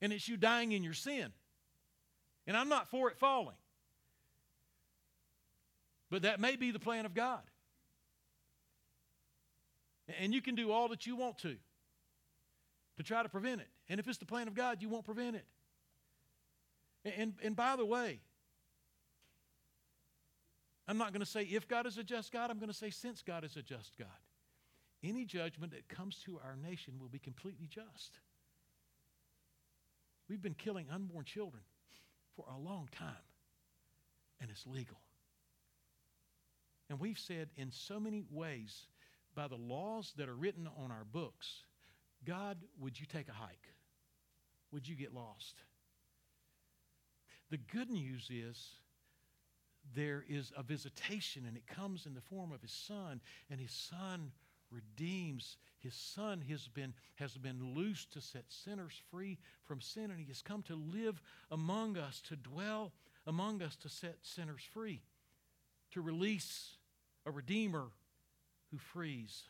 And 0.00 0.12
it's 0.12 0.28
you 0.28 0.36
dying 0.36 0.72
in 0.72 0.82
your 0.82 0.94
sin. 0.94 1.32
And 2.46 2.56
I'm 2.56 2.68
not 2.68 2.88
for 2.88 3.10
it 3.10 3.18
falling. 3.18 3.56
But 6.10 6.22
that 6.22 6.40
may 6.40 6.56
be 6.56 6.70
the 6.70 6.78
plan 6.78 7.04
of 7.04 7.14
God. 7.14 7.42
And 10.20 10.32
you 10.32 10.40
can 10.40 10.54
do 10.54 10.72
all 10.72 10.88
that 10.88 11.06
you 11.06 11.16
want 11.16 11.38
to 11.38 11.56
to 12.96 13.02
try 13.02 13.22
to 13.22 13.28
prevent 13.28 13.60
it. 13.60 13.68
And 13.88 14.00
if 14.00 14.08
it's 14.08 14.18
the 14.18 14.24
plan 14.24 14.48
of 14.48 14.54
God, 14.54 14.82
you 14.82 14.88
won't 14.88 15.04
prevent 15.04 15.36
it. 15.36 15.44
And, 17.04 17.34
and 17.42 17.54
by 17.54 17.76
the 17.76 17.84
way, 17.84 18.20
I'm 20.86 20.98
not 20.98 21.12
going 21.12 21.20
to 21.20 21.30
say 21.30 21.42
if 21.42 21.68
God 21.68 21.86
is 21.86 21.98
a 21.98 22.02
just 22.02 22.32
God, 22.32 22.50
I'm 22.50 22.58
going 22.58 22.70
to 22.70 22.76
say 22.76 22.90
since 22.90 23.22
God 23.22 23.44
is 23.44 23.56
a 23.56 23.62
just 23.62 23.96
God. 23.98 24.08
Any 25.02 25.24
judgment 25.24 25.72
that 25.72 25.88
comes 25.88 26.16
to 26.24 26.40
our 26.44 26.56
nation 26.56 26.94
will 26.98 27.08
be 27.08 27.18
completely 27.18 27.68
just. 27.68 28.18
We've 30.28 30.42
been 30.42 30.54
killing 30.54 30.86
unborn 30.92 31.24
children 31.24 31.62
for 32.34 32.46
a 32.52 32.58
long 32.58 32.88
time, 32.90 33.14
and 34.40 34.50
it's 34.50 34.66
legal. 34.66 34.98
And 36.90 36.98
we've 36.98 37.18
said 37.18 37.48
in 37.56 37.70
so 37.70 38.00
many 38.00 38.24
ways 38.30 38.86
by 39.38 39.46
the 39.46 39.54
laws 39.54 40.12
that 40.16 40.28
are 40.28 40.34
written 40.34 40.68
on 40.82 40.90
our 40.90 41.04
books, 41.04 41.62
God, 42.26 42.58
would 42.80 42.98
you 42.98 43.06
take 43.06 43.28
a 43.28 43.32
hike? 43.32 43.68
Would 44.72 44.88
you 44.88 44.96
get 44.96 45.14
lost? 45.14 45.54
The 47.48 47.58
good 47.58 47.88
news 47.88 48.28
is 48.32 48.70
there 49.94 50.24
is 50.28 50.52
a 50.56 50.64
visitation, 50.64 51.44
and 51.46 51.56
it 51.56 51.68
comes 51.68 52.04
in 52.04 52.14
the 52.14 52.20
form 52.20 52.50
of 52.50 52.60
His 52.62 52.72
Son, 52.72 53.20
and 53.48 53.60
His 53.60 53.70
Son 53.70 54.32
redeems. 54.72 55.56
His 55.78 55.94
Son 55.94 56.42
has 56.48 56.66
been, 56.66 56.92
has 57.14 57.36
been 57.38 57.76
loosed 57.76 58.12
to 58.14 58.20
set 58.20 58.46
sinners 58.48 59.00
free 59.08 59.38
from 59.62 59.80
sin, 59.80 60.10
and 60.10 60.18
He 60.18 60.26
has 60.26 60.42
come 60.42 60.64
to 60.64 60.74
live 60.74 61.22
among 61.52 61.96
us, 61.96 62.20
to 62.22 62.34
dwell 62.34 62.92
among 63.24 63.62
us, 63.62 63.76
to 63.76 63.88
set 63.88 64.16
sinners 64.22 64.64
free, 64.74 65.00
to 65.92 66.00
release 66.00 66.72
a 67.24 67.30
Redeemer 67.30 67.92
who 68.70 68.78
frees. 68.78 69.44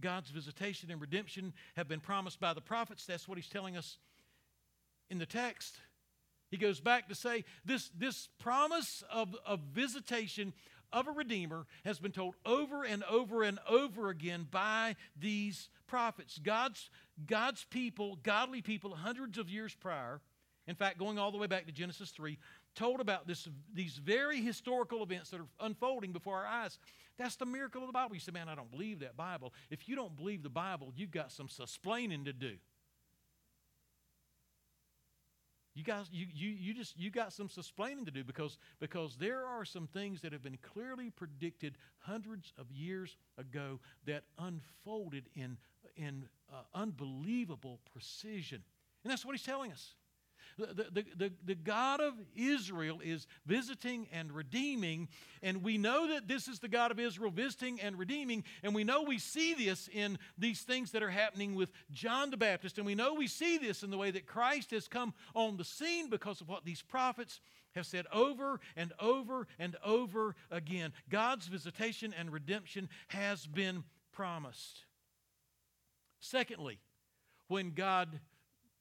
God's 0.00 0.30
visitation 0.30 0.90
and 0.90 1.00
redemption 1.00 1.52
have 1.76 1.88
been 1.88 2.00
promised 2.00 2.40
by 2.40 2.54
the 2.54 2.60
prophets. 2.60 3.04
That's 3.06 3.28
what 3.28 3.38
he's 3.38 3.48
telling 3.48 3.76
us 3.76 3.98
in 5.10 5.18
the 5.18 5.26
text. 5.26 5.76
He 6.50 6.56
goes 6.56 6.80
back 6.80 7.08
to 7.08 7.14
say 7.14 7.44
this, 7.64 7.90
this 7.96 8.28
promise 8.38 9.04
of, 9.12 9.36
of 9.46 9.60
visitation 9.72 10.52
of 10.92 11.06
a 11.06 11.12
Redeemer 11.12 11.66
has 11.84 11.98
been 12.00 12.12
told 12.12 12.34
over 12.44 12.82
and 12.84 13.04
over 13.04 13.42
and 13.42 13.58
over 13.68 14.08
again 14.08 14.46
by 14.50 14.96
these 15.16 15.68
prophets. 15.86 16.38
God's, 16.42 16.90
God's 17.26 17.64
people, 17.70 18.18
godly 18.22 18.62
people, 18.62 18.94
hundreds 18.94 19.38
of 19.38 19.48
years 19.48 19.74
prior, 19.74 20.20
in 20.66 20.74
fact, 20.74 20.98
going 20.98 21.18
all 21.18 21.30
the 21.30 21.38
way 21.38 21.46
back 21.46 21.66
to 21.66 21.72
Genesis 21.72 22.10
3, 22.10 22.38
told 22.80 23.00
about 23.00 23.26
this, 23.26 23.46
these 23.74 23.96
very 23.96 24.40
historical 24.40 25.02
events 25.02 25.28
that 25.30 25.40
are 25.40 25.46
unfolding 25.60 26.12
before 26.12 26.38
our 26.38 26.46
eyes. 26.46 26.78
That's 27.18 27.36
the 27.36 27.44
miracle 27.44 27.82
of 27.82 27.88
the 27.88 27.92
Bible. 27.92 28.14
You 28.14 28.20
say, 28.20 28.32
man, 28.32 28.48
I 28.48 28.54
don't 28.54 28.70
believe 28.70 29.00
that 29.00 29.18
Bible. 29.18 29.52
If 29.68 29.86
you 29.86 29.96
don't 29.96 30.16
believe 30.16 30.42
the 30.42 30.48
Bible, 30.48 30.90
you've 30.96 31.10
got 31.10 31.30
some 31.30 31.48
splaining 31.48 32.24
to 32.24 32.32
do. 32.32 32.54
You 35.74 35.84
guys, 35.84 36.06
you, 36.10 36.26
you, 36.32 36.48
you 36.48 36.74
just 36.74 36.98
you 36.98 37.10
got 37.10 37.34
some 37.34 37.48
splaining 37.48 38.06
to 38.06 38.10
do 38.10 38.24
because, 38.24 38.56
because 38.80 39.16
there 39.16 39.44
are 39.44 39.66
some 39.66 39.86
things 39.86 40.22
that 40.22 40.32
have 40.32 40.42
been 40.42 40.58
clearly 40.62 41.10
predicted 41.10 41.76
hundreds 41.98 42.54
of 42.58 42.72
years 42.72 43.18
ago 43.36 43.78
that 44.06 44.24
unfolded 44.38 45.28
in, 45.34 45.58
in 45.96 46.24
uh, 46.50 46.62
unbelievable 46.74 47.78
precision. 47.92 48.62
And 49.04 49.10
that's 49.10 49.24
what 49.24 49.32
he's 49.32 49.44
telling 49.44 49.70
us. 49.70 49.94
The, 50.60 51.04
the, 51.16 51.32
the, 51.44 51.54
God 51.54 52.00
of 52.00 52.14
Israel 52.36 53.00
is 53.02 53.26
visiting 53.46 54.06
and 54.12 54.30
redeeming, 54.32 55.08
and 55.42 55.62
we 55.62 55.78
know 55.78 56.08
that 56.08 56.28
this 56.28 56.48
is 56.48 56.58
the 56.58 56.68
God 56.68 56.90
of 56.90 57.00
Israel 57.00 57.30
visiting 57.30 57.80
and 57.80 57.98
redeeming, 57.98 58.44
and 58.62 58.74
we 58.74 58.84
know 58.84 59.02
we 59.02 59.18
see 59.18 59.54
this 59.54 59.88
in 59.92 60.18
these 60.36 60.60
things 60.60 60.92
that 60.92 61.02
are 61.02 61.10
happening 61.10 61.54
with 61.54 61.70
John 61.90 62.30
the 62.30 62.36
Baptist, 62.36 62.78
and 62.78 62.86
we 62.86 62.94
know 62.94 63.14
we 63.14 63.26
see 63.26 63.58
this 63.58 63.82
in 63.82 63.90
the 63.90 63.98
way 63.98 64.10
that 64.10 64.26
Christ 64.26 64.70
has 64.72 64.86
come 64.86 65.14
on 65.34 65.56
the 65.56 65.64
scene 65.64 66.10
because 66.10 66.40
of 66.40 66.48
what 66.48 66.64
these 66.64 66.82
prophets 66.82 67.40
have 67.74 67.86
said 67.86 68.06
over 68.12 68.60
and 68.76 68.92
over 69.00 69.46
and 69.58 69.76
over 69.84 70.34
again. 70.50 70.92
God's 71.08 71.46
visitation 71.46 72.14
and 72.18 72.32
redemption 72.32 72.88
has 73.08 73.46
been 73.46 73.84
promised. 74.12 74.84
Secondly, 76.20 76.78
when 77.48 77.70
God 77.70 78.20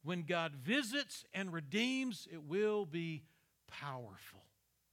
when 0.04 0.24
God 0.24 0.56
visits 0.56 1.26
and 1.34 1.52
redeems, 1.52 2.28
it 2.32 2.44
will 2.44 2.86
be 2.86 3.24
powerful. 3.68 4.44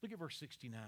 Look 0.03 0.13
at 0.13 0.19
verse 0.19 0.37
69. 0.39 0.81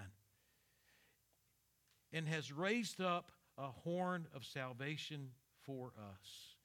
And 2.13 2.27
has 2.29 2.53
raised 2.53 3.01
up 3.01 3.33
a 3.57 3.69
horn 3.69 4.27
of 4.35 4.45
salvation 4.45 5.31
for 5.65 5.93
us. 5.99 6.57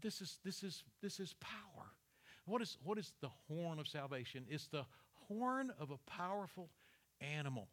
This 0.00 0.20
is, 0.20 0.38
this 0.44 0.62
is, 0.62 0.84
this 1.02 1.18
is 1.20 1.34
power. 1.40 1.86
What 2.44 2.62
is, 2.62 2.76
what 2.84 2.98
is 2.98 3.12
the 3.20 3.30
horn 3.48 3.78
of 3.78 3.88
salvation? 3.88 4.44
It's 4.48 4.68
the 4.68 4.84
horn 5.28 5.72
of 5.80 5.90
a 5.90 5.98
powerful 6.10 6.70
animal. 7.20 7.68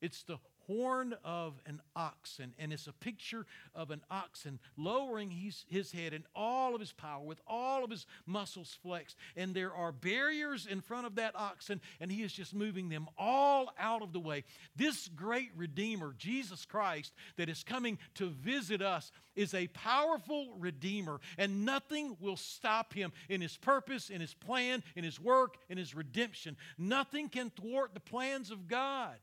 It's 0.00 0.22
the 0.22 0.38
horn 0.66 1.14
of 1.24 1.54
an 1.66 1.80
oxen, 1.96 2.54
and 2.58 2.72
it's 2.72 2.86
a 2.86 2.92
picture 2.92 3.46
of 3.74 3.90
an 3.90 4.00
oxen 4.10 4.58
lowering 4.76 5.30
his, 5.30 5.64
his 5.68 5.92
head 5.92 6.12
in 6.12 6.24
all 6.34 6.74
of 6.74 6.80
his 6.80 6.92
power, 6.92 7.22
with 7.22 7.40
all 7.46 7.84
of 7.84 7.90
his 7.90 8.06
muscles 8.26 8.78
flexed. 8.82 9.16
And 9.36 9.54
there 9.54 9.74
are 9.74 9.92
barriers 9.92 10.66
in 10.66 10.80
front 10.80 11.06
of 11.06 11.16
that 11.16 11.34
oxen, 11.36 11.80
and 12.00 12.10
he 12.10 12.22
is 12.22 12.32
just 12.32 12.54
moving 12.54 12.88
them 12.88 13.08
all 13.18 13.72
out 13.78 14.02
of 14.02 14.12
the 14.12 14.20
way. 14.20 14.44
This 14.76 15.08
great 15.08 15.50
Redeemer, 15.56 16.14
Jesus 16.18 16.64
Christ, 16.64 17.12
that 17.36 17.48
is 17.48 17.64
coming 17.64 17.98
to 18.14 18.30
visit 18.30 18.82
us, 18.82 19.12
is 19.34 19.54
a 19.54 19.68
powerful 19.68 20.54
Redeemer, 20.58 21.20
and 21.38 21.64
nothing 21.64 22.16
will 22.20 22.36
stop 22.36 22.92
him 22.92 23.12
in 23.28 23.40
his 23.40 23.56
purpose, 23.56 24.10
in 24.10 24.20
his 24.20 24.34
plan, 24.34 24.82
in 24.94 25.04
his 25.04 25.18
work, 25.18 25.56
in 25.68 25.78
his 25.78 25.94
redemption. 25.94 26.56
Nothing 26.76 27.28
can 27.28 27.50
thwart 27.50 27.94
the 27.94 28.00
plans 28.00 28.50
of 28.50 28.68
God. 28.68 29.16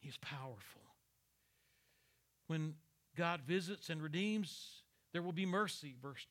He's 0.00 0.16
powerful. 0.18 0.80
When 2.46 2.74
God 3.16 3.42
visits 3.46 3.90
and 3.90 4.02
redeems, 4.02 4.82
there 5.12 5.22
will 5.22 5.32
be 5.32 5.46
mercy, 5.46 5.94
verse, 6.02 6.26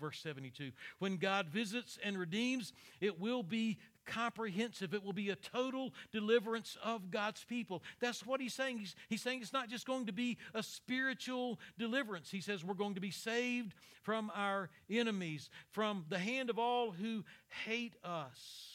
verse 0.00 0.20
72. 0.22 0.70
When 0.98 1.16
God 1.16 1.48
visits 1.48 1.98
and 2.02 2.18
redeems, 2.18 2.72
it 3.00 3.20
will 3.20 3.42
be 3.42 3.78
comprehensive. 4.06 4.92
It 4.94 5.02
will 5.02 5.12
be 5.12 5.30
a 5.30 5.36
total 5.36 5.94
deliverance 6.12 6.76
of 6.84 7.10
God's 7.10 7.44
people. 7.44 7.82
That's 8.00 8.26
what 8.26 8.40
he's 8.40 8.54
saying. 8.54 8.78
He's, 8.78 8.94
he's 9.08 9.22
saying 9.22 9.40
it's 9.42 9.52
not 9.52 9.68
just 9.68 9.86
going 9.86 10.06
to 10.06 10.12
be 10.12 10.36
a 10.52 10.62
spiritual 10.62 11.58
deliverance. 11.78 12.30
He 12.30 12.40
says 12.40 12.64
we're 12.64 12.74
going 12.74 12.94
to 12.94 13.00
be 13.00 13.10
saved 13.10 13.74
from 14.02 14.30
our 14.34 14.68
enemies, 14.90 15.48
from 15.70 16.04
the 16.08 16.18
hand 16.18 16.50
of 16.50 16.58
all 16.58 16.90
who 16.90 17.24
hate 17.64 17.94
us. 18.04 18.73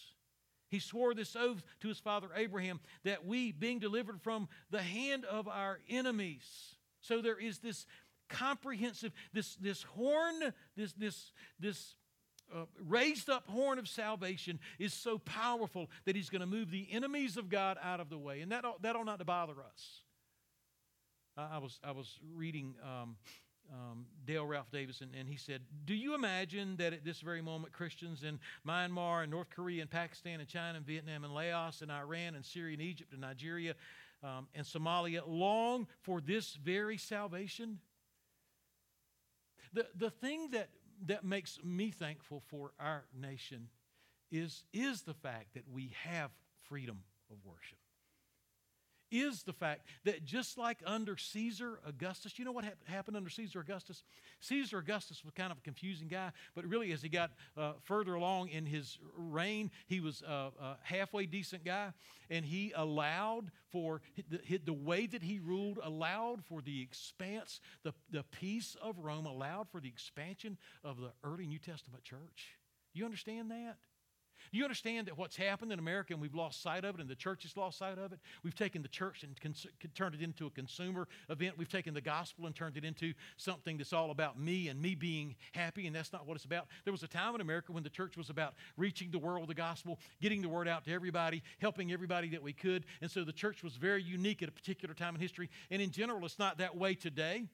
He 0.70 0.80
swore 0.80 1.13
this 1.13 1.36
oath 1.36 1.63
to 1.82 1.88
his 1.88 1.99
father 1.99 2.28
Abraham 2.36 2.80
that 3.03 3.26
we, 3.26 3.51
being 3.51 3.80
delivered 3.80 4.22
from 4.22 4.47
the 4.70 4.82
hand 4.82 5.26
of 5.26 5.47
our 5.47 5.80
enemies. 5.89 6.76
So 7.01 7.22
there 7.22 7.39
is 7.39 7.59
this 7.59 7.86
comprehensive, 8.30 9.11
this, 9.34 9.55
this 9.55 9.84
horn, 9.84 10.53
this, 10.76 10.93
this, 10.93 11.32
this 11.59 11.95
uh, 12.55 12.65
raised 12.88 13.30
up 13.30 13.47
horn 13.47 13.80
of 13.80 13.88
salvation 13.88 14.59
is 14.78 14.93
so 14.93 15.17
powerful 15.17 15.89
that 16.05 16.15
he's 16.15 16.30
going 16.30 16.41
to 16.41 16.47
move 16.47 16.72
the 16.72 16.88
enemies 16.91 17.38
of 17.38 17.49
God 17.49 17.78
out 17.84 17.99
of 17.99 18.09
the 18.09 18.17
way. 18.17 18.41
And 18.41 18.51
that 18.51 18.65
ought, 18.65 18.82
that 18.84 18.95
ought 18.95 19.05
not 19.05 19.20
to 19.20 19.26
bother 19.26 19.53
us. 19.53 20.01
I, 21.38 21.55
I 21.55 21.57
was, 21.57 21.80
I 21.84 21.91
was 21.91 22.20
reading 22.36 22.76
um, 22.84 23.15
um, 23.72 24.05
Dale 24.26 24.45
Ralph 24.45 24.72
Davison, 24.72 25.09
and 25.17 25.28
he 25.28 25.38
said, 25.38 25.61
Do 25.86 25.93
you 25.93 26.15
imagine 26.15 26.76
that 26.78 26.93
at 26.93 27.03
this 27.03 27.20
very 27.20 27.41
moment 27.41 27.74
Christians 27.74 28.24
in 28.24 28.39
Myanmar 28.67 29.24
and 29.24 29.32
North 29.32 29.49
Korea 29.49 29.82
and 29.82 29.89
Pakistan 29.89 30.39
and 30.39 30.47
China 30.47 30.78
and 30.78 30.86
Vietnam 30.86 31.24
and 31.24 31.34
Laos 31.34 31.82
and 31.82 31.91
Iran 31.91 32.36
and 32.36 32.45
Syria 32.45 32.74
and 32.74 32.82
Egypt 32.82 33.11
and 33.11 33.22
Nigeria 33.22 33.76
um, 34.24 34.47
and 34.53 34.65
Somalia 34.65 35.22
long 35.28 35.88
for 36.01 36.22
this 36.22 36.53
very 36.53 36.97
salvation? 36.97 37.80
The, 39.74 39.88
the 39.95 40.09
thing 40.09 40.49
that, 40.51 40.70
that 41.05 41.24
makes 41.24 41.59
me 41.63 41.91
thankful 41.91 42.41
for 42.47 42.72
our 42.80 43.05
nation 43.20 43.70
is, 44.32 44.63
is 44.74 45.03
the 45.03 45.13
fact 45.13 45.53
that 45.53 45.63
we 45.72 45.93
have 46.03 46.32
freedom 46.63 46.99
of 47.32 47.38
worship 47.45 47.78
is 49.12 49.43
the 49.43 49.53
fact 49.53 49.82
that 50.05 50.26
just 50.26 50.57
like 50.57 50.78
under 50.86 51.18
Caesar 51.18 51.80
Augustus, 51.86 52.38
you 52.38 52.45
know 52.45 52.51
what 52.51 52.66
happened 52.86 53.18
under 53.18 53.30
Caesar 53.30 53.60
Augustus? 53.60 54.03
Caesar 54.41 54.78
Augustus 54.78 55.24
was 55.24 55.34
kind 55.34 55.51
of 55.51 55.57
a 55.57 55.62
confusing 55.62 56.07
guy, 56.07 56.32
but 56.55 56.66
really, 56.66 56.91
as 56.91 57.01
he 57.01 57.10
got 57.10 57.32
uh, 57.57 57.74
further 57.84 58.14
along 58.14 58.49
in 58.49 58.66
his 58.66 58.97
reign, 59.16 59.72
he 59.88 59.99
was 59.99 60.22
a, 60.22 60.51
a 60.62 60.78
halfway 60.84 61.26
decent 61.26 61.64
guy, 61.64 61.93
and 62.30 62.45
he 62.45 62.72
allowed 62.76 63.51
for 63.72 64.01
the, 64.30 64.60
the 64.66 64.74
way 64.74 65.05
that 65.05 65.24
he 65.24 65.39
ruled, 65.39 65.80
allowed 65.84 66.43
for 66.45 66.62
the 66.62 66.82
expanse, 66.82 67.60
the, 67.84 67.93
the 68.12 68.24
peace 68.24 68.76
of 68.82 68.99
Rome, 68.99 69.26
allowed 69.26 69.70
for 69.70 69.80
the 69.80 69.89
expansion 69.89 70.57
of 70.84 70.99
the 70.99 71.12
early 71.24 71.45
New 71.45 71.60
Testament 71.60 72.03
church. 72.03 72.57
You 72.93 73.05
understand 73.05 73.51
that? 73.51 73.78
Do 74.52 74.58
you 74.58 74.64
understand 74.64 75.08
that 75.08 75.18
what's 75.18 75.36
happened 75.36 75.72
in 75.72 75.80
America 75.80 76.14
and 76.14 76.22
we've 76.22 76.36
lost 76.36 76.62
sight 76.62 76.86
of 76.86 76.96
it 76.96 77.02
and 77.02 77.10
the 77.10 77.16
church 77.16 77.44
has 77.44 77.58
lost 77.58 77.78
sight 77.78 77.98
of 77.98 78.14
it? 78.14 78.20
We've 78.44 78.56
taken 78.56 78.82
the 78.82 78.88
church 78.88 79.24
and 79.24 79.40
cons- 79.40 79.68
turned 79.96 80.16
it 80.16 80.22
into 80.22 80.46
a 80.48 80.50
consumer 80.50 81.08
event. 81.30 81.58
We've 81.58 81.70
taken 81.70 81.94
the 81.94 82.02
gospel 82.02 82.46
and 82.46 82.56
turned 82.56 82.78
it 82.78 82.86
into 82.86 83.14
something 83.38 83.78
that's 83.78 83.94
all 83.94 84.12
about 84.12 84.40
me 84.40 84.70
and 84.70 84.82
me 84.82 84.96
being 84.96 85.36
happy, 85.52 85.88
and 85.88 85.96
that's 85.96 86.14
not 86.14 86.26
what 86.26 86.36
it's 86.36 86.46
about. 86.46 86.68
There 86.86 86.94
was 86.94 87.04
a 87.04 87.08
time 87.08 87.36
in 87.36 87.42
America 87.42 87.72
when 87.72 87.84
the 87.84 87.90
church 87.90 88.18
was 88.18 88.30
about 88.30 88.54
reaching 88.78 89.12
the 89.12 89.20
world 89.20 89.50
the 89.50 89.54
gospel, 89.54 90.00
getting 90.22 90.42
the 90.42 90.50
word 90.50 90.68
out 90.68 90.86
to 90.86 90.94
everybody, 90.94 91.44
helping 91.60 91.92
everybody 91.92 92.30
that 92.30 92.42
we 92.42 92.54
could. 92.54 92.86
And 93.02 93.10
so 93.10 93.24
the 93.24 93.34
church 93.34 93.64
was 93.64 93.76
very 93.76 94.02
unique 94.02 94.42
at 94.42 94.50
a 94.50 94.52
particular 94.52 94.94
time 94.94 95.16
in 95.16 95.22
history. 95.22 95.50
And 95.70 95.82
in 95.82 95.92
general, 95.92 96.26
it's 96.26 96.40
not 96.40 96.60
that 96.60 96.78
way 96.78 96.96
today. 96.96 97.46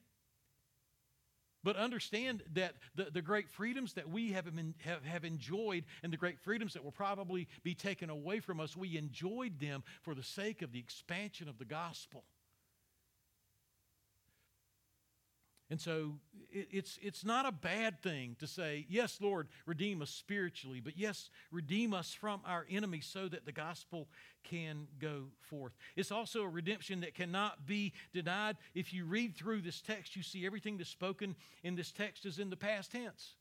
But 1.66 1.74
understand 1.74 2.44
that 2.54 2.76
the, 2.94 3.08
the 3.12 3.20
great 3.20 3.50
freedoms 3.50 3.94
that 3.94 4.08
we 4.08 4.30
have, 4.30 4.46
have, 4.84 5.04
have 5.04 5.24
enjoyed 5.24 5.82
and 6.04 6.12
the 6.12 6.16
great 6.16 6.38
freedoms 6.38 6.74
that 6.74 6.84
will 6.84 6.92
probably 6.92 7.48
be 7.64 7.74
taken 7.74 8.08
away 8.08 8.38
from 8.38 8.60
us, 8.60 8.76
we 8.76 8.96
enjoyed 8.96 9.58
them 9.58 9.82
for 10.02 10.14
the 10.14 10.22
sake 10.22 10.62
of 10.62 10.70
the 10.70 10.78
expansion 10.78 11.48
of 11.48 11.58
the 11.58 11.64
gospel. 11.64 12.22
And 15.70 15.80
so 15.80 16.14
it, 16.52 16.68
it's, 16.70 16.98
it's 17.02 17.24
not 17.24 17.46
a 17.46 17.52
bad 17.52 18.00
thing 18.00 18.36
to 18.38 18.46
say, 18.46 18.86
yes, 18.88 19.18
Lord, 19.20 19.48
redeem 19.66 20.00
us 20.00 20.10
spiritually, 20.10 20.80
but 20.80 20.96
yes, 20.96 21.30
redeem 21.50 21.92
us 21.92 22.12
from 22.12 22.40
our 22.46 22.66
enemies 22.70 23.08
so 23.10 23.28
that 23.28 23.44
the 23.44 23.52
gospel 23.52 24.08
can 24.44 24.86
go 25.00 25.24
forth. 25.40 25.72
It's 25.96 26.12
also 26.12 26.42
a 26.42 26.48
redemption 26.48 27.00
that 27.00 27.14
cannot 27.14 27.66
be 27.66 27.92
denied. 28.12 28.56
If 28.74 28.92
you 28.92 29.04
read 29.04 29.36
through 29.36 29.62
this 29.62 29.80
text, 29.80 30.14
you 30.14 30.22
see 30.22 30.46
everything 30.46 30.78
that's 30.78 30.90
spoken 30.90 31.34
in 31.64 31.74
this 31.74 31.90
text 31.90 32.26
is 32.26 32.38
in 32.38 32.50
the 32.50 32.56
past 32.56 32.92
tense. 32.92 33.34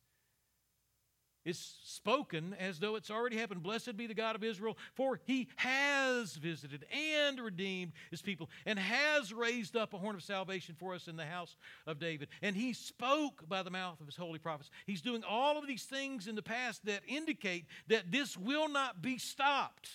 It's 1.46 1.78
spoken 1.84 2.56
as 2.60 2.80
though 2.80 2.96
it's 2.96 3.12
already 3.12 3.38
happened. 3.38 3.62
Blessed 3.62 3.96
be 3.96 4.08
the 4.08 4.16
God 4.16 4.36
of 4.36 4.44
Israel, 4.44 4.78
for 4.96 5.20
he 5.26 5.48
has 5.58 6.34
visited 6.36 6.86
and 6.92 7.40
redeemed 7.40 7.94
his 8.10 8.24
people 8.24 8.50
and 8.66 8.80
has 8.80 9.32
raised 9.32 9.76
up 9.76 9.94
a 9.94 10.00
horn 10.00 10.16
of 10.16 10.24
salvation 10.24 10.76
for 10.78 10.96
us 10.96 11.08
in 11.08 11.18
the 11.18 11.26
house 11.26 11.56
of 11.86 12.00
David. 12.00 12.30
And 12.42 12.56
he 12.56 12.74
spoke 12.74 13.48
by 13.48 13.62
the 13.62 13.70
mouth 13.70 14.02
of 14.02 14.08
his 14.08 14.16
holy 14.16 14.40
prophets. 14.40 14.72
He's 14.88 15.04
doing 15.04 15.24
all 15.24 15.60
of 15.60 15.68
these 15.68 15.84
things 15.84 16.28
in 16.28 16.34
the 16.34 16.42
past 16.42 16.84
that 16.86 17.02
indicate 17.08 17.68
that 17.90 18.12
this 18.12 18.36
will 18.36 18.68
not 18.68 19.04
be 19.04 19.20
stopped. 19.20 19.90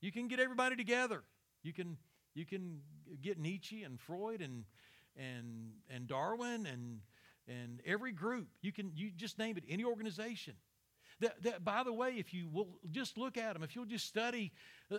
You 0.00 0.10
can 0.10 0.26
get 0.26 0.40
everybody 0.40 0.74
together. 0.74 1.22
You 1.62 1.74
can, 1.74 1.98
you 2.34 2.46
can 2.46 2.80
get 3.20 3.38
Nietzsche 3.38 3.82
and 3.82 4.00
Freud 4.00 4.40
and, 4.40 4.64
and, 5.16 5.72
and 5.90 6.06
Darwin 6.06 6.64
and 6.64 7.00
and 7.48 7.80
every 7.86 8.12
group 8.12 8.48
you 8.62 8.72
can 8.72 8.92
you 8.94 9.10
just 9.16 9.38
name 9.38 9.56
it 9.56 9.64
any 9.68 9.84
organization 9.84 10.54
that, 11.20 11.42
that 11.42 11.64
by 11.64 11.82
the 11.82 11.92
way 11.92 12.14
if 12.18 12.34
you 12.34 12.48
will 12.48 12.78
just 12.90 13.16
look 13.16 13.36
at 13.36 13.54
them 13.54 13.62
if 13.62 13.74
you'll 13.74 13.84
just 13.84 14.06
study 14.06 14.52
uh, 14.92 14.96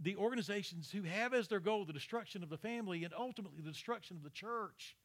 the, 0.00 0.16
organizations 0.16 0.90
who 0.90 1.02
have 1.02 1.34
as 1.34 1.48
their 1.48 1.60
goal 1.60 1.84
the 1.84 1.92
destruction 1.92 2.42
of 2.42 2.50
the 2.50 2.58
family 2.58 3.04
and 3.04 3.14
ultimately 3.18 3.60
the 3.62 3.70
destruction 3.70 4.16
of 4.16 4.22
the 4.22 4.30
church 4.30 4.96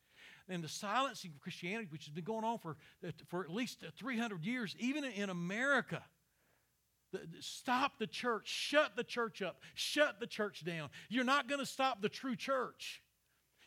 and 0.47 0.63
the 0.63 0.69
silencing 0.69 1.31
of 1.31 1.39
christianity 1.39 1.87
which 1.91 2.05
has 2.05 2.13
been 2.13 2.23
going 2.23 2.43
on 2.43 2.57
for, 2.57 2.77
uh, 3.07 3.11
for 3.27 3.43
at 3.43 3.51
least 3.51 3.83
300 3.97 4.43
years 4.43 4.75
even 4.79 5.03
in 5.03 5.29
america 5.29 6.03
Stop 7.39 7.97
the 7.97 8.07
church. 8.07 8.47
Shut 8.47 8.95
the 8.95 9.03
church 9.03 9.41
up. 9.41 9.61
Shut 9.73 10.19
the 10.19 10.27
church 10.27 10.63
down. 10.63 10.89
You're 11.09 11.23
not 11.23 11.47
going 11.47 11.59
to 11.59 11.65
stop 11.65 12.01
the 12.01 12.09
true 12.09 12.35
church. 12.35 13.01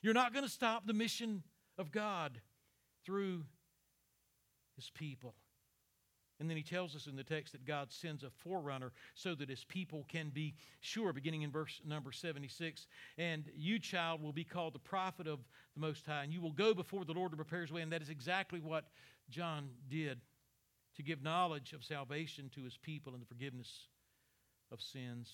You're 0.00 0.14
not 0.14 0.32
going 0.32 0.44
to 0.44 0.50
stop 0.50 0.86
the 0.86 0.92
mission 0.92 1.42
of 1.78 1.90
God 1.90 2.40
through 3.04 3.44
his 4.76 4.90
people. 4.90 5.34
And 6.40 6.50
then 6.50 6.56
he 6.56 6.64
tells 6.64 6.96
us 6.96 7.06
in 7.06 7.14
the 7.14 7.22
text 7.22 7.52
that 7.52 7.64
God 7.64 7.92
sends 7.92 8.24
a 8.24 8.30
forerunner 8.30 8.90
so 9.14 9.36
that 9.36 9.48
his 9.48 9.62
people 9.62 10.04
can 10.08 10.30
be 10.30 10.54
sure, 10.80 11.12
beginning 11.12 11.42
in 11.42 11.52
verse 11.52 11.80
number 11.86 12.10
76. 12.10 12.88
And 13.16 13.44
you, 13.54 13.78
child, 13.78 14.20
will 14.20 14.32
be 14.32 14.42
called 14.42 14.74
the 14.74 14.80
prophet 14.80 15.28
of 15.28 15.38
the 15.74 15.80
Most 15.80 16.04
High, 16.04 16.24
and 16.24 16.32
you 16.32 16.40
will 16.40 16.52
go 16.52 16.74
before 16.74 17.04
the 17.04 17.12
Lord 17.12 17.30
to 17.30 17.36
prepare 17.36 17.60
his 17.60 17.70
way. 17.70 17.80
And 17.80 17.92
that 17.92 18.02
is 18.02 18.08
exactly 18.08 18.58
what 18.58 18.86
John 19.30 19.68
did 19.88 20.20
to 20.96 21.02
give 21.02 21.22
knowledge 21.22 21.74
of 21.74 21.84
salvation 21.84 22.50
to 22.56 22.64
his 22.64 22.76
people 22.76 23.12
and 23.12 23.22
the 23.22 23.26
forgiveness 23.26 23.86
of 24.72 24.80
sins. 24.80 25.32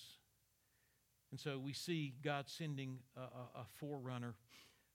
And 1.31 1.39
so 1.39 1.57
we 1.57 1.73
see 1.73 2.13
God 2.23 2.47
sending 2.47 2.99
a, 3.17 3.21
a, 3.21 3.61
a 3.61 3.65
forerunner 3.79 4.35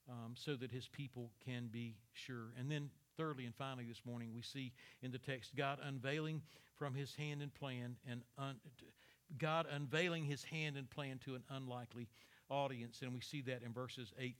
um, 0.09 0.33
so 0.35 0.55
that 0.55 0.71
his 0.71 0.87
people 0.87 1.31
can 1.43 1.67
be 1.71 1.95
sure. 2.13 2.53
And 2.59 2.69
then, 2.69 2.89
thirdly 3.17 3.45
and 3.45 3.55
finally, 3.55 3.85
this 3.85 4.01
morning, 4.05 4.31
we 4.33 4.41
see 4.41 4.71
in 5.01 5.11
the 5.11 5.17
text 5.17 5.55
God 5.55 5.79
unveiling 5.83 6.41
from 6.77 6.93
his 6.93 7.13
hand 7.15 7.41
and 7.41 7.53
plan, 7.53 7.95
and 8.09 8.21
un- 8.37 8.59
God 9.37 9.65
unveiling 9.71 10.25
his 10.25 10.43
hand 10.43 10.77
and 10.77 10.89
plan 10.89 11.19
to 11.25 11.35
an 11.35 11.43
unlikely 11.49 12.07
audience. 12.49 12.99
And 13.01 13.13
we 13.13 13.21
see 13.21 13.41
that 13.43 13.63
in 13.63 13.73
verses 13.73 14.13
8 14.19 14.35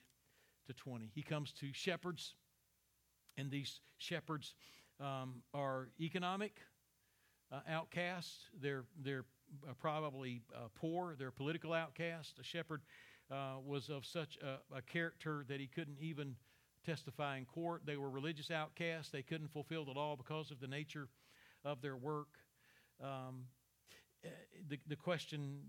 to 0.67 0.73
20. 0.73 1.11
He 1.13 1.21
comes 1.21 1.51
to 1.53 1.67
shepherds, 1.73 2.35
and 3.37 3.49
these 3.49 3.79
shepherds 3.97 4.53
um, 4.99 5.41
are 5.53 5.89
economic 5.99 6.57
uh, 7.51 7.59
outcasts. 7.69 8.37
They're, 8.61 8.85
they're 9.03 9.25
uh, 9.67 9.73
probably 9.79 10.41
uh, 10.55 10.67
poor. 10.75 11.15
They're 11.17 11.31
political 11.31 11.73
outcasts. 11.73 12.39
A 12.39 12.43
shepherd 12.43 12.81
uh, 13.31 13.55
was 13.65 13.89
of 13.89 14.05
such 14.05 14.37
a, 14.37 14.75
a, 14.75 14.81
character 14.81 15.43
that 15.47 15.59
he 15.59 15.67
couldn't 15.67 15.97
even 15.99 16.35
testify 16.85 17.37
in 17.37 17.45
court. 17.45 17.81
They 17.85 17.97
were 17.97 18.09
religious 18.09 18.51
outcasts. 18.51 19.11
They 19.11 19.23
couldn't 19.23 19.51
fulfill 19.51 19.85
the 19.85 19.91
law 19.91 20.15
because 20.15 20.51
of 20.51 20.59
the 20.59 20.67
nature 20.67 21.07
of 21.63 21.81
their 21.81 21.95
work. 21.95 22.27
Um, 23.03 23.45
eh, 24.23 24.29
the, 24.69 24.79
the 24.87 24.95
question 24.95 25.61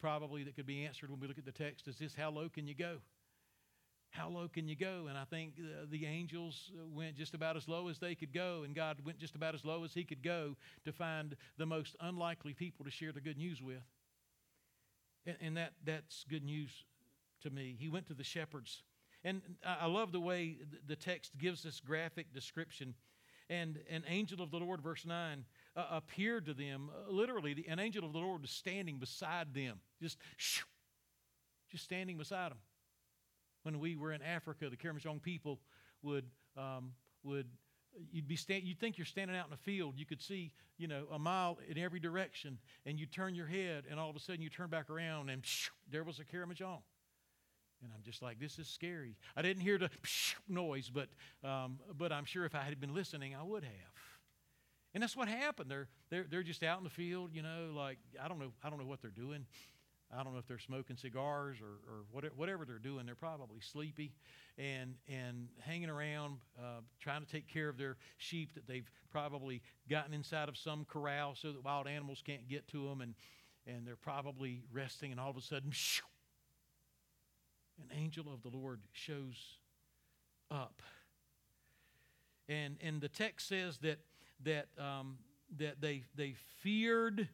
probably 0.00 0.44
that 0.44 0.56
could 0.56 0.66
be 0.66 0.84
answered 0.84 1.10
when 1.10 1.20
we 1.20 1.26
look 1.26 1.38
at 1.38 1.44
the 1.44 1.52
text 1.52 1.88
is 1.88 1.98
this 1.98 2.14
how 2.14 2.30
low 2.30 2.48
can 2.48 2.66
you 2.66 2.74
go? 2.74 2.98
How 4.10 4.28
low 4.28 4.46
can 4.46 4.68
you 4.68 4.76
go? 4.76 5.06
And 5.08 5.16
I 5.16 5.24
think 5.24 5.56
the, 5.56 5.86
the 5.90 6.06
angels 6.06 6.70
went 6.94 7.16
just 7.16 7.34
about 7.34 7.56
as 7.56 7.66
low 7.66 7.88
as 7.88 7.98
they 7.98 8.14
could 8.14 8.32
go, 8.32 8.62
and 8.62 8.74
God 8.74 8.98
went 9.04 9.18
just 9.18 9.34
about 9.34 9.54
as 9.54 9.64
low 9.64 9.84
as 9.84 9.94
He 9.94 10.04
could 10.04 10.22
go 10.22 10.54
to 10.84 10.92
find 10.92 11.34
the 11.56 11.64
most 11.64 11.96
unlikely 11.98 12.52
people 12.52 12.84
to 12.84 12.90
share 12.90 13.12
the 13.12 13.22
good 13.22 13.38
news 13.38 13.62
with. 13.62 13.82
And, 15.26 15.36
and 15.40 15.56
that, 15.56 15.72
that's 15.84 16.24
good 16.28 16.44
news 16.44 16.70
to 17.42 17.50
me. 17.50 17.76
He 17.78 17.88
went 17.88 18.06
to 18.08 18.14
the 18.14 18.24
shepherds. 18.24 18.82
And 19.24 19.42
I 19.64 19.86
love 19.86 20.10
the 20.10 20.20
way 20.20 20.58
the 20.86 20.96
text 20.96 21.38
gives 21.38 21.62
this 21.62 21.78
graphic 21.80 22.32
description. 22.34 22.94
And 23.48 23.78
an 23.90 24.02
angel 24.08 24.42
of 24.42 24.50
the 24.50 24.56
Lord, 24.56 24.80
verse 24.80 25.04
9, 25.06 25.44
uh, 25.76 25.84
appeared 25.90 26.46
to 26.46 26.54
them. 26.54 26.90
Uh, 26.90 27.10
literally, 27.10 27.64
an 27.68 27.78
angel 27.78 28.04
of 28.04 28.12
the 28.12 28.18
Lord 28.18 28.40
was 28.42 28.50
standing 28.50 28.98
beside 28.98 29.54
them, 29.54 29.80
just, 30.00 30.18
shoo, 30.36 30.64
just 31.70 31.84
standing 31.84 32.18
beside 32.18 32.50
them. 32.50 32.58
When 33.62 33.78
we 33.78 33.94
were 33.94 34.12
in 34.12 34.22
Africa, 34.22 34.68
the 34.70 34.76
Karamojong 34.76 35.22
people 35.22 35.60
would, 36.02 36.24
um, 36.56 36.92
would 37.22 37.46
you'd 38.10 38.28
be 38.28 38.36
stand, 38.36 38.64
you'd 38.64 38.78
think 38.78 38.98
you're 38.98 39.04
standing 39.04 39.36
out 39.36 39.46
in 39.46 39.52
a 39.52 39.58
field. 39.58 39.94
You 39.96 40.06
could 40.06 40.20
see, 40.20 40.52
you 40.78 40.88
know, 40.88 41.04
a 41.12 41.18
mile 41.18 41.58
in 41.68 41.78
every 41.78 42.00
direction, 42.00 42.58
and 42.86 42.98
you 42.98 43.06
turn 43.06 43.34
your 43.34 43.46
head, 43.46 43.84
and 43.90 43.98
all 43.98 44.10
of 44.10 44.16
a 44.16 44.20
sudden 44.20 44.42
you 44.42 44.48
turn 44.48 44.70
back 44.70 44.90
around, 44.90 45.30
and 45.30 45.42
psh, 45.42 45.70
there 45.90 46.04
was 46.04 46.18
a 46.18 46.24
Karamojong. 46.24 46.82
And 47.82 47.90
I'm 47.92 48.02
just 48.04 48.22
like, 48.22 48.38
this 48.38 48.58
is 48.58 48.68
scary. 48.68 49.16
I 49.36 49.42
didn't 49.42 49.62
hear 49.62 49.76
the 49.76 49.88
psh, 50.02 50.34
noise, 50.48 50.90
but 50.90 51.08
um, 51.48 51.80
but 51.96 52.12
I'm 52.12 52.24
sure 52.24 52.44
if 52.44 52.54
I 52.54 52.62
had 52.62 52.80
been 52.80 52.94
listening, 52.94 53.34
I 53.34 53.42
would 53.42 53.64
have. 53.64 53.72
And 54.94 55.02
that's 55.02 55.16
what 55.16 55.28
happened. 55.28 55.70
They're 55.70 55.88
they're 56.10 56.26
they're 56.30 56.42
just 56.42 56.62
out 56.62 56.78
in 56.78 56.84
the 56.84 56.90
field, 56.90 57.30
you 57.32 57.42
know, 57.42 57.72
like 57.74 57.98
I 58.22 58.28
don't 58.28 58.38
know 58.38 58.52
I 58.62 58.70
don't 58.70 58.78
know 58.78 58.86
what 58.86 59.00
they're 59.00 59.10
doing. 59.10 59.46
I 60.16 60.22
don't 60.22 60.32
know 60.32 60.38
if 60.38 60.46
they're 60.46 60.58
smoking 60.58 60.96
cigars 60.96 61.58
or, 61.60 61.90
or 61.90 62.30
whatever, 62.36 62.64
they're 62.64 62.78
doing. 62.78 63.06
They're 63.06 63.14
probably 63.14 63.60
sleepy 63.60 64.12
and, 64.58 64.94
and 65.08 65.48
hanging 65.60 65.88
around, 65.88 66.36
uh, 66.58 66.80
trying 67.00 67.24
to 67.24 67.30
take 67.30 67.48
care 67.48 67.68
of 67.68 67.78
their 67.78 67.96
sheep 68.18 68.54
that 68.54 68.66
they've 68.66 68.88
probably 69.10 69.62
gotten 69.88 70.12
inside 70.12 70.48
of 70.48 70.56
some 70.56 70.84
corral 70.84 71.34
so 71.34 71.52
that 71.52 71.64
wild 71.64 71.86
animals 71.86 72.22
can't 72.24 72.48
get 72.48 72.68
to 72.68 72.88
them. 72.88 73.00
And, 73.00 73.14
and 73.66 73.86
they're 73.86 73.96
probably 73.96 74.62
resting, 74.72 75.12
and 75.12 75.20
all 75.20 75.30
of 75.30 75.36
a 75.36 75.40
sudden, 75.40 75.70
shoo, 75.70 76.02
an 77.78 77.96
angel 77.96 78.24
of 78.32 78.42
the 78.42 78.56
Lord 78.56 78.80
shows 78.92 79.56
up. 80.50 80.82
And, 82.48 82.76
and 82.82 83.00
the 83.00 83.08
text 83.08 83.48
says 83.48 83.78
that, 83.78 83.98
that, 84.44 84.66
um, 84.78 85.18
that 85.58 85.80
they, 85.80 86.02
they 86.16 86.34
feared 86.62 87.28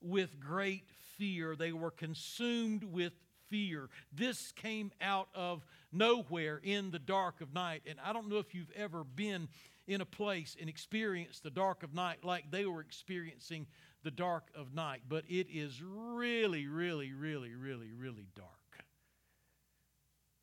with 0.00 0.40
great 0.40 0.84
fear. 1.16 1.56
They 1.56 1.72
were 1.72 1.90
consumed 1.90 2.84
with 2.84 3.12
fear. 3.48 3.88
This 4.12 4.52
came 4.52 4.92
out 5.00 5.28
of 5.34 5.64
nowhere 5.92 6.60
in 6.62 6.90
the 6.90 6.98
dark 6.98 7.40
of 7.40 7.52
night. 7.52 7.82
And 7.86 7.98
I 8.04 8.12
don't 8.12 8.28
know 8.28 8.38
if 8.38 8.54
you've 8.54 8.72
ever 8.76 9.04
been 9.04 9.48
in 9.86 10.00
a 10.00 10.06
place 10.06 10.56
and 10.58 10.68
experienced 10.68 11.42
the 11.42 11.50
dark 11.50 11.82
of 11.82 11.94
night 11.94 12.24
like 12.24 12.50
they 12.50 12.64
were 12.64 12.80
experiencing 12.80 13.66
the 14.02 14.10
dark 14.10 14.44
of 14.54 14.72
night, 14.72 15.02
but 15.08 15.24
it 15.28 15.48
is 15.52 15.82
really, 15.82 16.66
really, 16.68 17.12
really, 17.12 17.54
really, 17.54 17.90
really 17.92 18.28
dark. 18.34 18.48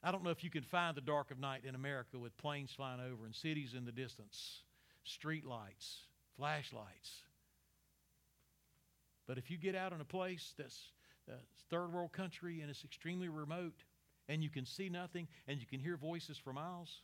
I 0.03 0.11
don't 0.11 0.23
know 0.23 0.29
if 0.29 0.43
you 0.43 0.49
can 0.49 0.63
find 0.63 0.95
the 0.95 1.01
dark 1.01 1.31
of 1.31 1.39
night 1.39 1.61
in 1.67 1.75
America 1.75 2.19
with 2.19 2.37
planes 2.37 2.71
flying 2.71 2.99
over 2.99 3.25
and 3.25 3.33
cities 3.33 3.73
in 3.75 3.85
the 3.85 3.91
distance, 3.91 4.61
street 5.03 5.45
lights, 5.45 6.01
flashlights. 6.35 7.23
But 9.27 9.37
if 9.37 9.51
you 9.51 9.57
get 9.57 9.75
out 9.75 9.91
in 9.91 10.01
a 10.01 10.05
place 10.05 10.53
that's 10.57 10.91
third 11.69 11.93
world 11.93 12.13
country 12.13 12.61
and 12.61 12.69
it's 12.69 12.83
extremely 12.83 13.27
remote 13.27 13.83
and 14.29 14.41
you 14.41 14.49
can 14.49 14.65
see 14.65 14.89
nothing 14.89 15.27
and 15.47 15.59
you 15.59 15.65
can 15.67 15.79
hear 15.79 15.97
voices 15.97 16.37
for 16.37 16.53
miles, 16.53 17.01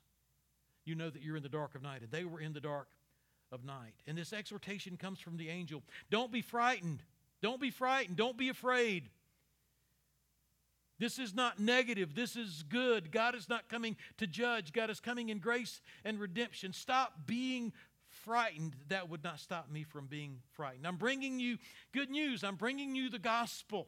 you 0.86 0.96
know 0.96 1.10
that 1.10 1.22
you're 1.22 1.38
in 1.38 1.44
the 1.44 1.50
dark 1.50 1.76
of 1.76 1.82
night. 1.82 2.02
And 2.02 2.12
they 2.12 2.24
were 2.24 2.40
in 2.40 2.54
the 2.54 2.62
dark 2.62 2.88
of 3.52 3.64
night. 3.64 3.96
And 4.08 4.18
this 4.18 4.34
exhortation 4.34 4.98
comes 4.98 5.20
from 5.20 5.38
the 5.38 5.50
angel 5.50 5.84
Don't 6.10 6.32
be 6.32 6.42
frightened. 6.42 7.04
Don't 7.42 7.60
be 7.60 7.72
frightened. 7.72 8.16
Don't 8.16 8.38
be 8.38 8.48
afraid. 8.48 9.10
This 11.00 11.20
is 11.20 11.34
not 11.34 11.60
negative. 11.60 12.16
This 12.16 12.38
is 12.38 12.64
good. 12.64 13.12
God 13.12 13.36
is 13.36 13.50
not 13.50 13.68
coming 13.68 13.98
to 14.18 14.28
judge. 14.28 14.72
God 14.72 14.90
is 14.90 15.02
coming 15.02 15.28
in 15.28 15.40
grace 15.40 15.82
and 16.06 16.20
redemption. 16.20 16.72
Stop 16.72 17.26
being 17.26 17.74
frightened, 18.24 18.76
that 18.90 19.10
would 19.10 19.24
not 19.24 19.40
stop 19.40 19.70
me 19.70 19.84
from 19.84 20.08
being 20.08 20.40
frightened. 20.52 20.88
I'm 20.88 20.98
bringing 20.98 21.40
you 21.40 21.58
good 21.94 22.10
news. 22.10 22.44
I'm 22.44 22.56
bringing 22.56 22.96
you 22.96 23.10
the 23.10 23.20
gospel. 23.20 23.88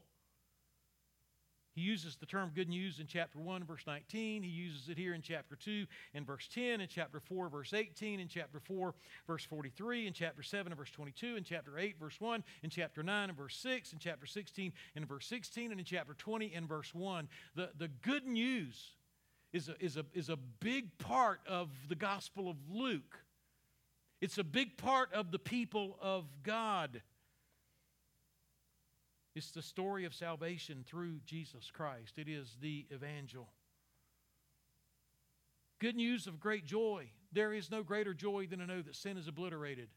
He 1.76 1.82
uses 1.82 2.16
the 2.16 2.26
term 2.26 2.52
good 2.56 2.70
news 2.70 3.02
in 3.02 3.06
chapter 3.06 3.38
1, 3.38 3.66
verse 3.66 3.84
19. 3.86 4.44
He 4.44 4.50
uses 4.50 4.88
it 4.88 4.98
here 4.98 5.14
in 5.14 5.22
chapter 5.22 5.58
2, 5.58 5.86
in 6.14 6.24
verse 6.24 6.48
10, 6.54 6.80
in 6.80 6.88
chapter 6.88 7.20
4, 7.20 7.50
verse 7.50 7.74
18, 7.74 8.22
in 8.22 8.30
chapter 8.30 8.62
4, 8.62 8.94
verse 9.28 9.44
43, 9.44 10.08
in 10.08 10.14
chapter 10.14 10.42
7, 10.42 10.74
verse 10.74 10.90
22, 10.92 11.36
in 11.36 11.44
chapter 11.44 11.78
8, 11.78 12.00
verse 12.00 12.16
1, 12.22 12.46
in 12.64 12.70
chapter 12.70 13.04
9, 13.04 13.30
and 13.30 13.38
verse 13.38 13.58
6, 13.58 13.92
in 13.92 14.00
chapter 14.00 14.26
16, 14.26 14.72
and 14.96 15.06
verse 15.06 15.28
16, 15.28 15.72
and 15.72 15.80
in 15.80 15.86
chapter 15.86 16.14
20, 16.14 16.54
and 16.56 16.66
verse 16.66 16.96
1. 16.96 17.28
The, 17.56 17.72
the 17.78 17.90
good 17.90 18.26
news 18.26 18.92
is 19.52 19.68
a, 19.68 19.76
is, 19.84 19.98
a, 19.98 20.06
is 20.14 20.30
a 20.30 20.38
big 20.38 20.98
part 20.98 21.42
of 21.46 21.70
the 21.90 21.96
Gospel 21.96 22.50
of 22.50 22.56
Luke. 22.72 23.20
It's 24.22 24.38
a 24.38 24.44
big 24.44 24.78
part 24.78 25.14
of 25.14 25.32
the 25.32 25.40
people 25.40 25.98
of 26.02 26.26
God. 26.44 27.02
It's 29.36 29.52
the 29.52 29.62
story 29.62 30.06
of 30.06 30.14
salvation 30.14 30.86
through 30.88 31.20
Jesus 31.26 31.70
Christ. 31.72 32.18
It 32.18 32.30
is 32.30 32.58
the 32.62 32.86
evangel. 32.94 33.50
Good 35.80 35.98
news 35.98 36.26
of 36.26 36.40
great 36.40 36.66
joy. 36.66 37.10
There 37.34 37.54
is 37.54 37.70
no 37.70 37.84
greater 37.84 38.14
joy 38.14 38.48
than 38.48 38.60
to 38.60 38.66
know 38.66 38.82
that 38.82 38.96
sin 38.96 39.18
is 39.18 39.28
obliterated. 39.28 39.90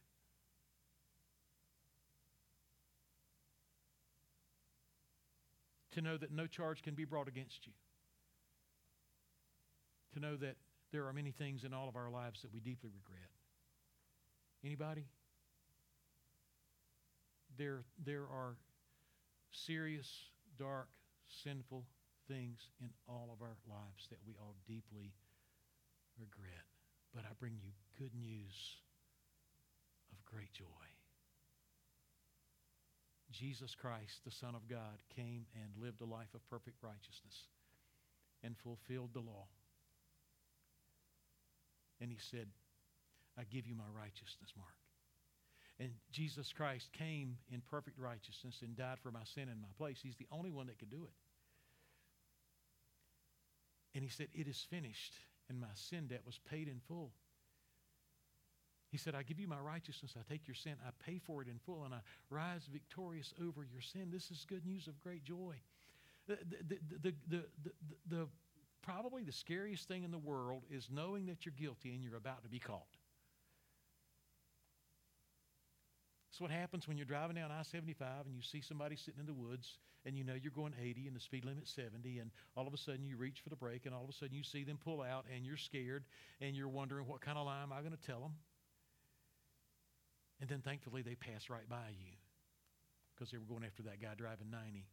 To 5.91 6.01
know 6.01 6.17
that 6.17 6.31
no 6.33 6.45
charge 6.45 6.83
can 6.83 6.95
be 6.95 7.05
brought 7.05 7.29
against 7.29 7.65
you. 7.65 7.73
To 10.13 10.19
know 10.19 10.35
that 10.35 10.57
there 10.91 11.07
are 11.07 11.13
many 11.13 11.31
things 11.31 11.63
in 11.63 11.73
all 11.73 11.87
of 11.87 11.95
our 11.95 12.09
lives 12.09 12.41
that 12.41 12.53
we 12.53 12.59
deeply 12.59 12.89
regret. 12.93 13.29
Anybody? 14.63 15.05
There, 17.57 17.83
there 18.05 18.23
are 18.23 18.55
serious, 19.51 20.07
dark, 20.57 20.89
sinful 21.43 21.85
things 22.27 22.59
in 22.81 22.89
all 23.07 23.29
of 23.33 23.41
our 23.41 23.57
lives 23.67 24.07
that 24.09 24.19
we 24.25 24.35
all 24.39 24.55
deeply 24.67 25.13
regret. 26.19 26.65
But 27.13 27.23
I 27.25 27.33
bring 27.39 27.57
you 27.61 27.71
good 27.97 28.13
news 28.15 28.77
of 30.11 30.23
great 30.25 30.53
joy. 30.53 30.65
Jesus 33.31 33.75
Christ, 33.75 34.21
the 34.25 34.31
Son 34.31 34.55
of 34.55 34.67
God, 34.67 34.99
came 35.15 35.45
and 35.55 35.83
lived 35.83 36.01
a 36.01 36.05
life 36.05 36.33
of 36.33 36.47
perfect 36.49 36.77
righteousness 36.81 37.47
and 38.43 38.55
fulfilled 38.57 39.11
the 39.13 39.19
law. 39.19 39.47
And 42.01 42.11
he 42.11 42.17
said, 42.19 42.47
I 43.39 43.43
give 43.43 43.65
you 43.65 43.75
my 43.75 43.87
righteousness, 43.95 44.51
Mark. 44.57 44.73
And 45.79 45.91
Jesus 46.11 46.51
Christ 46.51 46.91
came 46.91 47.37
in 47.51 47.61
perfect 47.61 47.97
righteousness 47.97 48.59
and 48.61 48.75
died 48.75 48.97
for 49.01 49.11
my 49.11 49.23
sin 49.23 49.43
in 49.43 49.61
my 49.61 49.69
place. 49.77 49.99
He's 50.03 50.17
the 50.17 50.27
only 50.31 50.51
one 50.51 50.67
that 50.67 50.77
could 50.77 50.89
do 50.89 51.05
it. 51.05 51.13
And 53.95 54.03
he 54.03 54.09
said, 54.09 54.27
It 54.33 54.47
is 54.47 54.65
finished, 54.69 55.13
and 55.47 55.59
my 55.59 55.67
sin 55.73 56.07
debt 56.07 56.21
was 56.25 56.39
paid 56.49 56.67
in 56.67 56.81
full. 56.87 57.11
He 58.91 58.97
said, 58.97 59.15
I 59.15 59.23
give 59.23 59.39
you 59.39 59.47
my 59.47 59.59
righteousness, 59.59 60.15
I 60.17 60.31
take 60.31 60.47
your 60.47 60.55
sin, 60.55 60.73
I 60.85 60.89
pay 61.03 61.19
for 61.19 61.41
it 61.41 61.47
in 61.47 61.59
full, 61.59 61.85
and 61.85 61.93
I 61.93 61.99
rise 62.29 62.67
victorious 62.71 63.33
over 63.39 63.63
your 63.63 63.81
sin. 63.81 64.09
This 64.11 64.31
is 64.31 64.45
good 64.49 64.65
news 64.65 64.87
of 64.87 64.99
great 64.99 65.23
joy. 65.23 65.55
The, 66.27 66.37
the, 67.01 67.13
the, 67.27 67.43
the, 68.09 68.27
probably 68.81 69.23
the 69.23 69.31
scariest 69.31 69.87
thing 69.87 70.03
in 70.03 70.11
the 70.11 70.17
world 70.17 70.63
is 70.71 70.89
knowing 70.91 71.27
that 71.27 71.45
you're 71.45 71.53
guilty 71.57 71.93
and 71.93 72.03
you're 72.03 72.15
about 72.17 72.43
to 72.43 72.49
be 72.49 72.59
caught. 72.59 72.98
That's 76.39 76.51
what 76.51 76.57
happens 76.57 76.87
when 76.87 76.95
you're 76.95 77.05
driving 77.05 77.35
down 77.35 77.51
I 77.51 77.63
75 77.63 78.25
and 78.25 78.33
you 78.33 78.41
see 78.41 78.61
somebody 78.61 78.95
sitting 78.95 79.19
in 79.19 79.25
the 79.25 79.33
woods 79.33 79.77
and 80.05 80.17
you 80.17 80.23
know 80.23 80.35
you're 80.41 80.53
going 80.53 80.73
80 80.81 81.07
and 81.07 81.13
the 81.13 81.19
speed 81.19 81.43
limit's 81.43 81.69
70, 81.69 82.19
and 82.19 82.31
all 82.55 82.65
of 82.65 82.73
a 82.73 82.77
sudden 82.77 83.03
you 83.03 83.17
reach 83.17 83.41
for 83.43 83.49
the 83.49 83.57
brake 83.57 83.85
and 83.85 83.93
all 83.93 84.05
of 84.05 84.09
a 84.09 84.13
sudden 84.13 84.33
you 84.33 84.43
see 84.43 84.63
them 84.63 84.79
pull 84.81 85.01
out 85.01 85.25
and 85.35 85.45
you're 85.45 85.57
scared 85.57 86.05
and 86.39 86.55
you're 86.55 86.69
wondering, 86.69 87.05
what 87.07 87.19
kind 87.19 87.37
of 87.37 87.45
lie 87.45 87.61
am 87.61 87.73
I 87.73 87.81
going 87.81 87.91
to 87.91 88.07
tell 88.07 88.21
them? 88.21 88.35
And 90.39 90.49
then 90.49 90.61
thankfully 90.61 91.01
they 91.01 91.15
pass 91.15 91.49
right 91.49 91.67
by 91.67 91.89
you 91.89 92.13
because 93.13 93.31
they 93.31 93.37
were 93.37 93.43
going 93.43 93.65
after 93.65 93.83
that 93.83 94.01
guy 94.01 94.13
driving 94.15 94.49
90. 94.49 94.87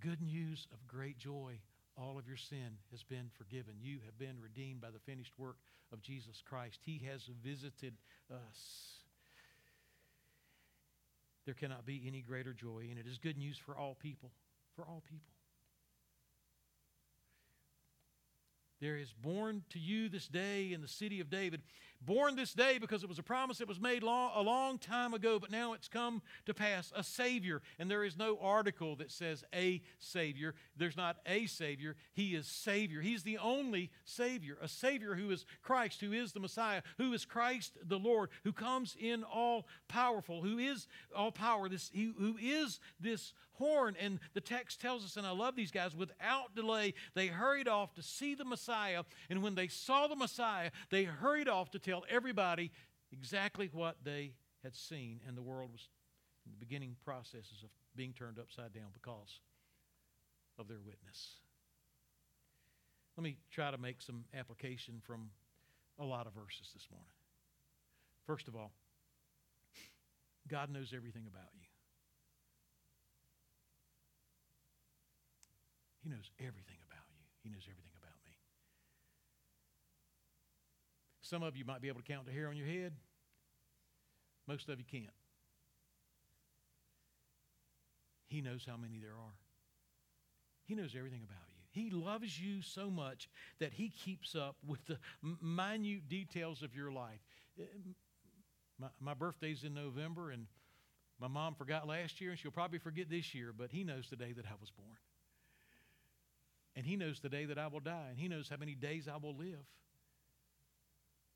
Good 0.00 0.20
news 0.20 0.66
of 0.74 0.86
great 0.86 1.16
joy 1.16 1.54
all 2.00 2.18
of 2.18 2.26
your 2.28 2.36
sin 2.36 2.78
has 2.90 3.02
been 3.02 3.30
forgiven. 3.36 3.74
You 3.80 3.98
have 4.06 4.18
been 4.18 4.36
redeemed 4.40 4.80
by 4.80 4.90
the 4.90 5.00
finished 5.00 5.32
work 5.38 5.56
of 5.92 6.00
Jesus 6.00 6.42
Christ. 6.48 6.80
He 6.84 7.02
has 7.10 7.22
visited 7.44 7.94
us. 8.30 8.98
There 11.44 11.54
cannot 11.54 11.86
be 11.86 12.04
any 12.06 12.20
greater 12.20 12.52
joy, 12.52 12.86
and 12.90 12.98
it 12.98 13.06
is 13.06 13.18
good 13.18 13.38
news 13.38 13.58
for 13.58 13.76
all 13.76 13.96
people. 14.00 14.30
For 14.76 14.84
all 14.84 15.02
people. 15.08 15.32
There 18.80 18.96
is 18.96 19.12
born 19.12 19.64
to 19.70 19.78
you 19.78 20.08
this 20.08 20.28
day 20.28 20.72
in 20.72 20.82
the 20.82 20.88
city 20.88 21.20
of 21.20 21.30
David 21.30 21.62
born 22.00 22.36
this 22.36 22.52
day 22.52 22.78
because 22.78 23.02
it 23.02 23.08
was 23.08 23.18
a 23.18 23.22
promise 23.22 23.58
that 23.58 23.68
was 23.68 23.80
made 23.80 24.02
long, 24.02 24.30
a 24.34 24.42
long 24.42 24.78
time 24.78 25.14
ago, 25.14 25.38
but 25.38 25.50
now 25.50 25.72
it's 25.72 25.88
come 25.88 26.22
to 26.46 26.54
pass 26.54 26.92
a 26.94 27.02
Savior. 27.02 27.60
And 27.78 27.90
there 27.90 28.04
is 28.04 28.16
no 28.16 28.38
article 28.40 28.96
that 28.96 29.10
says 29.10 29.44
a 29.54 29.82
Savior. 29.98 30.54
There's 30.76 30.96
not 30.96 31.16
a 31.26 31.46
Savior. 31.46 31.96
He 32.14 32.34
is 32.34 32.46
Savior. 32.46 33.00
He's 33.00 33.22
the 33.22 33.38
only 33.38 33.90
Savior, 34.04 34.58
a 34.62 34.68
Savior 34.68 35.14
who 35.14 35.30
is 35.30 35.44
Christ, 35.62 36.00
who 36.00 36.12
is 36.12 36.32
the 36.32 36.40
Messiah, 36.40 36.82
who 36.98 37.12
is 37.12 37.24
Christ 37.24 37.76
the 37.84 37.98
Lord, 37.98 38.30
who 38.44 38.52
comes 38.52 38.96
in 38.98 39.24
all 39.24 39.66
powerful, 39.88 40.42
who 40.42 40.58
is 40.58 40.86
all 41.14 41.32
power, 41.32 41.68
this, 41.68 41.90
who 41.94 42.36
is 42.40 42.80
this 43.00 43.32
horn. 43.58 43.96
And 44.00 44.20
the 44.34 44.40
text 44.40 44.80
tells 44.80 45.04
us, 45.04 45.16
and 45.16 45.26
I 45.26 45.30
love 45.30 45.56
these 45.56 45.70
guys, 45.70 45.94
without 45.94 46.54
delay, 46.54 46.94
they 47.14 47.26
hurried 47.26 47.68
off 47.68 47.94
to 47.94 48.02
see 48.02 48.34
the 48.34 48.44
Messiah. 48.44 49.02
And 49.28 49.42
when 49.42 49.54
they 49.54 49.68
saw 49.68 50.06
the 50.06 50.16
Messiah, 50.16 50.70
they 50.90 51.04
hurried 51.04 51.48
off 51.48 51.70
to 51.72 51.78
tell 51.88 52.04
everybody 52.10 52.70
exactly 53.12 53.70
what 53.72 53.96
they 54.04 54.32
had 54.62 54.74
seen. 54.74 55.20
And 55.26 55.36
the 55.36 55.42
world 55.42 55.70
was 55.72 55.88
in 56.44 56.52
the 56.52 56.58
beginning 56.58 56.96
processes 57.04 57.62
of 57.62 57.70
being 57.96 58.12
turned 58.12 58.38
upside 58.38 58.72
down 58.72 58.88
because 58.92 59.40
of 60.58 60.68
their 60.68 60.80
witness. 60.84 61.36
Let 63.16 63.24
me 63.24 63.38
try 63.50 63.70
to 63.70 63.78
make 63.78 64.02
some 64.02 64.24
application 64.38 65.00
from 65.04 65.30
a 65.98 66.04
lot 66.04 66.26
of 66.26 66.34
verses 66.34 66.70
this 66.74 66.86
morning. 66.90 67.08
First 68.26 68.48
of 68.48 68.54
all, 68.54 68.72
God 70.46 70.70
knows 70.70 70.92
everything 70.94 71.24
about 71.26 71.50
you. 71.54 71.66
He 76.02 76.08
knows 76.08 76.30
everything 76.38 76.78
about 76.86 77.04
you. 77.10 77.24
He 77.42 77.50
knows 77.50 77.64
everything 77.64 77.92
about 77.98 78.16
me. 78.24 78.32
Some 81.28 81.42
of 81.42 81.56
you 81.56 81.64
might 81.64 81.82
be 81.82 81.88
able 81.88 82.00
to 82.00 82.06
count 82.06 82.26
the 82.26 82.32
hair 82.32 82.48
on 82.48 82.56
your 82.56 82.66
head. 82.66 82.92
Most 84.46 84.68
of 84.68 84.78
you 84.78 84.84
can't. 84.90 85.06
He 88.28 88.40
knows 88.40 88.64
how 88.66 88.76
many 88.76 88.98
there 88.98 89.10
are. 89.10 89.34
He 90.64 90.74
knows 90.74 90.94
everything 90.96 91.22
about 91.24 91.44
you. 91.48 91.82
He 91.82 91.90
loves 91.90 92.40
you 92.40 92.62
so 92.62 92.90
much 92.90 93.28
that 93.58 93.72
he 93.72 93.90
keeps 93.90 94.34
up 94.34 94.56
with 94.66 94.84
the 94.86 94.98
minute 95.42 96.08
details 96.08 96.62
of 96.62 96.74
your 96.74 96.90
life. 96.90 97.20
Uh, 97.60 97.64
my, 98.78 98.88
my 99.00 99.14
birthday's 99.14 99.64
in 99.64 99.74
November, 99.74 100.30
and 100.30 100.46
my 101.20 101.28
mom 101.28 101.54
forgot 101.54 101.86
last 101.86 102.20
year, 102.20 102.30
and 102.30 102.38
she'll 102.38 102.50
probably 102.50 102.78
forget 102.78 103.10
this 103.10 103.34
year, 103.34 103.52
but 103.56 103.70
he 103.70 103.84
knows 103.84 104.08
the 104.08 104.16
day 104.16 104.32
that 104.32 104.46
I 104.46 104.54
was 104.60 104.70
born. 104.70 104.96
And 106.78 106.86
He 106.86 106.94
knows 106.94 107.18
the 107.18 107.28
day 107.28 107.44
that 107.46 107.58
I 107.58 107.66
will 107.66 107.80
die, 107.80 108.06
and 108.08 108.18
He 108.18 108.28
knows 108.28 108.48
how 108.48 108.56
many 108.56 108.76
days 108.76 109.08
I 109.08 109.16
will 109.16 109.34
live. 109.34 109.66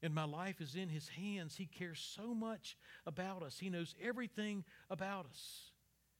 And 0.03 0.15
my 0.15 0.25
life 0.25 0.61
is 0.61 0.75
in 0.75 0.89
His 0.89 1.09
hands. 1.09 1.57
He 1.57 1.67
cares 1.67 2.01
so 2.01 2.35
much 2.35 2.77
about 3.07 3.43
us, 3.43 3.59
He 3.59 3.71
knows 3.71 3.95
everything 4.03 4.65
about 4.91 5.27
us. 5.27 5.71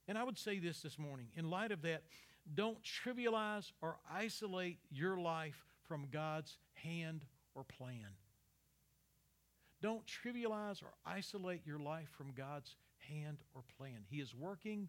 And 0.09 0.19
I 0.19 0.25
would 0.25 0.39
say 0.39 0.59
this 0.59 0.83
this 0.83 0.99
morning 0.99 1.29
in 1.37 1.51
light 1.51 1.73
of 1.73 1.83
that, 1.83 2.03
don't 2.55 2.79
trivialize 2.83 3.71
or 3.81 3.97
isolate 4.11 4.79
your 4.91 5.17
life 5.17 5.65
from 5.87 6.09
God's 6.11 6.59
hand 6.75 7.25
or 7.55 7.65
plan. 7.65 8.17
Don't 9.81 10.03
trivialize 10.07 10.83
or 10.83 10.93
isolate 11.05 11.67
your 11.67 11.79
life 11.79 12.09
from 12.17 12.33
God's 12.37 12.77
hand 13.09 13.39
or 13.55 13.63
plan. 13.77 14.05
He 14.09 14.21
is 14.21 14.35
working 14.35 14.89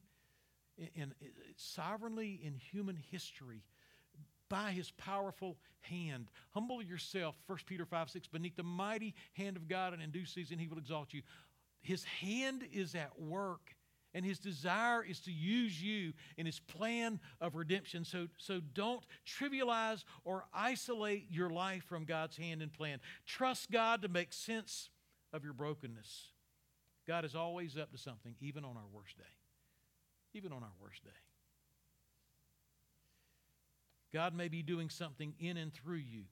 in, 0.78 0.90
in, 0.96 1.14
sovereignly 1.56 2.40
in 2.44 2.56
human 2.56 2.96
history 2.96 3.64
by 4.54 4.70
his 4.72 4.92
powerful 4.92 5.58
hand. 5.82 6.28
Humble 6.52 6.84
yourself, 6.84 7.34
1 7.48 7.58
Peter 7.66 7.88
5 7.88 8.12
6, 8.12 8.28
beneath 8.28 8.56
the 8.56 8.62
mighty 8.62 9.16
hand 9.34 9.58
of 9.58 9.68
God, 9.68 9.94
and 9.94 10.02
in 10.02 10.12
due 10.12 10.26
season 10.26 10.60
he 10.60 10.68
will 10.68 10.78
exalt 10.78 11.12
you. 11.12 11.24
His 11.82 12.04
hand 12.04 12.64
is 12.72 12.94
at 12.94 13.20
work, 13.20 13.76
and 14.14 14.24
his 14.24 14.38
desire 14.38 15.04
is 15.04 15.22
to 15.22 15.32
use 15.32 15.82
you 15.82 16.14
in 16.38 16.46
his 16.46 16.60
plan 16.60 17.20
of 17.42 17.56
redemption. 17.56 18.06
So, 18.06 18.28
so 18.38 18.62
don't 18.76 19.04
trivialize 19.26 20.04
or 20.24 20.46
isolate 20.54 21.26
your 21.32 21.50
life 21.50 21.84
from 21.86 22.06
God's 22.06 22.38
hand 22.38 22.62
and 22.62 22.72
plan. 22.72 23.00
Trust 23.26 23.72
God 23.72 24.04
to 24.04 24.08
make 24.08 24.32
sense 24.32 24.92
of 25.34 25.44
your 25.44 25.54
brokenness. 25.54 26.28
God 27.08 27.26
is 27.26 27.34
always 27.34 27.76
up 27.76 27.92
to 27.92 27.98
something, 27.98 28.36
even 28.40 28.64
on 28.64 28.78
our 28.78 28.88
worst 28.94 29.18
day. 29.18 29.24
Even 30.36 30.52
on 30.52 30.62
our 30.62 30.74
worst 30.80 31.04
day. 31.04 31.10
God 34.14 34.36
may 34.36 34.48
be 34.48 34.62
doing 34.62 34.90
something 34.90 35.34
in 35.40 35.58
and 35.58 35.74
through 35.74 35.96
you 35.96 36.24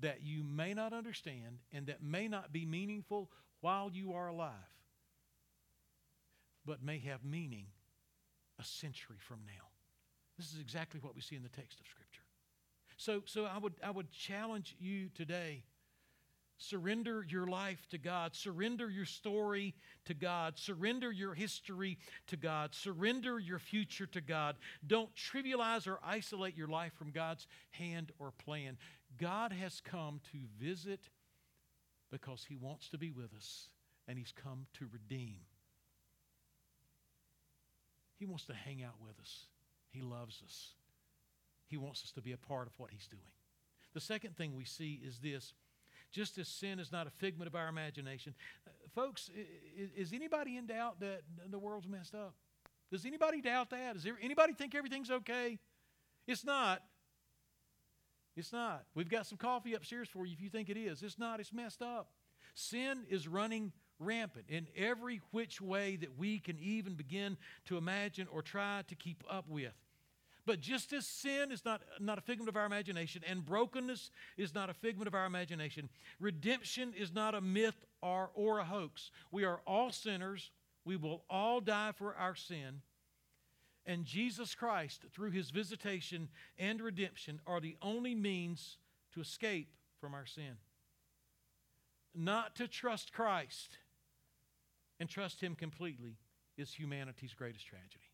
that 0.00 0.22
you 0.22 0.44
may 0.44 0.74
not 0.74 0.92
understand 0.92 1.58
and 1.72 1.86
that 1.86 2.02
may 2.02 2.28
not 2.28 2.52
be 2.52 2.64
meaningful 2.64 3.30
while 3.60 3.90
you 3.92 4.12
are 4.12 4.28
alive, 4.28 4.52
but 6.64 6.82
may 6.82 6.98
have 6.98 7.24
meaning 7.24 7.66
a 8.60 8.64
century 8.64 9.16
from 9.18 9.40
now. 9.46 9.66
This 10.36 10.52
is 10.52 10.60
exactly 10.60 11.00
what 11.02 11.16
we 11.16 11.20
see 11.20 11.34
in 11.34 11.42
the 11.42 11.48
text 11.48 11.80
of 11.80 11.86
Scripture. 11.86 12.22
So, 12.96 13.22
so 13.26 13.44
I, 13.44 13.58
would, 13.58 13.74
I 13.82 13.90
would 13.90 14.10
challenge 14.10 14.76
you 14.78 15.08
today 15.14 15.64
Surrender 16.58 17.24
your 17.28 17.46
life 17.46 17.86
to 17.90 17.98
God. 17.98 18.34
Surrender 18.34 18.90
your 18.90 19.04
story 19.04 19.74
to 20.06 20.14
God. 20.14 20.58
Surrender 20.58 21.12
your 21.12 21.32
history 21.32 21.98
to 22.26 22.36
God. 22.36 22.74
Surrender 22.74 23.38
your 23.38 23.60
future 23.60 24.06
to 24.06 24.20
God. 24.20 24.56
Don't 24.84 25.14
trivialize 25.14 25.86
or 25.86 26.00
isolate 26.04 26.56
your 26.56 26.66
life 26.66 26.92
from 26.98 27.12
God's 27.12 27.46
hand 27.70 28.10
or 28.18 28.32
plan. 28.32 28.76
God 29.20 29.52
has 29.52 29.80
come 29.80 30.20
to 30.32 30.38
visit 30.60 31.00
because 32.10 32.44
He 32.48 32.56
wants 32.56 32.88
to 32.88 32.98
be 32.98 33.12
with 33.12 33.32
us, 33.36 33.68
and 34.08 34.18
He's 34.18 34.32
come 34.32 34.66
to 34.74 34.86
redeem. 34.92 35.36
He 38.16 38.26
wants 38.26 38.46
to 38.46 38.54
hang 38.54 38.82
out 38.82 38.96
with 39.00 39.18
us. 39.20 39.46
He 39.90 40.02
loves 40.02 40.42
us. 40.44 40.70
He 41.68 41.76
wants 41.76 42.02
us 42.02 42.10
to 42.12 42.20
be 42.20 42.32
a 42.32 42.36
part 42.36 42.66
of 42.66 42.72
what 42.78 42.90
He's 42.90 43.06
doing. 43.06 43.22
The 43.94 44.00
second 44.00 44.36
thing 44.36 44.56
we 44.56 44.64
see 44.64 45.00
is 45.04 45.18
this 45.18 45.54
just 46.10 46.38
as 46.38 46.48
sin 46.48 46.78
is 46.78 46.90
not 46.90 47.06
a 47.06 47.10
figment 47.10 47.48
of 47.48 47.54
our 47.54 47.68
imagination. 47.68 48.34
Uh, 48.66 48.70
folks, 48.94 49.30
is, 49.76 49.90
is, 49.96 50.12
anybody 50.12 50.56
in 50.56 50.66
doubt 50.66 51.00
that 51.00 51.22
the 51.50 51.58
world's 51.58 51.88
messed 51.88 52.14
up? 52.14 52.34
Does 52.90 53.04
anybody 53.04 53.40
doubt 53.40 53.70
that? 53.70 53.94
Does 53.94 54.04
there, 54.04 54.18
anybody 54.22 54.54
think 54.54 54.74
everything's 54.74 55.10
okay? 55.10 55.58
It's 56.26 56.44
not. 56.44 56.82
It's 58.36 58.52
not. 58.52 58.84
We've 58.94 59.08
got 59.08 59.26
some 59.26 59.38
coffee 59.38 59.74
upstairs 59.74 60.08
for 60.08 60.24
you 60.24 60.32
if 60.32 60.40
you 60.40 60.48
think 60.48 60.68
it 60.68 60.76
is. 60.76 61.02
It's 61.02 61.18
not. 61.18 61.40
It's 61.40 61.52
messed 61.52 61.82
up. 61.82 62.10
Sin 62.54 63.04
is 63.10 63.28
running 63.28 63.72
rampant 63.98 64.46
in 64.48 64.68
every 64.76 65.20
which 65.32 65.60
way 65.60 65.96
that 65.96 66.16
we 66.16 66.38
can 66.38 66.58
even 66.60 66.94
begin 66.94 67.36
to 67.66 67.76
imagine 67.76 68.28
or 68.30 68.42
try 68.42 68.82
to 68.88 68.94
keep 68.94 69.24
up 69.28 69.46
with. 69.48 69.72
But 70.48 70.60
just 70.60 70.94
as 70.94 71.06
sin 71.06 71.52
is 71.52 71.62
not, 71.66 71.82
not 72.00 72.16
a 72.16 72.22
figment 72.22 72.48
of 72.48 72.56
our 72.56 72.64
imagination, 72.64 73.20
and 73.28 73.44
brokenness 73.44 74.10
is 74.38 74.54
not 74.54 74.70
a 74.70 74.72
figment 74.72 75.06
of 75.06 75.14
our 75.14 75.26
imagination, 75.26 75.90
redemption 76.18 76.94
is 76.98 77.12
not 77.12 77.34
a 77.34 77.42
myth 77.42 77.84
or, 78.00 78.30
or 78.32 78.58
a 78.58 78.64
hoax. 78.64 79.10
We 79.30 79.44
are 79.44 79.60
all 79.66 79.92
sinners. 79.92 80.50
We 80.86 80.96
will 80.96 81.22
all 81.28 81.60
die 81.60 81.92
for 81.92 82.14
our 82.14 82.34
sin. 82.34 82.80
And 83.84 84.06
Jesus 84.06 84.54
Christ, 84.54 85.02
through 85.12 85.32
his 85.32 85.50
visitation 85.50 86.30
and 86.58 86.80
redemption, 86.80 87.40
are 87.46 87.60
the 87.60 87.76
only 87.82 88.14
means 88.14 88.78
to 89.12 89.20
escape 89.20 89.74
from 90.00 90.14
our 90.14 90.24
sin. 90.24 90.56
Not 92.14 92.56
to 92.56 92.68
trust 92.68 93.12
Christ 93.12 93.76
and 94.98 95.10
trust 95.10 95.42
him 95.42 95.54
completely 95.54 96.16
is 96.56 96.72
humanity's 96.72 97.34
greatest 97.34 97.66
tragedy. 97.66 98.07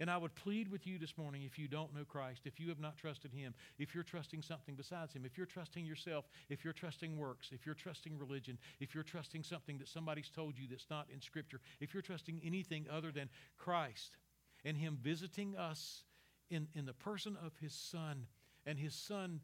And 0.00 0.10
I 0.10 0.16
would 0.16 0.34
plead 0.34 0.68
with 0.68 0.86
you 0.86 0.98
this 0.98 1.16
morning 1.16 1.42
if 1.44 1.56
you 1.58 1.68
don't 1.68 1.94
know 1.94 2.04
Christ, 2.04 2.42
if 2.46 2.58
you 2.58 2.68
have 2.68 2.80
not 2.80 2.96
trusted 2.96 3.32
Him, 3.32 3.54
if 3.78 3.94
you're 3.94 4.02
trusting 4.02 4.42
something 4.42 4.74
besides 4.74 5.14
Him, 5.14 5.24
if 5.24 5.36
you're 5.36 5.46
trusting 5.46 5.86
yourself, 5.86 6.24
if 6.48 6.64
you're 6.64 6.72
trusting 6.72 7.16
works, 7.16 7.50
if 7.52 7.64
you're 7.64 7.76
trusting 7.76 8.18
religion, 8.18 8.58
if 8.80 8.94
you're 8.94 9.04
trusting 9.04 9.44
something 9.44 9.78
that 9.78 9.88
somebody's 9.88 10.30
told 10.30 10.58
you 10.58 10.66
that's 10.68 10.90
not 10.90 11.06
in 11.12 11.20
Scripture, 11.20 11.60
if 11.80 11.94
you're 11.94 12.02
trusting 12.02 12.40
anything 12.44 12.86
other 12.90 13.12
than 13.12 13.28
Christ 13.56 14.16
and 14.64 14.76
Him 14.76 14.98
visiting 15.00 15.56
us 15.56 16.02
in, 16.50 16.66
in 16.74 16.86
the 16.86 16.92
person 16.92 17.36
of 17.44 17.52
His 17.60 17.72
Son 17.72 18.26
and 18.66 18.78
His 18.78 18.94
Son 18.94 19.40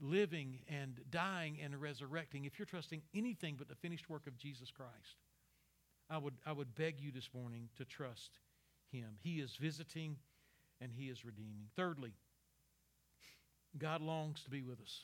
living 0.00 0.60
and 0.68 1.00
dying 1.10 1.58
and 1.60 1.80
resurrecting, 1.80 2.44
if 2.44 2.60
you're 2.60 2.66
trusting 2.66 3.02
anything 3.12 3.56
but 3.58 3.68
the 3.68 3.74
finished 3.74 4.08
work 4.08 4.28
of 4.28 4.36
Jesus 4.36 4.70
Christ, 4.70 5.16
I 6.08 6.18
would, 6.18 6.34
I 6.46 6.52
would 6.52 6.76
beg 6.76 7.00
you 7.00 7.10
this 7.10 7.28
morning 7.34 7.68
to 7.76 7.84
trust 7.84 8.38
him. 8.90 9.16
He 9.22 9.40
is 9.40 9.56
visiting 9.56 10.16
and 10.80 10.90
He 10.92 11.08
is 11.08 11.24
redeeming. 11.24 11.68
Thirdly, 11.76 12.12
God 13.78 14.00
longs 14.00 14.42
to 14.44 14.50
be 14.50 14.62
with 14.62 14.80
us. 14.80 15.02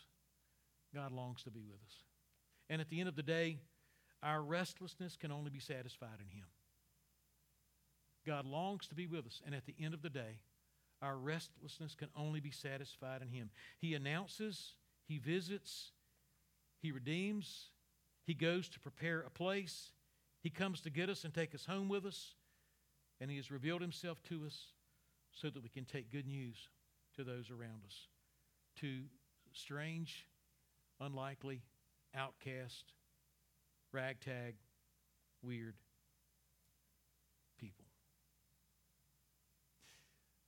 God 0.95 1.12
longs 1.12 1.43
to 1.45 1.51
be 1.51 1.64
with 1.64 1.80
us. 1.87 2.03
And 2.68 2.80
at 2.80 2.89
the 2.89 3.01
end 3.01 3.09
of 3.09 3.16
the 3.16 3.22
day, 3.22 3.59
our 4.22 4.43
restlessness 4.43 5.16
can 5.16 5.30
only 5.30 5.51
be 5.51 5.61
satisfied 5.61 6.18
in 6.20 6.37
Him. 6.37 6.47
God 8.26 8.47
longs 8.47 8.89
to 8.89 8.95
be 8.95 9.07
with 9.07 9.26
us. 9.26 9.41
And 9.45 9.55
at 9.55 9.66
the 9.66 9.74
end 9.80 9.95
of 9.95 10.03
the 10.03 10.11
day, 10.11 10.41
our 11.03 11.16
restlessness 11.16 11.95
can 11.95 12.09
only 12.16 12.41
be 12.41 12.51
satisfied 12.51 13.22
in 13.22 13.28
Him. 13.28 13.51
He 13.78 13.95
announces, 13.95 14.72
He 15.07 15.18
visits, 15.18 15.93
He 16.80 16.91
redeems. 16.91 17.70
He 18.26 18.34
goes 18.34 18.68
to 18.70 18.80
prepare 18.80 19.20
a 19.20 19.30
place. 19.30 19.93
He 20.43 20.51
comes 20.51 20.80
to 20.80 20.91
get 20.91 21.09
us 21.09 21.24
and 21.24 21.32
take 21.32 21.55
us 21.55 21.66
home 21.66 21.89
with 21.89 22.05
us. 22.05 22.36
And 23.20 23.30
He 23.30 23.36
has 23.36 23.50
revealed 23.50 23.80
Himself 23.80 24.22
to 24.24 24.44
us 24.46 24.58
so 25.32 25.50
that 25.50 25.62
we 25.62 25.68
can 25.68 25.84
take 25.84 26.10
good 26.10 26.26
news 26.26 26.68
to 27.16 27.24
those 27.24 27.50
around 27.50 27.82
us, 27.86 28.08
to 28.80 29.02
strange, 29.52 30.26
unlikely, 31.00 31.62
outcast, 32.14 32.92
ragtag, 33.92 34.54
weird 35.42 35.74
people. 37.58 37.86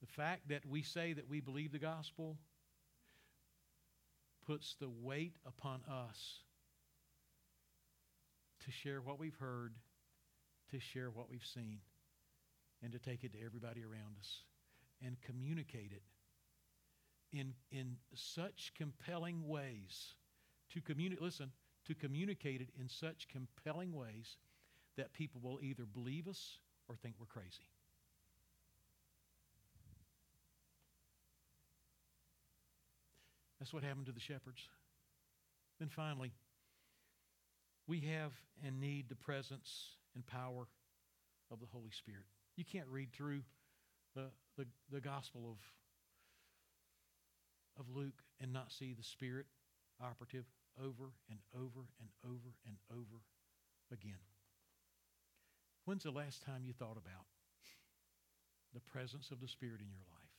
The 0.00 0.06
fact 0.06 0.48
that 0.48 0.64
we 0.66 0.82
say 0.82 1.12
that 1.12 1.28
we 1.28 1.40
believe 1.40 1.72
the 1.72 1.78
gospel 1.78 2.36
puts 4.46 4.76
the 4.80 4.88
weight 4.88 5.36
upon 5.46 5.80
us 5.90 6.40
to 8.64 8.70
share 8.70 9.00
what 9.00 9.18
we've 9.18 9.36
heard, 9.36 9.74
to 10.70 10.78
share 10.78 11.10
what 11.10 11.30
we've 11.30 11.44
seen, 11.44 11.80
and 12.82 12.92
to 12.92 12.98
take 12.98 13.24
it 13.24 13.32
to 13.32 13.38
everybody 13.44 13.82
around 13.82 14.16
us 14.18 14.42
and 15.04 15.16
communicate 15.22 15.92
it 15.92 16.02
in, 17.32 17.54
in 17.70 17.96
such 18.14 18.72
compelling 18.76 19.46
ways. 19.46 20.14
To 20.74 20.80
communicate, 20.80 21.22
listen, 21.22 21.50
to 21.86 21.94
communicate 21.94 22.60
it 22.60 22.68
in 22.78 22.88
such 22.88 23.28
compelling 23.28 23.92
ways 23.92 24.36
that 24.96 25.12
people 25.12 25.40
will 25.42 25.58
either 25.62 25.84
believe 25.84 26.28
us 26.28 26.58
or 26.88 26.96
think 26.96 27.14
we're 27.18 27.26
crazy. 27.26 27.68
That's 33.58 33.72
what 33.72 33.82
happened 33.82 34.06
to 34.06 34.12
the 34.12 34.20
shepherds. 34.20 34.68
Then 35.78 35.88
finally, 35.88 36.32
we 37.86 38.00
have 38.00 38.32
and 38.64 38.80
need 38.80 39.08
the 39.08 39.16
presence 39.16 39.96
and 40.14 40.26
power 40.26 40.66
of 41.50 41.60
the 41.60 41.66
Holy 41.66 41.90
Spirit. 41.90 42.26
You 42.59 42.64
can't 42.64 42.88
read 42.90 43.12
through 43.12 43.42
the, 44.16 44.24
the, 44.56 44.66
the 44.90 45.00
Gospel 45.00 45.42
of, 45.48 45.59
of 47.78 47.86
Luke 47.94 48.20
and 48.40 48.52
not 48.52 48.72
see 48.72 48.94
the 48.98 49.04
Spirit 49.04 49.46
operative 50.02 50.44
over 50.76 51.12
and 51.30 51.38
over 51.54 51.86
and 52.00 52.09
over 52.24 52.50
and 52.66 52.74
over 52.90 53.22
again. 53.92 54.18
When's 55.84 56.02
the 56.02 56.11
last 56.11 56.42
time 56.42 56.64
you 56.64 56.72
thought 56.72 56.96
about 56.98 57.26
the 58.74 58.80
presence 58.80 59.30
of 59.30 59.40
the 59.40 59.46
Spirit 59.46 59.80
in 59.80 59.92
your 59.92 60.02
life? 60.11 60.34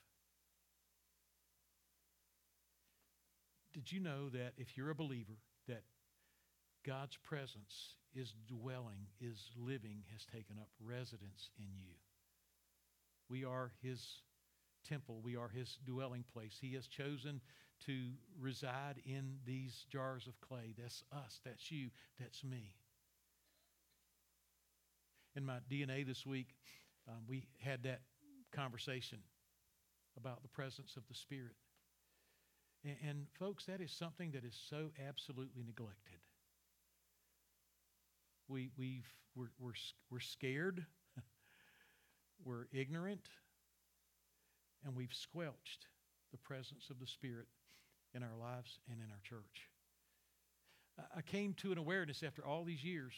Did 3.73 3.93
you 3.93 4.01
know 4.01 4.27
that 4.27 4.55
if 4.57 4.75
you're 4.75 4.89
a 4.89 4.95
believer, 4.95 5.37
that 5.69 5.83
God's 6.85 7.17
presence 7.23 7.95
is 8.13 8.33
dwelling, 8.45 9.07
is 9.21 9.51
living, 9.57 10.03
has 10.11 10.25
taken 10.25 10.57
up 10.59 10.67
residence 10.83 11.49
in 11.57 11.67
you? 11.77 11.95
We 13.29 13.45
are 13.45 13.71
His 13.81 14.21
temple, 14.87 15.21
we 15.23 15.35
are 15.35 15.49
His 15.49 15.77
dwelling 15.85 16.23
place. 16.33 16.57
He 16.59 16.73
has 16.73 16.87
chosen 16.87 17.41
to 17.85 18.11
reside 18.39 19.01
in 19.05 19.37
these 19.45 19.85
jars 19.89 20.27
of 20.27 20.39
clay. 20.41 20.73
That's 20.77 21.03
us, 21.11 21.39
that's 21.45 21.71
you, 21.71 21.89
that's 22.19 22.43
me. 22.43 22.73
In 25.35 25.45
my 25.45 25.59
DNA 25.71 26.05
this 26.05 26.25
week, 26.25 26.55
um, 27.07 27.23
we 27.27 27.47
had 27.59 27.83
that 27.83 28.01
conversation 28.51 29.19
about 30.17 30.41
the 30.41 30.49
presence 30.49 30.95
of 30.97 31.03
the 31.07 31.13
Spirit. 31.15 31.55
And, 32.83 32.95
and 33.07 33.27
folks, 33.37 33.65
that 33.65 33.81
is 33.81 33.91
something 33.91 34.31
that 34.31 34.43
is 34.43 34.59
so 34.69 34.91
absolutely 35.07 35.63
neglected. 35.63 36.19
We, 38.47 38.71
we've, 38.77 39.07
we're, 39.35 39.51
we're, 39.59 39.73
we're 40.09 40.19
scared, 40.19 40.85
we're 42.43 42.67
ignorant, 42.71 43.27
and 44.85 44.95
we've 44.95 45.13
squelched 45.13 45.87
the 46.31 46.37
presence 46.37 46.89
of 46.89 46.99
the 46.99 47.07
Spirit 47.07 47.47
in 48.13 48.23
our 48.23 48.35
lives 48.39 48.79
and 48.89 48.99
in 48.99 49.11
our 49.11 49.21
church. 49.23 49.69
I 51.15 51.21
came 51.21 51.53
to 51.55 51.71
an 51.71 51.77
awareness 51.77 52.23
after 52.23 52.45
all 52.45 52.63
these 52.63 52.83
years 52.83 53.13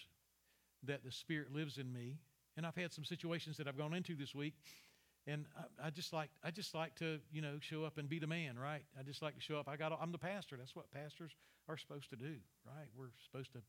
that 0.83 1.03
the 1.03 1.11
Spirit 1.11 1.53
lives 1.53 1.77
in 1.77 1.91
me. 1.91 2.19
And 2.57 2.65
I've 2.65 2.75
had 2.75 2.93
some 2.93 3.05
situations 3.05 3.57
that 3.57 3.67
I've 3.67 3.77
gone 3.77 3.93
into 3.93 4.15
this 4.15 4.35
week 4.35 4.53
and 5.27 5.45
I, 5.57 5.87
I, 5.87 5.89
just 5.89 6.13
like 6.13 6.29
I 6.43 6.51
just 6.51 6.73
like 6.73 6.95
to 6.95 7.19
you 7.31 7.41
know 7.41 7.57
show 7.59 7.83
up 7.83 7.97
and 7.97 8.09
be 8.09 8.19
the 8.19 8.27
man, 8.27 8.57
right? 8.57 8.83
I 8.99 9.03
just 9.03 9.21
like 9.21 9.35
to 9.35 9.41
show 9.41 9.57
up. 9.57 9.67
I 9.67 9.77
got 9.77 9.97
I'm 10.01 10.11
the 10.11 10.17
pastor. 10.17 10.57
That's 10.57 10.75
what 10.75 10.91
pastors 10.91 11.31
are 11.69 11.77
supposed 11.77 12.09
to 12.09 12.15
do, 12.15 12.35
right? 12.65 12.87
We're 12.95 13.11
supposed 13.23 13.53
to 13.53 13.59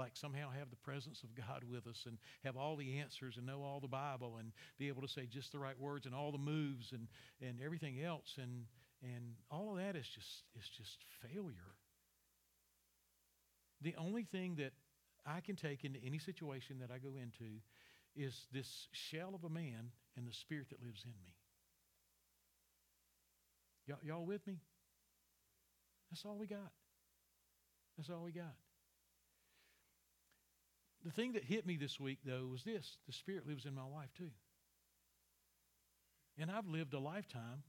like 0.00 0.16
somehow 0.16 0.48
have 0.58 0.70
the 0.70 0.76
presence 0.76 1.22
of 1.22 1.34
God 1.34 1.62
with 1.70 1.86
us 1.86 2.04
and 2.06 2.16
have 2.42 2.56
all 2.56 2.74
the 2.74 2.98
answers 2.98 3.36
and 3.36 3.46
know 3.46 3.62
all 3.62 3.80
the 3.80 3.86
Bible 3.86 4.38
and 4.38 4.52
be 4.78 4.88
able 4.88 5.02
to 5.02 5.08
say 5.08 5.26
just 5.26 5.52
the 5.52 5.58
right 5.58 5.78
words 5.78 6.06
and 6.06 6.14
all 6.14 6.32
the 6.32 6.38
moves 6.38 6.92
and 6.92 7.06
and 7.46 7.60
everything 7.62 8.02
else 8.02 8.36
and 8.40 8.64
and 9.02 9.34
all 9.50 9.70
of 9.70 9.76
that 9.76 9.96
is 9.96 10.08
just 10.08 10.44
is 10.58 10.68
just 10.68 11.04
failure. 11.20 11.76
The 13.82 13.94
only 13.96 14.24
thing 14.24 14.56
that 14.56 14.72
I 15.26 15.40
can 15.40 15.56
take 15.56 15.84
into 15.84 15.98
any 16.04 16.18
situation 16.18 16.78
that 16.80 16.90
I 16.90 16.98
go 16.98 17.16
into 17.16 17.60
is 18.16 18.46
this 18.52 18.88
shell 18.92 19.34
of 19.34 19.44
a 19.44 19.50
man 19.50 19.92
and 20.16 20.26
the 20.26 20.32
spirit 20.32 20.70
that 20.70 20.82
lives 20.82 21.04
in 21.04 21.10
me. 21.10 21.34
Y'all, 23.86 23.98
y'all 24.02 24.26
with 24.26 24.46
me? 24.46 24.60
That's 26.10 26.24
all 26.24 26.36
we 26.38 26.46
got. 26.46 26.72
That's 27.96 28.08
all 28.08 28.22
we 28.24 28.32
got. 28.32 28.54
The 31.04 31.10
thing 31.10 31.32
that 31.32 31.44
hit 31.44 31.66
me 31.66 31.76
this 31.76 31.98
week, 31.98 32.18
though, 32.24 32.46
was 32.50 32.62
this 32.62 32.98
the 33.06 33.12
Spirit 33.12 33.46
lives 33.46 33.64
in 33.64 33.74
my 33.74 33.86
wife, 33.86 34.10
too. 34.16 34.30
And 36.38 36.50
I've 36.50 36.66
lived 36.66 36.94
a 36.94 36.98
lifetime 36.98 37.62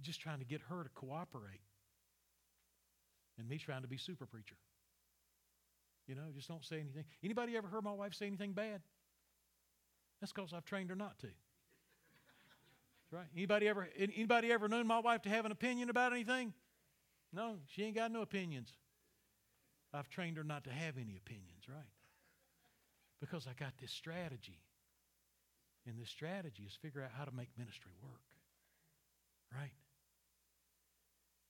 just 0.00 0.20
trying 0.20 0.38
to 0.38 0.44
get 0.44 0.60
her 0.68 0.82
to 0.82 0.90
cooperate 0.90 1.60
and 3.38 3.48
me 3.48 3.58
trying 3.58 3.82
to 3.82 3.88
be 3.88 3.96
super 3.96 4.26
preacher. 4.26 4.56
You 6.06 6.14
know, 6.14 6.22
just 6.34 6.48
don't 6.48 6.64
say 6.64 6.80
anything. 6.80 7.04
Anybody 7.22 7.56
ever 7.56 7.66
heard 7.66 7.82
my 7.82 7.92
wife 7.92 8.14
say 8.14 8.26
anything 8.26 8.52
bad? 8.52 8.82
That's 10.20 10.32
because 10.32 10.52
I've 10.52 10.64
trained 10.64 10.90
her 10.90 10.96
not 10.96 11.18
to. 11.20 11.28
right. 13.10 13.26
Anybody 13.34 13.68
ever 13.68 13.88
anybody 13.98 14.52
ever 14.52 14.68
known 14.68 14.86
my 14.86 14.98
wife 14.98 15.22
to 15.22 15.28
have 15.30 15.46
an 15.46 15.52
opinion 15.52 15.88
about 15.90 16.12
anything? 16.12 16.52
No, 17.32 17.56
she 17.66 17.84
ain't 17.84 17.96
got 17.96 18.12
no 18.12 18.22
opinions. 18.22 18.72
I've 19.94 20.10
trained 20.10 20.36
her 20.36 20.44
not 20.44 20.64
to 20.64 20.70
have 20.70 20.96
any 20.98 21.16
opinions, 21.16 21.68
right? 21.68 21.94
Because 23.20 23.46
I 23.46 23.52
got 23.54 23.72
this 23.80 23.92
strategy. 23.92 24.58
And 25.86 25.98
this 26.00 26.10
strategy 26.10 26.64
is 26.66 26.74
figure 26.82 27.02
out 27.02 27.10
how 27.16 27.24
to 27.24 27.30
make 27.30 27.48
ministry 27.56 27.92
work. 28.02 28.26
Right? 29.54 29.76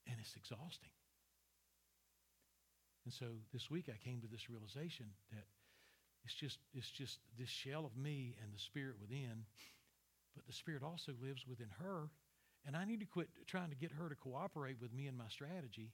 And 0.06 0.16
it's 0.20 0.36
exhausting. 0.36 0.92
And 3.04 3.14
so 3.14 3.26
this 3.52 3.70
week 3.70 3.88
I 3.88 3.96
came 4.04 4.20
to 4.20 4.28
this 4.28 4.50
realization 4.50 5.06
that 5.32 5.44
it's 6.24 6.34
just, 6.34 6.58
it's 6.74 6.90
just 6.90 7.18
this 7.38 7.48
shell 7.48 7.84
of 7.86 7.96
me 7.96 8.36
and 8.42 8.52
the 8.52 8.58
spirit 8.58 8.96
within, 9.00 9.44
but 10.34 10.46
the 10.46 10.52
spirit 10.52 10.82
also 10.82 11.12
lives 11.22 11.46
within 11.46 11.68
her. 11.82 12.08
And 12.66 12.76
I 12.76 12.84
need 12.84 13.00
to 13.00 13.06
quit 13.06 13.28
trying 13.46 13.70
to 13.70 13.76
get 13.76 13.92
her 13.92 14.08
to 14.08 14.14
cooperate 14.14 14.76
with 14.80 14.92
me 14.92 15.06
in 15.06 15.16
my 15.16 15.28
strategy 15.28 15.92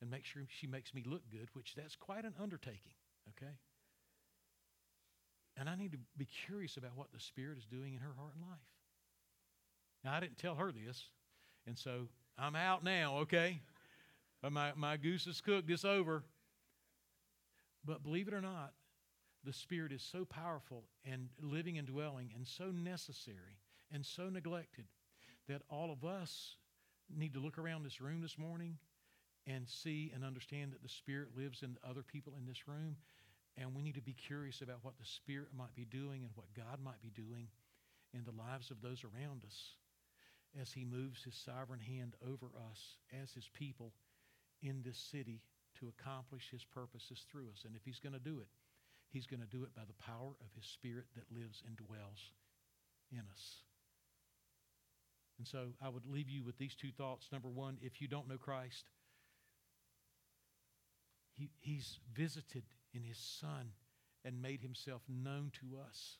and 0.00 0.10
make 0.10 0.24
sure 0.24 0.42
she 0.48 0.66
makes 0.66 0.94
me 0.94 1.02
look 1.04 1.22
good, 1.30 1.48
which 1.54 1.74
that's 1.74 1.96
quite 1.96 2.24
an 2.24 2.34
undertaking, 2.40 2.94
okay? 3.30 3.52
And 5.56 5.68
I 5.68 5.74
need 5.74 5.92
to 5.92 5.98
be 6.16 6.28
curious 6.46 6.76
about 6.76 6.96
what 6.96 7.12
the 7.12 7.18
Spirit 7.18 7.58
is 7.58 7.66
doing 7.66 7.94
in 7.94 8.00
her 8.00 8.14
heart 8.16 8.34
and 8.34 8.48
life. 8.48 8.58
Now, 10.04 10.14
I 10.14 10.20
didn't 10.20 10.38
tell 10.38 10.54
her 10.54 10.70
this, 10.70 11.04
and 11.66 11.76
so 11.76 12.08
I'm 12.38 12.54
out 12.54 12.84
now, 12.84 13.18
okay? 13.18 13.60
my, 14.48 14.72
my 14.76 14.96
goose 14.96 15.26
is 15.26 15.40
cooked, 15.40 15.68
it's 15.70 15.84
over. 15.84 16.22
But 17.84 18.04
believe 18.04 18.28
it 18.28 18.34
or 18.34 18.40
not, 18.40 18.72
the 19.44 19.52
Spirit 19.52 19.92
is 19.92 20.02
so 20.02 20.24
powerful 20.24 20.84
and 21.04 21.28
living 21.40 21.78
and 21.78 21.86
dwelling 21.86 22.30
and 22.34 22.46
so 22.46 22.66
necessary 22.66 23.58
and 23.92 24.04
so 24.04 24.28
neglected 24.28 24.84
that 25.48 25.62
all 25.68 25.90
of 25.90 26.04
us 26.04 26.56
need 27.16 27.32
to 27.34 27.40
look 27.40 27.58
around 27.58 27.84
this 27.84 28.00
room 28.00 28.20
this 28.20 28.38
morning 28.38 28.76
and 29.48 29.68
see 29.68 30.12
and 30.14 30.24
understand 30.24 30.72
that 30.72 30.82
the 30.82 30.88
Spirit 30.88 31.28
lives 31.36 31.62
in 31.62 31.76
other 31.88 32.02
people 32.02 32.34
in 32.38 32.46
this 32.46 32.68
room. 32.68 32.96
And 33.56 33.74
we 33.74 33.82
need 33.82 33.96
to 33.96 34.02
be 34.02 34.12
curious 34.12 34.60
about 34.60 34.78
what 34.82 34.98
the 34.98 35.06
Spirit 35.06 35.48
might 35.56 35.74
be 35.74 35.84
doing 35.84 36.22
and 36.22 36.30
what 36.34 36.54
God 36.54 36.78
might 36.84 37.00
be 37.02 37.10
doing 37.10 37.48
in 38.12 38.24
the 38.24 38.36
lives 38.38 38.70
of 38.70 38.80
those 38.82 39.02
around 39.02 39.42
us 39.44 39.74
as 40.60 40.70
He 40.70 40.84
moves 40.84 41.24
His 41.24 41.34
sovereign 41.34 41.80
hand 41.80 42.14
over 42.22 42.46
us 42.70 42.96
as 43.20 43.32
His 43.32 43.48
people 43.52 43.92
in 44.62 44.82
this 44.84 44.98
city 44.98 45.40
to 45.78 45.88
accomplish 45.88 46.48
his 46.50 46.64
purposes 46.64 47.24
through 47.30 47.48
us. 47.50 47.64
And 47.64 47.74
if 47.76 47.82
he's 47.84 48.00
going 48.00 48.12
to 48.12 48.18
do 48.18 48.40
it, 48.40 48.48
he's 49.10 49.26
going 49.26 49.40
to 49.40 49.56
do 49.56 49.62
it 49.62 49.74
by 49.74 49.82
the 49.86 50.02
power 50.02 50.34
of 50.40 50.50
his 50.54 50.66
spirit 50.66 51.06
that 51.14 51.24
lives 51.32 51.62
and 51.66 51.76
dwells 51.76 52.32
in 53.10 53.22
us. 53.32 53.62
And 55.38 55.46
so 55.46 55.68
I 55.80 55.88
would 55.88 56.06
leave 56.06 56.28
you 56.28 56.42
with 56.42 56.58
these 56.58 56.74
two 56.74 56.90
thoughts. 56.90 57.28
Number 57.30 57.48
one, 57.48 57.78
if 57.80 58.00
you 58.00 58.08
don't 58.08 58.28
know 58.28 58.38
Christ, 58.38 58.90
he, 61.38 61.50
He's 61.60 61.98
visited 62.14 62.64
in 62.92 63.02
His 63.02 63.18
Son 63.18 63.70
and 64.24 64.42
made 64.42 64.60
Himself 64.60 65.02
known 65.08 65.52
to 65.60 65.78
us. 65.78 66.16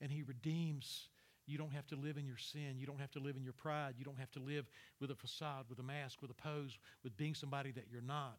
And 0.00 0.10
He 0.10 0.22
redeems. 0.22 1.08
You 1.46 1.58
don't 1.58 1.72
have 1.72 1.86
to 1.88 1.96
live 1.96 2.16
in 2.16 2.26
your 2.26 2.36
sin. 2.36 2.76
You 2.78 2.86
don't 2.86 3.00
have 3.00 3.10
to 3.12 3.20
live 3.20 3.36
in 3.36 3.44
your 3.44 3.52
pride. 3.52 3.94
You 3.98 4.04
don't 4.04 4.18
have 4.18 4.30
to 4.32 4.40
live 4.40 4.66
with 5.00 5.10
a 5.10 5.14
facade, 5.14 5.66
with 5.68 5.78
a 5.78 5.82
mask, 5.82 6.22
with 6.22 6.30
a 6.30 6.34
pose, 6.34 6.76
with 7.02 7.16
being 7.16 7.34
somebody 7.34 7.72
that 7.72 7.86
you're 7.90 8.00
not. 8.00 8.38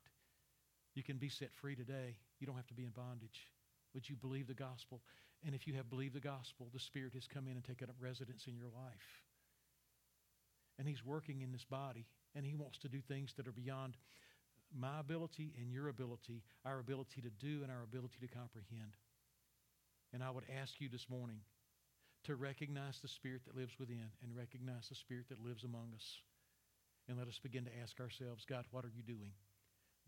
You 0.95 1.03
can 1.03 1.17
be 1.17 1.29
set 1.29 1.53
free 1.53 1.75
today. 1.75 2.17
You 2.39 2.47
don't 2.47 2.55
have 2.55 2.67
to 2.67 2.73
be 2.73 2.83
in 2.83 2.91
bondage. 2.91 3.49
Would 3.93 4.09
you 4.09 4.15
believe 4.15 4.47
the 4.47 4.53
gospel? 4.53 5.01
And 5.45 5.53
if 5.53 5.67
you 5.67 5.73
have 5.73 5.89
believed 5.89 6.15
the 6.15 6.21
gospel, 6.21 6.67
the 6.73 6.79
Spirit 6.79 7.13
has 7.13 7.27
come 7.27 7.47
in 7.47 7.53
and 7.53 7.63
taken 7.63 7.89
up 7.89 7.95
residence 7.99 8.45
in 8.47 8.55
your 8.55 8.69
life. 8.69 9.21
And 10.79 10.87
He's 10.87 11.05
working 11.05 11.41
in 11.41 11.51
this 11.51 11.65
body, 11.65 12.05
and 12.35 12.45
He 12.45 12.55
wants 12.55 12.77
to 12.79 12.89
do 12.89 12.99
things 13.01 13.33
that 13.37 13.47
are 13.47 13.51
beyond 13.51 13.97
my 14.77 14.99
ability 14.99 15.53
and 15.59 15.71
your 15.71 15.89
ability, 15.89 16.43
our 16.65 16.79
ability 16.79 17.21
to 17.21 17.29
do 17.29 17.63
and 17.63 17.71
our 17.71 17.83
ability 17.83 18.17
to 18.21 18.27
comprehend. 18.27 18.97
And 20.13 20.23
I 20.23 20.29
would 20.29 20.45
ask 20.61 20.79
you 20.79 20.89
this 20.89 21.09
morning 21.09 21.39
to 22.25 22.35
recognize 22.35 22.99
the 22.99 23.07
Spirit 23.07 23.41
that 23.45 23.55
lives 23.55 23.73
within 23.79 24.09
and 24.21 24.35
recognize 24.35 24.87
the 24.89 24.95
Spirit 24.95 25.29
that 25.29 25.43
lives 25.43 25.63
among 25.63 25.91
us. 25.95 26.19
And 27.07 27.17
let 27.17 27.27
us 27.27 27.39
begin 27.41 27.65
to 27.65 27.71
ask 27.81 27.99
ourselves, 27.99 28.45
God, 28.45 28.65
what 28.71 28.85
are 28.85 28.91
you 28.95 29.03
doing 29.03 29.33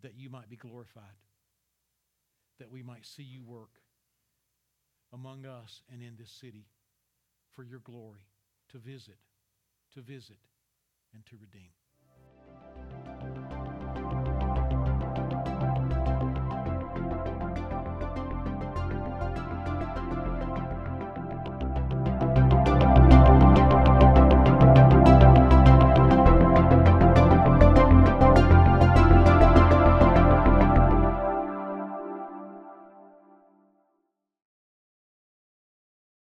that 0.02 0.18
you 0.18 0.30
might 0.30 0.50
be 0.50 0.56
glorified? 0.56 1.04
That 2.60 2.72
we 2.72 2.84
might 2.84 3.06
see 3.06 3.24
you 3.24 3.44
work 3.44 3.82
among 5.14 5.46
us 5.46 5.82
and 5.92 6.02
in 6.02 6.16
this 6.18 6.32
city 6.32 6.68
for 7.52 7.64
your 7.64 7.80
glory, 7.80 8.28
to 8.72 8.78
visit, 8.78 9.18
to 9.94 10.02
visit, 10.02 10.40
and 11.14 11.26
to 11.26 11.36
redeem. 11.40 11.72